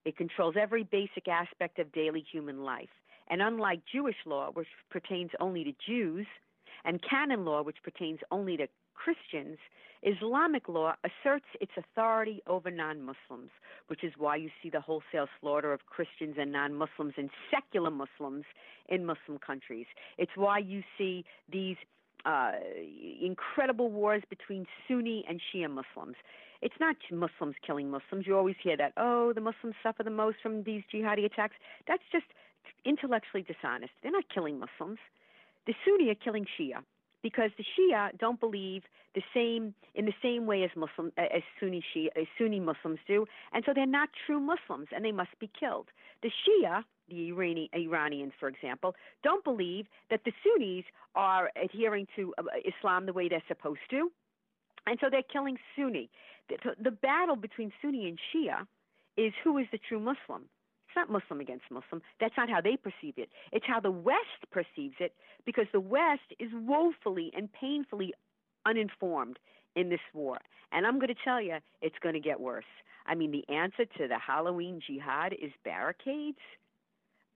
It 0.06 0.18
controls 0.18 0.56
every 0.60 0.84
basic 0.84 1.28
aspect 1.28 1.80
of 1.80 1.92
daily 1.92 2.24
human 2.32 2.64
life. 2.64 2.90
And 3.30 3.42
unlike 3.42 3.82
Jewish 3.92 4.18
law, 4.26 4.52
which 4.54 4.68
pertains 4.90 5.32
only 5.40 5.64
to 5.64 5.74
Jews, 5.86 6.28
and 6.84 7.02
canon 7.08 7.46
law, 7.46 7.64
which 7.64 7.78
pertains 7.84 8.20
only 8.32 8.58
to 8.58 8.68
Christians, 8.94 9.58
Islamic 10.04 10.70
law 10.70 10.94
asserts 11.04 11.46
its 11.60 11.72
authority 11.78 12.42
over 12.48 12.70
non 12.70 13.02
Muslims, 13.02 13.50
which 13.88 14.04
is 14.04 14.14
why 14.18 14.36
you 14.36 14.50
see 14.62 14.70
the 14.70 14.82
wholesale 14.82 15.28
slaughter 15.42 15.74
of 15.74 15.86
Christians 15.88 16.36
and 16.40 16.52
non 16.52 16.74
Muslims 16.76 17.14
and 17.18 17.30
secular 17.52 17.90
Muslims 17.90 18.46
in 18.88 19.06
Muslim 19.06 19.40
countries. 19.40 19.88
It's 20.18 20.32
why 20.36 20.60
you 20.60 20.84
see 20.98 21.26
these 21.52 21.78
uh, 22.26 22.52
incredible 23.22 23.90
wars 23.92 24.24
between 24.30 24.66
Sunni 24.88 25.26
and 25.28 25.42
Shia 25.42 25.70
Muslims. 25.70 26.16
It's 26.62 26.76
not 26.80 26.96
Muslims 27.12 27.56
killing 27.66 27.90
Muslims. 27.90 28.26
You 28.26 28.38
always 28.38 28.56
hear 28.64 28.78
that, 28.78 28.94
oh, 28.98 29.34
the 29.34 29.42
Muslims 29.42 29.76
suffer 29.84 30.04
the 30.04 30.10
most 30.10 30.38
from 30.42 30.64
these 30.64 30.84
jihadi 30.94 31.26
attacks. 31.26 31.56
That's 31.88 32.04
just 32.12 32.26
intellectually 32.86 33.44
dishonest. 33.44 33.92
They're 34.02 34.12
not 34.12 34.26
killing 34.34 34.60
Muslims. 34.60 35.00
The 35.68 35.74
Sunni 35.86 36.10
are 36.10 36.16
killing 36.16 36.46
Shia. 36.60 36.84
because 37.26 37.50
the 37.58 37.64
Shia 37.64 38.16
don't 38.20 38.40
believe 38.40 38.84
the 39.16 39.24
same 39.34 39.74
in 39.96 40.06
the 40.06 40.14
same 40.22 40.46
way 40.46 40.62
as 40.62 40.70
Muslim 40.76 41.12
as 41.18 41.42
Sunni 41.60 41.84
Shia, 41.92 42.10
as 42.16 42.28
Sunni 42.38 42.60
Muslims 42.60 43.00
do, 43.08 43.26
and 43.52 43.64
so 43.66 43.72
they're 43.74 43.88
not 43.88 44.10
true 44.28 44.40
Muslims 44.40 44.90
and 44.96 45.04
they 45.04 45.12
must 45.12 45.32
be 45.40 45.50
killed. 45.60 45.88
The 46.22 46.30
Shia, 46.30 46.84
the 47.10 47.32
Irani, 47.32 47.68
Iranians, 47.74 48.34
for 48.40 48.48
example, 48.48 48.94
don't 49.24 49.44
believe 49.44 49.88
that 50.12 50.22
the 50.24 50.34
Sunnis 50.44 50.86
are 51.16 51.50
adhering 51.60 52.06
to 52.16 52.32
uh, 52.38 52.44
Islam 52.64 53.08
the 53.08 53.14
way 53.14 53.28
they're 53.28 53.42
supposed 53.48 53.88
to, 53.90 54.12
and 54.86 55.00
so 55.02 55.08
they're 55.10 55.24
killing 55.24 55.58
Sunni. 55.76 56.12
The 56.48 56.92
battle 56.92 57.38
between 57.38 57.72
Sunni 57.82 58.08
and 58.08 58.20
Shia 58.30 58.68
is 59.18 59.34
who 59.44 59.58
is 59.58 59.66
the 59.72 59.80
true 59.80 60.00
Muslim. 60.00 60.44
Not 60.96 61.10
Muslim 61.10 61.42
against 61.42 61.66
Muslim. 61.72 62.02
That's 62.20 62.34
not 62.38 62.50
how 62.50 62.62
they 62.62 62.78
perceive 62.78 63.16
it. 63.18 63.30
It's 63.52 63.66
how 63.68 63.80
the 63.80 63.92
West 63.92 64.50
perceives 64.52 64.96
it 65.00 65.14
because 65.46 65.66
the 65.72 65.80
West 65.80 66.34
is 66.40 66.50
woefully 66.54 67.32
and 67.36 67.52
painfully 67.52 68.14
uninformed 68.66 69.38
in 69.76 69.90
this 69.90 70.00
war. 70.14 70.38
And 70.72 70.86
I'm 70.86 70.96
going 70.96 71.10
to 71.10 71.22
tell 71.24 71.42
you, 71.42 71.58
it's 71.82 71.96
going 72.02 72.16
to 72.16 72.22
get 72.22 72.40
worse. 72.40 72.66
I 73.06 73.16
mean, 73.16 73.32
the 73.32 73.48
answer 73.54 73.86
to 73.86 74.08
the 74.08 74.18
Halloween 74.18 74.82
jihad 74.86 75.34
is 75.34 75.52
barricades. 75.64 76.38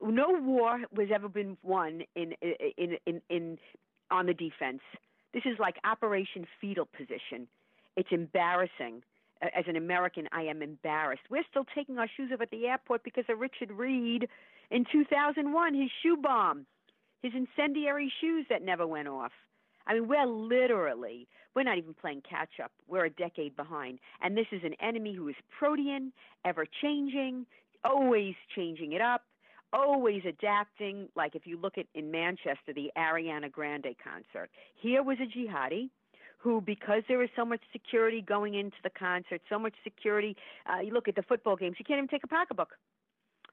No 0.01 0.27
war 0.41 0.79
has 0.97 1.09
ever 1.13 1.29
been 1.29 1.57
won 1.61 2.01
in 2.15 2.33
in 2.41 2.97
in, 3.05 3.21
in 3.29 3.57
on 4.09 4.25
the 4.25 4.33
defense. 4.33 4.81
This 5.33 5.43
is 5.45 5.59
like 5.59 5.75
Operation 5.83 6.47
Fetal 6.59 6.87
Position. 6.97 7.47
It's 7.95 8.09
embarrassing. 8.11 9.03
As 9.41 9.65
an 9.67 9.77
American, 9.77 10.27
I 10.31 10.43
am 10.43 10.61
embarrassed. 10.61 11.23
We're 11.29 11.45
still 11.49 11.65
taking 11.73 11.97
our 11.97 12.09
shoes 12.17 12.31
off 12.33 12.41
at 12.41 12.51
the 12.51 12.67
airport 12.67 13.03
because 13.03 13.23
of 13.29 13.39
Richard 13.39 13.71
Reid 13.71 14.27
in 14.69 14.85
2001, 14.91 15.73
his 15.73 15.89
shoe 16.03 16.17
bomb, 16.21 16.65
his 17.21 17.31
incendiary 17.33 18.11
shoes 18.19 18.45
that 18.49 18.63
never 18.63 18.85
went 18.85 19.07
off. 19.07 19.31
I 19.87 19.93
mean, 19.93 20.07
we're 20.07 20.25
literally, 20.25 21.27
we're 21.55 21.63
not 21.63 21.77
even 21.77 21.93
playing 21.93 22.21
catch 22.29 22.59
up. 22.63 22.71
We're 22.87 23.05
a 23.05 23.09
decade 23.09 23.55
behind. 23.55 23.99
And 24.21 24.37
this 24.37 24.45
is 24.51 24.61
an 24.63 24.75
enemy 24.81 25.15
who 25.15 25.29
is 25.29 25.35
protean, 25.57 26.11
ever 26.45 26.65
changing, 26.81 27.45
always 27.83 28.35
changing 28.55 28.91
it 28.91 29.01
up, 29.01 29.23
always 29.73 30.21
adapting. 30.27 31.07
Like 31.15 31.35
if 31.35 31.47
you 31.47 31.57
look 31.57 31.77
at 31.77 31.85
in 31.95 32.11
Manchester, 32.11 32.73
the 32.75 32.91
Ariana 32.97 33.51
Grande 33.51 33.95
concert, 34.03 34.49
here 34.75 35.01
was 35.01 35.17
a 35.21 35.37
jihadi 35.37 35.89
who, 36.39 36.61
because 36.61 37.03
there 37.07 37.21
is 37.21 37.29
so 37.35 37.45
much 37.45 37.59
security 37.71 38.21
going 38.21 38.55
into 38.55 38.77
the 38.83 38.89
concert, 38.89 39.41
so 39.49 39.59
much 39.59 39.73
security, 39.83 40.35
uh, 40.65 40.79
you 40.79 40.93
look 40.93 41.07
at 41.07 41.15
the 41.15 41.21
football 41.21 41.55
games, 41.55 41.75
you 41.77 41.85
can't 41.85 41.97
even 41.97 42.07
take 42.07 42.23
a 42.23 42.27
pocketbook. 42.27 42.69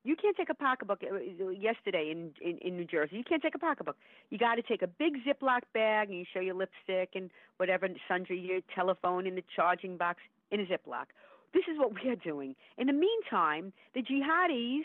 You 0.05 0.14
can't 0.14 0.37
take 0.37 0.51
a 0.51 0.55
pocketbook. 0.55 1.03
Uh, 1.03 1.49
yesterday 1.49 2.12
in, 2.12 2.30
in 2.41 2.59
in 2.59 2.76
New 2.76 2.84
Jersey, 2.84 3.16
you 3.16 3.24
can't 3.24 3.43
take 3.43 3.57
a 3.57 3.59
pocketbook. 3.59 3.97
You 4.30 4.39
got 4.39 4.55
to 4.55 4.62
take 4.62 4.82
a 4.82 4.87
big 4.87 5.14
Ziploc 5.26 5.62
bag 5.74 6.11
and 6.11 6.16
you 6.16 6.24
show 6.32 6.39
your 6.39 6.55
lipstick 6.55 7.11
and 7.16 7.28
whatever 7.57 7.89
sundry 8.07 8.39
your 8.39 8.61
telephone 8.72 9.26
in 9.26 9.34
the 9.34 9.43
charging 9.57 9.97
box 9.97 10.20
in 10.53 10.61
a 10.61 10.64
Ziploc. 10.64 11.07
This 11.53 11.64
is 11.68 11.76
what 11.76 11.93
we 11.93 12.09
are 12.09 12.16
doing. 12.16 12.55
In 12.78 12.87
the 12.87 12.93
meantime, 12.93 13.72
the 13.95 14.03
jihadis 14.03 14.84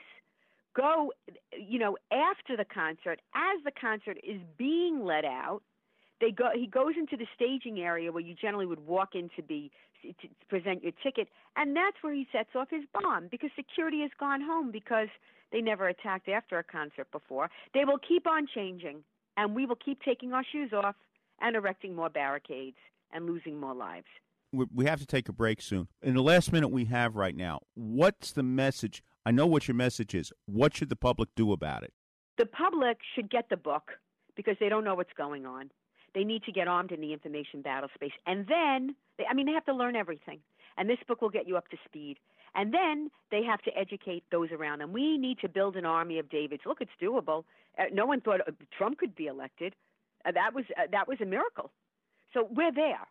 go, 0.76 1.12
you 1.56 1.78
know, 1.78 1.98
after 2.12 2.58
the 2.58 2.66
concert, 2.66 3.20
as 3.36 3.64
the 3.64 3.72
concert 3.80 4.18
is 4.24 4.40
being 4.58 5.06
let 5.06 5.26
out, 5.26 5.62
they 6.22 6.32
go. 6.32 6.50
He 6.54 6.68
goes 6.68 6.94
into 6.98 7.18
the 7.18 7.26
staging 7.36 7.82
area 7.82 8.12
where 8.12 8.24
you 8.24 8.36
generally 8.36 8.66
would 8.66 8.86
walk 8.86 9.16
in 9.16 9.30
to 9.36 9.42
be 9.42 9.72
to 10.04 10.28
present 10.50 10.84
your 10.84 10.94
ticket, 11.04 11.28
and 11.56 11.76
that's 11.76 11.98
where 12.02 12.14
he 12.14 12.28
sets 12.32 12.50
off 12.56 12.70
his 12.72 12.84
bomb 12.94 13.28
because 13.30 13.50
security 13.56 14.02
has 14.02 14.12
gone 14.20 14.42
home 14.42 14.72
because 14.72 15.10
they 15.52 15.62
never 15.62 15.88
attacked 15.88 16.30
after 16.30 16.58
a 16.58 16.64
concert 16.64 17.12
before. 17.12 17.50
They 17.74 17.86
will 17.86 18.00
keep 18.00 18.26
on 18.26 18.48
changing, 18.54 19.04
and 19.38 19.54
we 19.54 19.66
will 19.66 19.76
keep 19.76 20.02
taking 20.02 20.34
our 20.34 20.44
shoes 20.50 20.72
off 20.74 20.96
and 21.40 21.56
erecting 21.56 21.96
more 21.96 22.10
barricades 22.10 22.78
and 23.12 23.26
losing 23.26 23.60
more 23.60 23.76
lives. 23.76 24.08
We 24.54 24.86
have 24.86 25.00
to 25.00 25.06
take 25.06 25.30
a 25.30 25.34
break 25.34 25.62
soon. 25.62 25.88
In 26.02 26.14
the 26.14 26.22
last 26.22 26.52
minute 26.52 26.70
we 26.70 26.86
have 26.86 27.16
right 27.16 27.36
now, 27.36 27.62
what's 27.74 28.32
the 28.32 28.44
message? 28.44 29.02
I 29.26 29.32
know 29.32 29.48
what 29.48 29.68
your 29.68 29.76
message 29.76 30.14
is. 30.14 30.34
What 30.46 30.76
should 30.76 30.90
the 30.90 30.96
public 30.96 31.30
do 31.36 31.52
about 31.52 31.84
it? 31.84 31.94
The 32.38 32.46
public 32.46 32.98
should 33.16 33.30
get 33.30 33.50
the 33.50 33.58
book 33.58 33.92
because 34.36 34.58
they 34.60 34.68
don't 34.68 34.84
know 34.84 34.96
what's 34.96 35.14
going 35.18 35.46
on. 35.46 35.70
They 36.14 36.24
need 36.24 36.44
to 36.44 36.52
get 36.52 36.68
armed 36.68 36.92
in 36.92 37.02
the 37.02 37.14
information 37.14 37.62
battle 37.62 37.90
space. 37.96 38.12
And 38.26 38.46
then, 38.48 38.96
they, 39.18 39.26
I 39.30 39.34
mean, 39.34 39.46
they 39.46 39.54
have 39.54 39.66
to 39.66 39.74
learn 39.74 39.96
everything. 39.96 40.40
And 40.78 40.90
this 40.90 40.98
book 41.08 41.22
will 41.22 41.30
get 41.30 41.48
you 41.48 41.58
up 41.58 41.70
to 41.70 41.78
speed. 41.86 42.18
And 42.56 42.74
then 42.74 43.10
they 43.30 43.44
have 43.44 43.62
to 43.64 43.78
educate 43.78 44.24
those 44.32 44.52
around 44.52 44.80
them. 44.80 44.92
We 44.92 45.18
need 45.18 45.40
to 45.40 45.50
build 45.50 45.78
an 45.78 45.86
army 45.86 46.20
of 46.20 46.30
Davids. 46.30 46.64
Look, 46.66 46.82
it's 46.82 46.92
doable. 47.02 47.46
Uh, 47.80 47.84
no 47.94 48.06
one 48.06 48.20
thought 48.20 48.42
uh, 48.42 48.52
Trump 48.78 48.98
could 48.98 49.16
be 49.16 49.28
elected. 49.28 49.74
Uh, 50.26 50.32
that 50.34 50.54
was 50.54 50.66
uh, 50.78 50.84
that 50.92 51.08
was 51.08 51.18
a 51.22 51.26
miracle. 51.26 51.72
So 52.34 52.48
we're 52.52 52.72
there. 52.72 53.08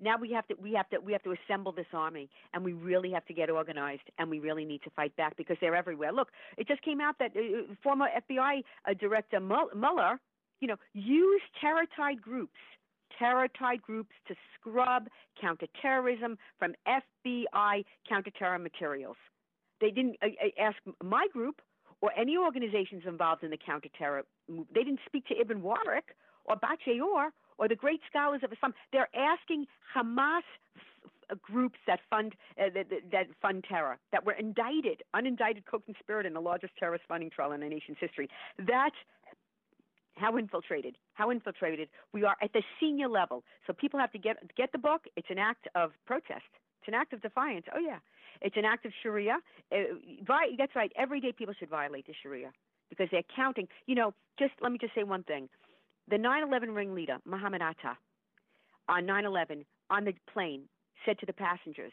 Now 0.00 0.16
we 0.18 0.32
have 0.32 0.48
to 0.48 0.54
we 0.60 0.72
have 0.72 0.88
to 0.90 0.98
we 0.98 1.12
have 1.12 1.22
to 1.24 1.34
assemble 1.34 1.72
this 1.72 1.86
army, 1.92 2.30
and 2.54 2.64
we 2.64 2.72
really 2.72 3.10
have 3.10 3.24
to 3.26 3.34
get 3.34 3.50
organized, 3.50 4.02
and 4.18 4.30
we 4.30 4.38
really 4.38 4.64
need 4.64 4.82
to 4.84 4.90
fight 4.90 5.14
back 5.16 5.36
because 5.36 5.58
they're 5.60 5.76
everywhere. 5.76 6.12
Look, 6.12 6.28
it 6.56 6.66
just 6.66 6.80
came 6.82 7.00
out 7.00 7.16
that 7.18 7.32
uh, 7.36 7.74
former 7.82 8.08
FBI 8.30 8.62
uh, 8.88 8.94
Director 8.94 9.40
Mueller 9.40 10.18
you 10.60 10.68
know, 10.68 10.76
use 10.92 11.42
terror-tied 11.60 12.20
groups, 12.20 12.58
terror-tied 13.18 13.82
groups 13.82 14.10
to 14.28 14.34
scrub 14.54 15.08
counterterrorism 15.40 16.38
from 16.58 16.74
FBI 16.86 17.84
counterterror 18.10 18.60
materials. 18.62 19.16
They 19.80 19.90
didn't 19.90 20.16
uh, 20.22 20.28
ask 20.58 20.76
my 21.02 21.26
group 21.32 21.60
or 22.02 22.12
any 22.18 22.36
organizations 22.36 23.02
involved 23.06 23.42
in 23.42 23.50
the 23.50 23.58
counterterror. 23.58 24.22
They 24.48 24.82
didn't 24.84 25.00
speak 25.06 25.26
to 25.26 25.40
Ibn 25.40 25.60
Warraq 25.62 26.12
or 26.44 26.56
Bat 26.56 26.78
Ye'or 26.86 27.30
or 27.58 27.68
the 27.68 27.76
great 27.76 28.00
scholars 28.08 28.40
of 28.42 28.52
Islam. 28.52 28.74
They're 28.92 29.08
asking 29.14 29.66
Hamas 29.94 30.42
groups 31.42 31.78
that 31.86 32.00
fund 32.08 32.34
uh, 32.60 32.64
that, 32.74 32.86
that, 33.12 33.26
fund 33.40 33.64
terror 33.68 33.98
that 34.12 34.24
were 34.24 34.32
indicted, 34.32 35.02
unindicted 35.14 35.64
co-conspirator 35.70 36.26
in 36.26 36.34
the 36.34 36.40
largest 36.40 36.72
terrorist 36.78 37.04
funding 37.06 37.30
trial 37.30 37.52
in 37.52 37.60
the 37.60 37.68
nation's 37.68 37.98
history. 38.00 38.28
That's 38.58 38.96
how 40.16 40.36
infiltrated? 40.36 40.96
How 41.14 41.30
infiltrated? 41.30 41.88
We 42.12 42.24
are 42.24 42.36
at 42.42 42.52
the 42.52 42.62
senior 42.78 43.08
level. 43.08 43.44
So 43.66 43.72
people 43.72 43.98
have 44.00 44.12
to 44.12 44.18
get 44.18 44.36
get 44.56 44.72
the 44.72 44.78
book. 44.78 45.02
It's 45.16 45.28
an 45.30 45.38
act 45.38 45.68
of 45.74 45.92
protest. 46.06 46.50
It's 46.80 46.88
an 46.88 46.94
act 46.94 47.12
of 47.12 47.22
defiance. 47.22 47.66
Oh 47.74 47.78
yeah, 47.78 47.98
it's 48.40 48.56
an 48.56 48.64
act 48.64 48.86
of 48.86 48.92
Sharia. 49.02 49.38
Uh, 49.72 49.76
that's 50.58 50.74
right. 50.74 50.92
Every 50.96 51.20
day 51.20 51.32
people 51.32 51.54
should 51.58 51.70
violate 51.70 52.06
the 52.06 52.14
Sharia 52.22 52.50
because 52.88 53.08
they're 53.10 53.22
counting. 53.34 53.68
You 53.86 53.94
know, 53.94 54.14
just 54.38 54.52
let 54.60 54.72
me 54.72 54.78
just 54.78 54.94
say 54.94 55.04
one 55.04 55.22
thing. 55.22 55.48
The 56.08 56.16
9/11 56.16 56.74
ringleader, 56.74 57.18
Muhammad 57.24 57.62
Atta, 57.62 57.96
on 58.88 59.06
9/11 59.06 59.64
on 59.90 60.04
the 60.04 60.14
plane 60.32 60.62
said 61.04 61.18
to 61.20 61.26
the 61.26 61.32
passengers 61.32 61.92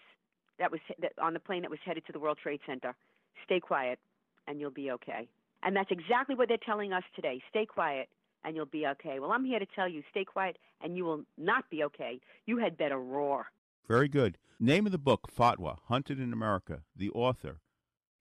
that 0.60 0.72
was 0.72 0.80
on 1.22 1.34
the 1.34 1.40
plane 1.40 1.62
that 1.62 1.72
was 1.72 1.80
headed 1.86 2.06
to 2.08 2.12
the 2.12 2.20
World 2.20 2.40
Trade 2.42 2.62
Center, 2.66 2.96
"Stay 3.44 3.60
quiet, 3.60 4.00
and 4.48 4.60
you'll 4.60 4.72
be 4.72 4.92
okay." 4.92 5.28
And 5.64 5.76
that's 5.76 5.92
exactly 5.92 6.36
what 6.36 6.48
they're 6.48 6.58
telling 6.66 6.94
us 6.94 7.04
today. 7.16 7.42
Stay 7.50 7.66
quiet 7.66 8.10
and 8.44 8.56
you'll 8.56 8.66
be 8.66 8.86
okay. 8.88 9.20
Well, 9.20 9.32
I'm 9.32 9.46
here 9.46 9.60
to 9.60 9.66
tell 9.76 9.88
you 9.88 10.04
stay 10.10 10.24
quiet 10.24 10.58
and 10.82 10.96
you 10.96 11.04
will 11.04 11.24
not 11.38 11.70
be 11.70 11.84
okay. 11.84 12.20
You 12.46 12.58
had 12.58 12.78
better 12.78 13.00
roar. 13.00 13.48
Very 13.88 14.08
good. 14.08 14.38
Name 14.60 14.86
of 14.86 14.92
the 14.92 14.98
book 14.98 15.28
Fatwa 15.36 15.78
Hunted 15.88 16.20
in 16.20 16.34
America. 16.34 16.82
The 16.96 17.10
author, 17.12 17.62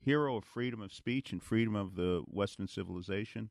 hero 0.01 0.37
of 0.37 0.45
freedom 0.45 0.80
of 0.80 0.93
speech 0.93 1.32
and 1.32 1.43
freedom 1.43 1.74
of 1.74 1.97
the 1.97 2.22
Western 2.26 2.68
civilization, 2.68 3.51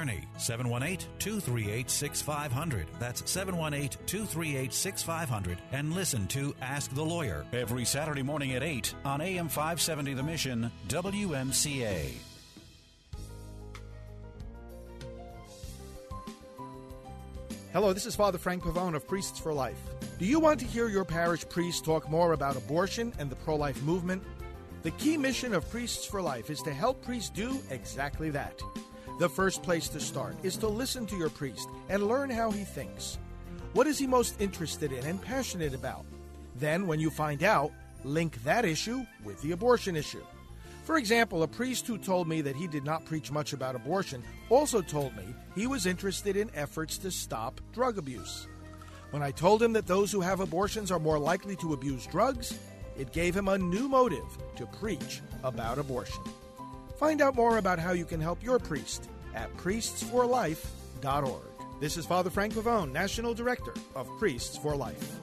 attorney. 0.00 0.22
718 0.38 1.06
238 1.18 1.90
6500. 1.90 2.86
That's 2.98 3.30
718 3.30 3.98
238 4.06 4.72
6500. 4.72 5.58
And 5.72 5.92
listen 5.92 6.26
to 6.28 6.54
Ask 6.60 6.94
the 6.94 7.04
Lawyer 7.04 7.44
every 7.52 7.84
Saturday 7.84 8.22
morning 8.22 8.52
at 8.52 8.62
8 8.62 8.94
on 9.04 9.20
AM 9.20 9.48
570 9.48 10.14
The 10.14 10.22
Mission, 10.22 10.70
WMCA. 10.88 12.12
Hello, 17.72 17.92
this 17.92 18.04
is 18.04 18.16
Father 18.16 18.36
Frank 18.36 18.64
Pavone 18.64 18.96
of 18.96 19.06
Priests 19.06 19.38
for 19.38 19.52
Life. 19.52 19.78
Do 20.18 20.24
you 20.24 20.40
want 20.40 20.58
to 20.58 20.66
hear 20.66 20.88
your 20.88 21.04
parish 21.04 21.48
priest 21.48 21.84
talk 21.84 22.10
more 22.10 22.32
about 22.32 22.56
abortion 22.56 23.12
and 23.18 23.30
the 23.30 23.36
pro 23.36 23.54
life 23.54 23.80
movement? 23.82 24.22
The 24.82 24.90
key 24.92 25.16
mission 25.16 25.54
of 25.54 25.70
Priests 25.70 26.04
for 26.04 26.20
Life 26.20 26.50
is 26.50 26.62
to 26.62 26.72
help 26.72 27.00
priests 27.04 27.30
do 27.30 27.60
exactly 27.70 28.30
that. 28.30 28.60
The 29.20 29.28
first 29.28 29.62
place 29.62 29.86
to 29.90 30.00
start 30.00 30.34
is 30.42 30.56
to 30.56 30.66
listen 30.66 31.04
to 31.04 31.14
your 31.14 31.28
priest 31.28 31.68
and 31.90 32.08
learn 32.08 32.30
how 32.30 32.50
he 32.50 32.64
thinks. 32.64 33.18
What 33.74 33.86
is 33.86 33.98
he 33.98 34.06
most 34.06 34.40
interested 34.40 34.92
in 34.92 35.04
and 35.04 35.20
passionate 35.20 35.74
about? 35.74 36.06
Then, 36.56 36.86
when 36.86 37.00
you 37.00 37.10
find 37.10 37.42
out, 37.42 37.70
link 38.02 38.42
that 38.44 38.64
issue 38.64 39.04
with 39.22 39.38
the 39.42 39.52
abortion 39.52 39.94
issue. 39.94 40.24
For 40.84 40.96
example, 40.96 41.42
a 41.42 41.46
priest 41.46 41.86
who 41.86 41.98
told 41.98 42.28
me 42.28 42.40
that 42.40 42.56
he 42.56 42.66
did 42.66 42.82
not 42.82 43.04
preach 43.04 43.30
much 43.30 43.52
about 43.52 43.74
abortion 43.74 44.22
also 44.48 44.80
told 44.80 45.14
me 45.14 45.34
he 45.54 45.66
was 45.66 45.84
interested 45.84 46.34
in 46.34 46.50
efforts 46.54 46.96
to 46.96 47.10
stop 47.10 47.60
drug 47.74 47.98
abuse. 47.98 48.48
When 49.10 49.22
I 49.22 49.32
told 49.32 49.62
him 49.62 49.74
that 49.74 49.86
those 49.86 50.10
who 50.10 50.22
have 50.22 50.40
abortions 50.40 50.90
are 50.90 50.98
more 50.98 51.18
likely 51.18 51.56
to 51.56 51.74
abuse 51.74 52.06
drugs, 52.06 52.58
it 52.96 53.12
gave 53.12 53.36
him 53.36 53.48
a 53.48 53.58
new 53.58 53.86
motive 53.86 54.38
to 54.56 54.64
preach 54.64 55.20
about 55.44 55.76
abortion. 55.76 56.24
Find 57.00 57.22
out 57.22 57.34
more 57.34 57.56
about 57.56 57.78
how 57.78 57.92
you 57.92 58.04
can 58.04 58.20
help 58.20 58.42
your 58.44 58.58
priest 58.58 59.08
at 59.34 59.50
priestsforlife.org. 59.56 61.42
This 61.80 61.96
is 61.96 62.04
Father 62.04 62.28
Frank 62.28 62.52
Pavone, 62.52 62.92
National 62.92 63.32
Director 63.32 63.72
of 63.94 64.06
Priests 64.18 64.58
for 64.58 64.76
Life. 64.76 65.18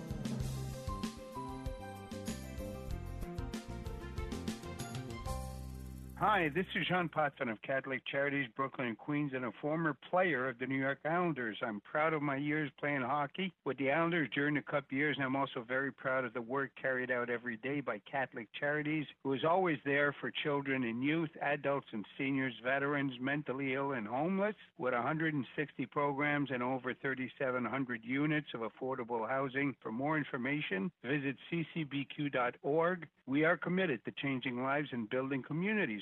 Hi, 6.20 6.50
this 6.56 6.66
is 6.74 6.88
John 6.88 7.10
Patton 7.10 7.48
of 7.48 7.62
Catholic 7.62 8.02
Charities, 8.12 8.48
Brooklyn 8.56 8.88
and 8.88 8.98
Queens, 8.98 9.34
and 9.36 9.46
a 9.46 9.52
former 9.62 9.96
player 10.10 10.50
of 10.50 10.58
the 10.58 10.66
New 10.66 10.80
York 10.80 10.98
Islanders. 11.06 11.60
I'm 11.62 11.80
proud 11.82 12.12
of 12.14 12.24
my 12.24 12.38
years 12.38 12.72
playing 12.80 13.04
hockey 13.04 13.54
with 13.66 13.78
the 13.78 13.92
Islanders 13.92 14.28
during 14.34 14.56
the 14.56 14.64
Cup 14.64 14.86
years, 14.92 15.16
and 15.16 15.24
I'm 15.24 15.36
also 15.36 15.64
very 15.68 15.92
proud 15.92 16.26
of 16.26 16.34
the 16.34 16.42
work 16.42 16.72
carried 16.82 17.12
out 17.12 17.30
every 17.30 17.58
day 17.58 17.82
by 17.82 18.02
Catholic 18.12 18.48
Charities, 18.60 19.06
who 19.24 19.34
is 19.34 19.44
always 19.48 19.78
there 19.86 20.12
for 20.20 20.32
children 20.44 20.86
and 20.86 21.04
youth, 21.04 21.30
adults 21.40 21.86
and 21.92 22.04
seniors, 22.18 22.56
veterans, 22.64 23.14
mentally 23.22 23.76
ill, 23.76 23.92
and 23.92 24.08
homeless, 24.08 24.56
with 24.80 24.96
160 24.96 25.86
programs 25.86 26.50
and 26.52 26.64
over 26.64 26.96
3,700 26.96 28.02
units 28.04 28.48
of 28.56 28.62
affordable 28.62 29.30
housing. 29.30 29.76
For 29.84 29.92
more 29.92 30.18
information, 30.18 30.90
visit 31.04 31.36
ccbq.org. 31.54 33.06
We 33.28 33.44
are 33.44 33.58
committed 33.58 34.04
to 34.06 34.12
changing 34.20 34.64
lives 34.64 34.88
and 34.94 35.08
building 35.10 35.44
communities. 35.44 36.02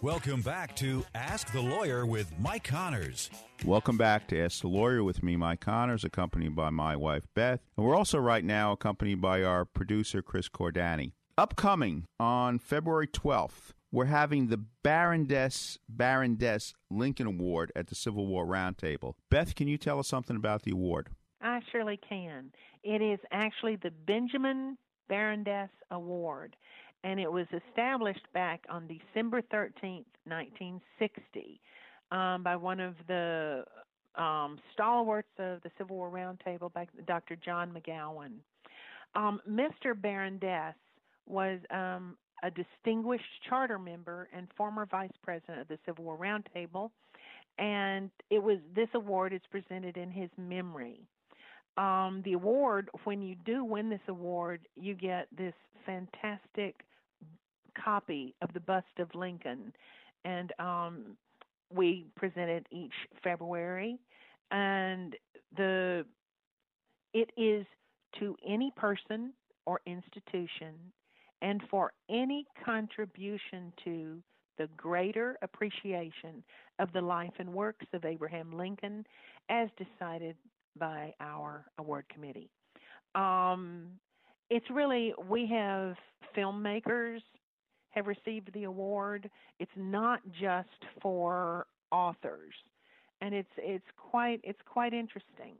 Welcome 0.00 0.42
back 0.42 0.76
to 0.76 1.04
Ask 1.16 1.50
the 1.50 1.60
Lawyer 1.60 2.06
with 2.06 2.32
Mike 2.38 2.62
Connors. 2.62 3.30
Welcome 3.64 3.98
back 3.98 4.28
to 4.28 4.40
Ask 4.40 4.60
the 4.60 4.68
Lawyer 4.68 5.02
with 5.02 5.24
me, 5.24 5.34
Mike 5.34 5.58
Connors, 5.58 6.04
accompanied 6.04 6.54
by 6.54 6.70
my 6.70 6.94
wife, 6.94 7.26
Beth. 7.34 7.58
And 7.76 7.84
we're 7.84 7.96
also 7.96 8.18
right 8.18 8.44
now 8.44 8.70
accompanied 8.70 9.20
by 9.20 9.42
our 9.42 9.64
producer, 9.64 10.22
Chris 10.22 10.48
Cordani. 10.48 11.14
Upcoming 11.36 12.04
on 12.20 12.60
February 12.60 13.08
12th, 13.08 13.72
we're 13.90 14.04
having 14.04 14.46
the 14.46 14.62
Barondess 14.84 15.78
Barondess 15.88 16.74
Lincoln 16.88 17.26
Award 17.26 17.72
at 17.74 17.88
the 17.88 17.96
Civil 17.96 18.28
War 18.28 18.46
Roundtable. 18.46 19.14
Beth, 19.30 19.56
can 19.56 19.66
you 19.66 19.78
tell 19.78 19.98
us 19.98 20.06
something 20.06 20.36
about 20.36 20.62
the 20.62 20.70
award? 20.70 21.08
I 21.40 21.58
surely 21.72 21.98
can. 22.08 22.52
It 22.84 23.02
is 23.02 23.18
actually 23.32 23.74
the 23.74 23.90
Benjamin 23.90 24.78
Barondess 25.08 25.70
Award, 25.90 26.54
and 27.04 27.20
it 27.20 27.30
was 27.30 27.46
established 27.52 28.26
back 28.34 28.64
on 28.68 28.88
December 28.88 29.42
13th, 29.42 30.06
1960, 30.24 31.60
um, 32.10 32.42
by 32.42 32.56
one 32.56 32.80
of 32.80 32.94
the 33.06 33.64
um, 34.16 34.58
stalwarts 34.72 35.28
of 35.38 35.62
the 35.62 35.70
Civil 35.78 35.96
War 35.96 36.10
Roundtable, 36.10 36.70
Dr. 37.06 37.36
John 37.36 37.72
McGowan. 37.72 38.32
Um, 39.14 39.40
Mr. 39.48 39.94
Barondess 39.94 40.74
was 41.26 41.60
um, 41.70 42.16
a 42.42 42.50
distinguished 42.50 43.24
charter 43.48 43.78
member 43.78 44.28
and 44.32 44.48
former 44.56 44.86
vice 44.86 45.10
president 45.22 45.60
of 45.60 45.68
the 45.68 45.78
Civil 45.86 46.04
War 46.04 46.18
Roundtable, 46.18 46.90
and 47.58 48.10
it 48.30 48.42
was 48.42 48.58
this 48.74 48.88
award 48.94 49.32
is 49.32 49.40
presented 49.50 49.96
in 49.96 50.10
his 50.10 50.30
memory. 50.36 51.00
Um, 51.76 52.22
the 52.24 52.32
award, 52.32 52.88
when 53.04 53.22
you 53.22 53.36
do 53.44 53.64
win 53.64 53.88
this 53.88 54.00
award, 54.08 54.60
you 54.76 54.94
get 54.94 55.28
this 55.36 55.54
fantastic 55.86 56.74
copy 57.84 58.34
of 58.42 58.52
the 58.52 58.60
bust 58.60 58.86
of 58.98 59.14
Lincoln, 59.14 59.72
and 60.24 60.52
um, 60.58 61.16
we 61.72 62.06
present 62.16 62.50
it 62.50 62.66
each 62.70 62.92
February, 63.22 63.98
and 64.50 65.14
the 65.56 66.04
it 67.14 67.30
is 67.36 67.66
to 68.18 68.36
any 68.46 68.72
person 68.76 69.32
or 69.66 69.80
institution 69.86 70.74
and 71.42 71.62
for 71.70 71.92
any 72.10 72.46
contribution 72.64 73.72
to 73.84 74.18
the 74.58 74.68
greater 74.76 75.36
appreciation 75.42 76.42
of 76.78 76.92
the 76.92 77.00
life 77.00 77.32
and 77.38 77.52
works 77.52 77.86
of 77.92 78.04
Abraham 78.04 78.52
Lincoln 78.52 79.06
as 79.48 79.68
decided 79.78 80.36
by 80.78 81.14
our 81.20 81.64
award 81.78 82.04
committee. 82.12 82.50
Um, 83.14 83.86
it's 84.50 84.68
really, 84.70 85.14
we 85.28 85.46
have 85.46 85.94
filmmakers 86.36 87.20
have 87.90 88.06
received 88.06 88.52
the 88.52 88.64
award. 88.64 89.30
It's 89.58 89.70
not 89.76 90.20
just 90.40 90.68
for 91.00 91.66
authors, 91.90 92.54
and 93.20 93.34
it's 93.34 93.48
it's 93.56 93.84
quite 93.96 94.40
it's 94.44 94.60
quite 94.66 94.92
interesting. 94.92 95.56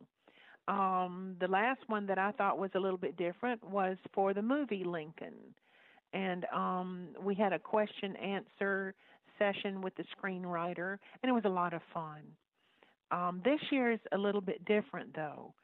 Um, 0.68 1.37
the 1.41 1.49
last 1.49 1.81
one 1.87 2.07
that 2.07 2.18
I 2.18 2.33
thought 2.33 2.59
was 2.59 2.70
a 2.74 2.79
little 2.79 2.99
bit 2.99 3.16
different 3.16 3.64
was 3.64 3.97
for 4.12 4.35
the 4.35 4.43
movie 4.43 4.85
Lincoln, 4.85 5.35
and 6.12 6.45
um, 6.55 7.09
we 7.22 7.35
had 7.35 7.53
a 7.53 7.59
question 7.59 8.14
answer 8.16 8.95
session 9.39 9.81
with 9.81 9.95
the 9.97 10.05
screenwriter, 10.16 10.99
and 11.22 11.31
it 11.31 11.33
was 11.33 11.45
a 11.47 11.51
lot 11.51 11.72
of 11.72 11.81
fun. 11.95 12.22
Um, 13.11 13.41
this 13.45 13.61
year 13.70 13.93
is 13.93 14.01
a 14.12 14.18
little 14.18 14.41
bit 14.41 14.64
different, 14.66 15.14
though. 15.14 15.55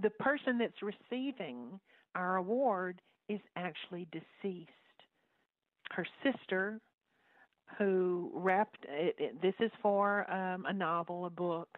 The 0.00 0.10
person 0.10 0.58
that's 0.58 0.80
receiving 0.82 1.80
our 2.14 2.36
award 2.36 3.00
is 3.28 3.40
actually 3.56 4.06
deceased. 4.12 4.70
Her 5.94 6.06
sister, 6.22 6.80
who 7.78 8.30
wrapped 8.34 8.84
it, 8.88 9.14
it 9.18 9.42
this 9.42 9.54
is 9.60 9.70
for 9.82 10.30
um, 10.30 10.64
a 10.66 10.72
novel, 10.72 11.26
a 11.26 11.30
book, 11.30 11.68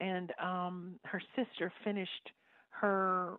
and 0.00 0.32
um, 0.42 0.98
her 1.04 1.22
sister 1.36 1.72
finished 1.84 2.30
her 2.70 3.36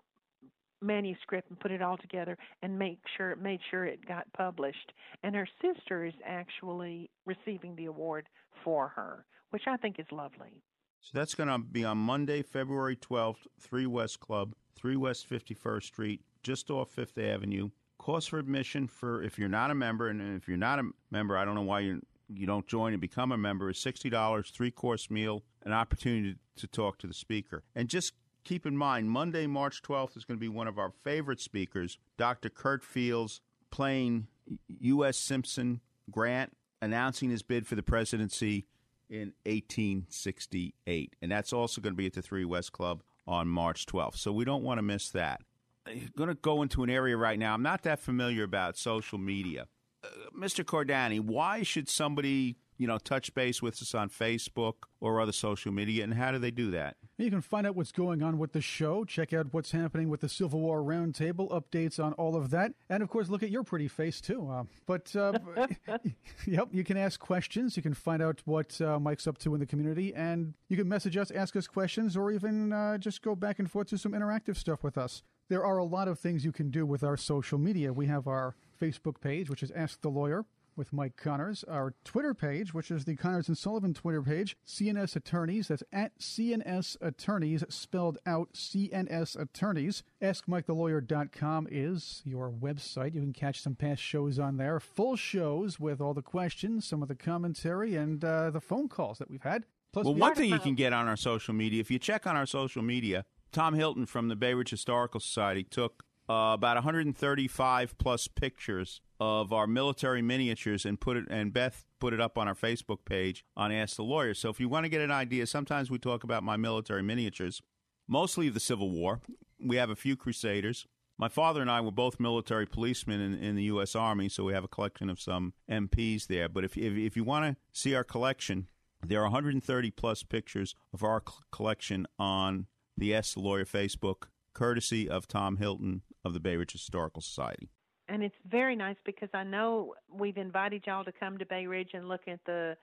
manuscript 0.81 1.49
and 1.49 1.59
put 1.59 1.71
it 1.71 1.81
all 1.81 1.97
together 1.97 2.37
and 2.61 2.77
make 2.77 2.99
sure 3.15 3.35
made 3.37 3.59
sure 3.71 3.85
it 3.85 4.05
got 4.05 4.31
published. 4.33 4.91
And 5.23 5.35
her 5.35 5.47
sister 5.61 6.05
is 6.05 6.13
actually 6.25 7.09
receiving 7.25 7.75
the 7.75 7.85
award 7.85 8.27
for 8.63 8.89
her 8.89 9.25
which 9.53 9.63
i 9.67 9.77
think 9.77 9.99
is 9.99 10.07
lovely. 10.11 10.63
So 10.99 11.11
that's 11.13 11.35
going 11.35 11.49
to 11.49 11.59
be 11.59 11.85
on 11.85 11.97
monday 11.99 12.41
february 12.41 12.95
12th 12.95 13.45
3 13.61 13.85
west 13.85 14.19
club 14.19 14.55
3 14.75 14.97
west 14.97 15.29
51st 15.29 15.83
street 15.83 16.21
just 16.41 16.69
off 16.71 16.89
fifth 16.89 17.17
avenue 17.17 17.69
cost 18.03 18.29
for 18.29 18.39
admission 18.39 18.87
for 18.87 19.23
if 19.23 19.39
you're 19.39 19.47
not 19.49 19.71
a 19.71 19.75
member 19.75 20.09
and 20.09 20.35
if 20.35 20.47
you're 20.47 20.57
not 20.57 20.79
a 20.79 20.83
member 21.09 21.37
i 21.37 21.45
don't 21.45 21.55
know 21.55 21.61
why 21.61 21.79
you 21.79 22.01
you 22.29 22.45
don't 22.45 22.67
join 22.67 22.93
and 22.93 23.01
become 23.01 23.31
a 23.31 23.37
member 23.37 23.69
is 23.69 23.77
$60 23.77 24.51
three 24.51 24.71
course 24.71 25.09
meal 25.09 25.43
an 25.63 25.71
opportunity 25.71 26.35
to 26.55 26.67
talk 26.67 26.97
to 26.97 27.07
the 27.07 27.13
speaker 27.13 27.63
and 27.75 27.87
just 27.87 28.13
keep 28.43 28.65
in 28.65 28.77
mind, 28.77 29.09
Monday, 29.09 29.47
March 29.47 29.81
12th 29.81 30.17
is 30.17 30.25
going 30.25 30.37
to 30.37 30.41
be 30.41 30.49
one 30.49 30.67
of 30.67 30.77
our 30.77 30.91
favorite 31.03 31.39
speakers, 31.39 31.97
Dr. 32.17 32.49
Curt 32.49 32.83
Fields, 32.83 33.41
playing 33.71 34.27
U.S. 34.67 35.17
Simpson 35.17 35.81
Grant, 36.11 36.55
announcing 36.81 37.29
his 37.29 37.43
bid 37.43 37.65
for 37.65 37.75
the 37.75 37.83
presidency 37.83 38.65
in 39.09 39.33
1868. 39.45 41.15
And 41.21 41.31
that's 41.31 41.53
also 41.53 41.81
going 41.81 41.93
to 41.93 41.97
be 41.97 42.05
at 42.05 42.13
the 42.13 42.21
Three 42.21 42.45
West 42.45 42.71
Club 42.71 43.03
on 43.25 43.47
March 43.47 43.85
12th. 43.85 44.17
So 44.17 44.31
we 44.31 44.45
don't 44.45 44.63
want 44.63 44.79
to 44.79 44.83
miss 44.83 45.09
that. 45.11 45.41
I'm 45.85 46.09
going 46.17 46.29
to 46.29 46.35
go 46.35 46.61
into 46.61 46.83
an 46.83 46.89
area 46.89 47.17
right 47.17 47.37
now. 47.37 47.53
I'm 47.53 47.63
not 47.63 47.83
that 47.83 47.99
familiar 47.99 48.43
about 48.43 48.77
social 48.77 49.17
media. 49.17 49.67
Uh, 50.03 50.07
Mr. 50.37 50.63
Cordani, 50.63 51.19
why 51.19 51.63
should 51.63 51.89
somebody 51.89 52.57
you 52.77 52.87
know, 52.87 52.97
touch 52.97 53.33
base 53.33 53.61
with 53.61 53.81
us 53.81 53.93
on 53.93 54.09
Facebook 54.09 54.73
or 54.99 55.21
other 55.21 55.31
social 55.31 55.71
media, 55.71 56.03
and 56.03 56.13
how 56.13 56.31
do 56.31 56.39
they 56.39 56.51
do 56.51 56.71
that? 56.71 56.97
You 57.17 57.29
can 57.29 57.41
find 57.41 57.67
out 57.67 57.75
what's 57.75 57.91
going 57.91 58.23
on 58.23 58.37
with 58.37 58.53
the 58.53 58.61
show, 58.61 59.05
check 59.05 59.33
out 59.33 59.53
what's 59.53 59.71
happening 59.71 60.09
with 60.09 60.21
the 60.21 60.29
Civil 60.29 60.59
War 60.59 60.81
Roundtable, 60.81 61.49
updates 61.51 62.03
on 62.03 62.13
all 62.13 62.35
of 62.35 62.49
that, 62.49 62.73
and 62.89 63.03
of 63.03 63.09
course, 63.09 63.29
look 63.29 63.43
at 63.43 63.49
your 63.49 63.63
pretty 63.63 63.87
face 63.87 64.19
too. 64.19 64.49
Uh, 64.49 64.63
but 64.85 65.15
uh, 65.15 65.37
yep, 66.47 66.69
you 66.71 66.83
can 66.83 66.97
ask 66.97 67.19
questions. 67.19 67.77
You 67.77 67.83
can 67.83 67.93
find 67.93 68.21
out 68.21 68.41
what 68.45 68.79
uh, 68.81 68.99
Mike's 68.99 69.27
up 69.27 69.37
to 69.39 69.53
in 69.53 69.59
the 69.59 69.65
community, 69.65 70.13
and 70.13 70.53
you 70.67 70.77
can 70.77 70.89
message 70.89 71.15
us, 71.15 71.31
ask 71.31 71.55
us 71.55 71.67
questions, 71.67 72.17
or 72.17 72.31
even 72.31 72.73
uh, 72.73 72.97
just 72.97 73.21
go 73.21 73.35
back 73.35 73.59
and 73.59 73.69
forth 73.69 73.87
to 73.87 73.97
some 73.97 74.13
interactive 74.13 74.57
stuff 74.57 74.83
with 74.83 74.97
us. 74.97 75.23
There 75.53 75.63
are 75.63 75.77
a 75.77 75.83
lot 75.83 76.07
of 76.07 76.17
things 76.17 76.43
you 76.43 76.51
can 76.51 76.71
do 76.71 76.83
with 76.83 77.03
our 77.03 77.15
social 77.15 77.59
media. 77.59 77.93
We 77.93 78.07
have 78.07 78.27
our 78.27 78.55
Facebook 78.81 79.21
page, 79.21 79.51
which 79.51 79.61
is 79.61 79.69
Ask 79.75 80.01
the 80.01 80.09
Lawyer 80.09 80.45
with 80.75 80.91
Mike 80.91 81.15
Connors, 81.15 81.63
our 81.65 81.93
Twitter 82.03 82.33
page, 82.33 82.73
which 82.73 82.89
is 82.89 83.05
the 83.05 83.15
Connors 83.15 83.47
and 83.47 83.55
Sullivan 83.55 83.93
Twitter 83.93 84.23
page, 84.23 84.57
CNS 84.65 85.15
Attorneys, 85.15 85.67
that's 85.67 85.83
at 85.93 86.17
CNS 86.17 86.97
Attorneys, 87.01 87.63
spelled 87.69 88.17
out 88.25 88.53
CNS 88.53 89.39
Attorneys. 89.39 90.01
AskMikeTheLawyer.com 90.23 91.67
is 91.69 92.23
your 92.25 92.49
website. 92.49 93.13
You 93.13 93.21
can 93.21 93.31
catch 93.33 93.61
some 93.61 93.75
past 93.75 94.01
shows 94.01 94.39
on 94.39 94.57
there, 94.57 94.79
full 94.79 95.15
shows 95.15 95.79
with 95.79 96.01
all 96.01 96.15
the 96.15 96.23
questions, 96.23 96.87
some 96.87 97.03
of 97.03 97.09
the 97.09 97.15
commentary, 97.15 97.95
and 97.95 98.25
uh, 98.25 98.49
the 98.49 98.59
phone 98.59 98.89
calls 98.89 99.19
that 99.19 99.29
we've 99.29 99.43
had. 99.43 99.65
Plus, 99.91 100.05
well, 100.05 100.15
we 100.15 100.21
one 100.21 100.33
thing 100.33 100.49
you 100.49 100.57
can 100.57 100.73
get 100.73 100.93
on 100.93 101.07
our 101.07 101.15
social 101.15 101.53
media, 101.53 101.79
if 101.79 101.91
you 101.91 101.99
check 101.99 102.25
on 102.25 102.35
our 102.35 102.47
social 102.47 102.81
media, 102.81 103.23
Tom 103.53 103.75
Hilton 103.75 104.05
from 104.05 104.27
the 104.27 104.35
Bay 104.35 104.53
Ridge 104.53 104.71
Historical 104.71 105.19
Society 105.19 105.63
took 105.63 106.03
uh, 106.29 106.51
about 106.53 106.75
135 106.75 107.97
plus 107.97 108.27
pictures 108.27 109.01
of 109.19 109.53
our 109.53 109.67
military 109.67 110.21
miniatures 110.21 110.85
and 110.85 110.99
put 110.99 111.17
it 111.17 111.25
and 111.29 111.53
Beth 111.53 111.85
put 111.99 112.13
it 112.13 112.19
up 112.19 112.37
on 112.37 112.47
our 112.47 112.55
Facebook 112.55 113.05
page 113.05 113.45
on 113.55 113.71
Ask 113.71 113.95
the 113.95 114.03
Lawyer. 114.03 114.33
So 114.33 114.49
if 114.49 114.59
you 114.59 114.67
want 114.67 114.85
to 114.85 114.89
get 114.89 115.01
an 115.01 115.11
idea, 115.11 115.45
sometimes 115.45 115.91
we 115.91 115.99
talk 115.99 116.23
about 116.23 116.43
my 116.43 116.57
military 116.57 117.03
miniatures, 117.03 117.61
mostly 118.07 118.49
the 118.49 118.59
Civil 118.59 118.89
War. 118.89 119.21
We 119.63 119.77
have 119.77 119.89
a 119.89 119.95
few 119.95 120.15
Crusaders. 120.15 120.87
My 121.17 121.29
father 121.29 121.61
and 121.61 121.69
I 121.69 121.79
were 121.79 121.91
both 121.91 122.19
military 122.19 122.65
policemen 122.65 123.21
in, 123.21 123.35
in 123.35 123.55
the 123.55 123.63
U.S. 123.63 123.95
Army, 123.95 124.29
so 124.29 124.43
we 124.43 124.53
have 124.53 124.63
a 124.63 124.67
collection 124.67 125.09
of 125.09 125.21
some 125.21 125.53
MPs 125.69 126.25
there. 126.25 126.49
But 126.49 126.63
if 126.63 126.75
if, 126.75 126.97
if 126.97 127.15
you 127.15 127.23
want 127.23 127.45
to 127.45 127.61
see 127.71 127.93
our 127.93 128.03
collection, 128.03 128.67
there 129.05 129.19
are 129.19 129.25
130 129.25 129.91
plus 129.91 130.23
pictures 130.23 130.73
of 130.91 131.03
our 131.03 131.21
collection 131.51 132.07
on 132.17 132.67
the 132.97 133.13
S 133.13 133.37
Lawyer 133.37 133.65
Facebook, 133.65 134.27
courtesy 134.53 135.09
of 135.09 135.27
Tom 135.27 135.57
Hilton 135.57 136.01
of 136.23 136.33
the 136.33 136.39
Bay 136.39 136.55
Ridge 136.55 136.73
Historical 136.73 137.21
Society. 137.21 137.69
And 138.09 138.21
it's 138.21 138.35
very 138.49 138.75
nice 138.75 138.97
because 139.05 139.29
I 139.33 139.43
know 139.43 139.93
we've 140.11 140.37
invited 140.37 140.83
y'all 140.85 141.05
to 141.05 141.11
come 141.11 141.37
to 141.37 141.45
Bay 141.45 141.65
Ridge 141.65 141.91
and 141.93 142.07
look 142.07 142.27
at 142.27 142.39
the 142.45 142.75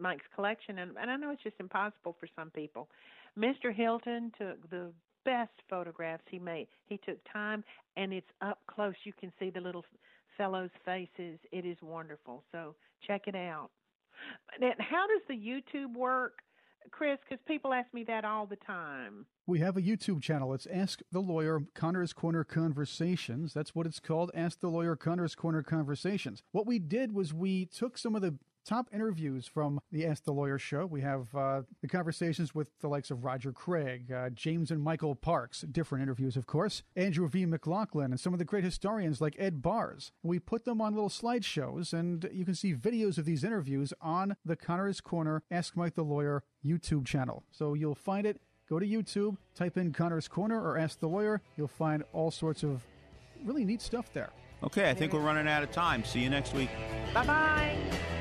Mike's 0.00 0.26
collection, 0.34 0.78
and, 0.78 0.92
and 1.00 1.10
I 1.10 1.16
know 1.16 1.30
it's 1.30 1.42
just 1.42 1.56
impossible 1.60 2.16
for 2.18 2.28
some 2.34 2.50
people. 2.50 2.88
Mr. 3.38 3.74
Hilton 3.74 4.32
took 4.38 4.68
the 4.70 4.92
best 5.24 5.52
photographs 5.68 6.24
he 6.30 6.38
made. 6.38 6.68
He 6.86 6.98
took 6.98 7.18
time, 7.32 7.64
and 7.96 8.12
it's 8.12 8.30
up 8.40 8.58
close. 8.66 8.94
You 9.04 9.12
can 9.18 9.32
see 9.38 9.50
the 9.50 9.60
little 9.60 9.84
fellows' 10.36 10.70
faces. 10.84 11.38
It 11.52 11.64
is 11.64 11.76
wonderful. 11.82 12.42
So 12.52 12.74
check 13.06 13.22
it 13.26 13.34
out. 13.34 13.70
How 14.78 15.06
does 15.06 15.22
the 15.28 15.34
YouTube 15.34 15.96
work? 15.96 16.38
Chris, 16.90 17.18
because 17.28 17.42
people 17.46 17.72
ask 17.72 17.92
me 17.92 18.04
that 18.04 18.24
all 18.24 18.46
the 18.46 18.56
time. 18.56 19.26
We 19.46 19.58
have 19.60 19.76
a 19.76 19.82
YouTube 19.82 20.22
channel. 20.22 20.54
It's 20.54 20.66
Ask 20.72 21.00
the 21.12 21.20
Lawyer 21.20 21.60
Connor's 21.74 22.12
Corner 22.12 22.44
Conversations. 22.44 23.52
That's 23.52 23.74
what 23.74 23.86
it's 23.86 24.00
called 24.00 24.30
Ask 24.34 24.60
the 24.60 24.68
Lawyer 24.68 24.96
Connor's 24.96 25.34
Corner 25.34 25.62
Conversations. 25.62 26.42
What 26.52 26.66
we 26.66 26.78
did 26.78 27.12
was 27.12 27.34
we 27.34 27.66
took 27.66 27.98
some 27.98 28.14
of 28.14 28.22
the 28.22 28.38
top 28.64 28.88
interviews 28.92 29.46
from 29.46 29.80
the 29.92 30.06
Ask 30.06 30.24
the 30.24 30.32
Lawyer 30.32 30.58
show. 30.58 30.86
We 30.86 31.00
have 31.02 31.34
uh, 31.34 31.62
the 31.80 31.88
conversations 31.88 32.54
with 32.54 32.70
the 32.80 32.88
likes 32.88 33.10
of 33.10 33.24
Roger 33.24 33.52
Craig, 33.52 34.10
uh, 34.10 34.30
James 34.30 34.70
and 34.70 34.82
Michael 34.82 35.14
Parks, 35.14 35.62
different 35.62 36.02
interviews, 36.02 36.36
of 36.36 36.46
course, 36.46 36.82
Andrew 36.96 37.28
V. 37.28 37.46
McLaughlin, 37.46 38.10
and 38.10 38.20
some 38.20 38.32
of 38.32 38.38
the 38.38 38.44
great 38.44 38.64
historians 38.64 39.20
like 39.20 39.36
Ed 39.38 39.62
Bearss. 39.62 40.10
We 40.22 40.38
put 40.38 40.64
them 40.64 40.80
on 40.80 40.94
little 40.94 41.08
slideshows, 41.08 41.92
and 41.92 42.28
you 42.32 42.44
can 42.44 42.54
see 42.54 42.74
videos 42.74 43.18
of 43.18 43.24
these 43.24 43.44
interviews 43.44 43.92
on 44.00 44.36
the 44.44 44.56
Connor's 44.56 45.00
Corner 45.00 45.42
Ask 45.50 45.76
Mike 45.76 45.94
the 45.94 46.02
Lawyer 46.02 46.42
YouTube 46.64 47.06
channel. 47.06 47.44
So 47.50 47.74
you'll 47.74 47.94
find 47.94 48.26
it. 48.26 48.40
Go 48.68 48.78
to 48.78 48.86
YouTube, 48.86 49.36
type 49.54 49.76
in 49.76 49.92
Connor's 49.92 50.26
Corner 50.26 50.60
or 50.60 50.78
Ask 50.78 50.98
the 51.00 51.08
Lawyer. 51.08 51.42
You'll 51.56 51.68
find 51.68 52.02
all 52.14 52.30
sorts 52.30 52.62
of 52.62 52.82
really 53.44 53.64
neat 53.64 53.82
stuff 53.82 54.10
there. 54.14 54.30
Okay, 54.62 54.88
I 54.88 54.94
think 54.94 55.12
we're 55.12 55.20
running 55.20 55.46
out 55.46 55.62
of 55.62 55.70
time. 55.70 56.02
See 56.04 56.20
you 56.20 56.30
next 56.30 56.54
week. 56.54 56.70
Bye 57.12 57.26
bye. 57.26 58.13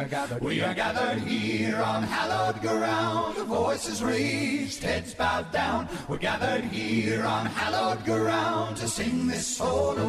Are 0.00 0.08
gathered, 0.08 0.42
we 0.42 0.62
are 0.62 0.74
gathered 0.74 1.18
here 1.22 1.76
on 1.76 2.02
hallowed 2.02 2.60
ground. 2.62 3.36
Voices 3.36 4.02
raised, 4.02 4.82
heads 4.82 5.14
bowed 5.14 5.52
down. 5.52 5.88
We're 6.08 6.16
gathered 6.16 6.64
here 6.64 7.24
on 7.24 7.44
hallowed 7.46 8.02
ground 8.04 8.78
to 8.78 8.88
sing 8.88 9.26
this 9.26 9.60
all 9.60 9.94
the 9.94 10.04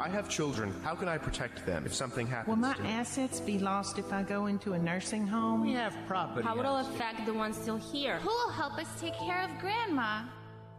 I 0.00 0.08
have 0.08 0.28
children. 0.28 0.72
How 0.82 0.94
can 0.94 1.08
I 1.08 1.18
protect 1.18 1.66
them 1.66 1.84
if 1.84 1.92
something 1.92 2.26
happens? 2.26 2.48
Will 2.48 2.56
my 2.56 2.76
assets 2.86 3.40
be 3.40 3.58
lost 3.58 3.98
if 3.98 4.10
I 4.10 4.22
go 4.22 4.46
into 4.46 4.72
a 4.72 4.78
nursing 4.78 5.26
home? 5.26 5.60
We 5.60 5.72
have 5.72 5.94
property. 6.06 6.46
How 6.46 6.56
will 6.56 6.78
it 6.78 6.86
affect 6.86 7.26
the 7.26 7.34
ones 7.34 7.56
still 7.56 7.76
here? 7.76 8.18
Who 8.20 8.28
will 8.28 8.50
help 8.50 8.78
us 8.78 8.88
take 8.98 9.14
care 9.18 9.42
of 9.42 9.50
Grandma? 9.60 10.22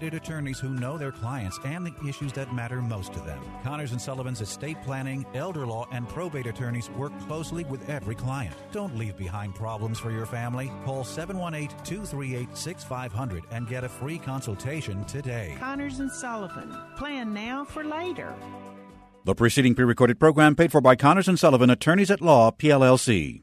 dedicated 0.00 0.22
attorneys 0.22 0.58
who 0.58 0.70
know 0.70 0.96
their 0.96 1.12
clients 1.12 1.58
and 1.64 1.86
the 1.86 2.08
issues 2.08 2.32
that 2.32 2.54
matter 2.54 2.80
most 2.80 3.12
to 3.12 3.20
them. 3.20 3.40
Connors 3.62 3.92
and 3.92 4.00
Sullivan's 4.00 4.40
estate 4.40 4.76
planning, 4.82 5.26
elder 5.34 5.66
law, 5.66 5.86
and 5.92 6.08
probate 6.08 6.46
attorneys 6.46 6.90
work 6.90 7.12
closely 7.26 7.64
with 7.64 7.88
every 7.88 8.14
client. 8.14 8.54
Don't 8.72 8.96
leave 8.96 9.16
behind 9.16 9.54
problems 9.54 9.98
for 9.98 10.10
your 10.10 10.26
family. 10.26 10.72
Call 10.84 11.04
718 11.04 11.68
238 11.84 12.56
6500 12.56 13.44
and 13.50 13.68
get 13.68 13.84
a 13.84 13.88
free 13.88 14.18
consultation 14.18 15.04
today. 15.04 15.56
Connors 15.58 16.00
and 16.00 16.10
Sullivan. 16.10 16.74
Plan 16.96 17.34
now 17.34 17.64
for 17.64 17.84
later. 17.84 18.34
The 19.24 19.34
preceding 19.34 19.74
pre 19.74 19.84
recorded 19.84 20.18
program 20.18 20.56
paid 20.56 20.72
for 20.72 20.80
by 20.80 20.96
Connors 20.96 21.28
and 21.28 21.38
Sullivan, 21.38 21.68
attorneys 21.68 22.10
at 22.10 22.22
law, 22.22 22.50
PLLC. 22.50 23.42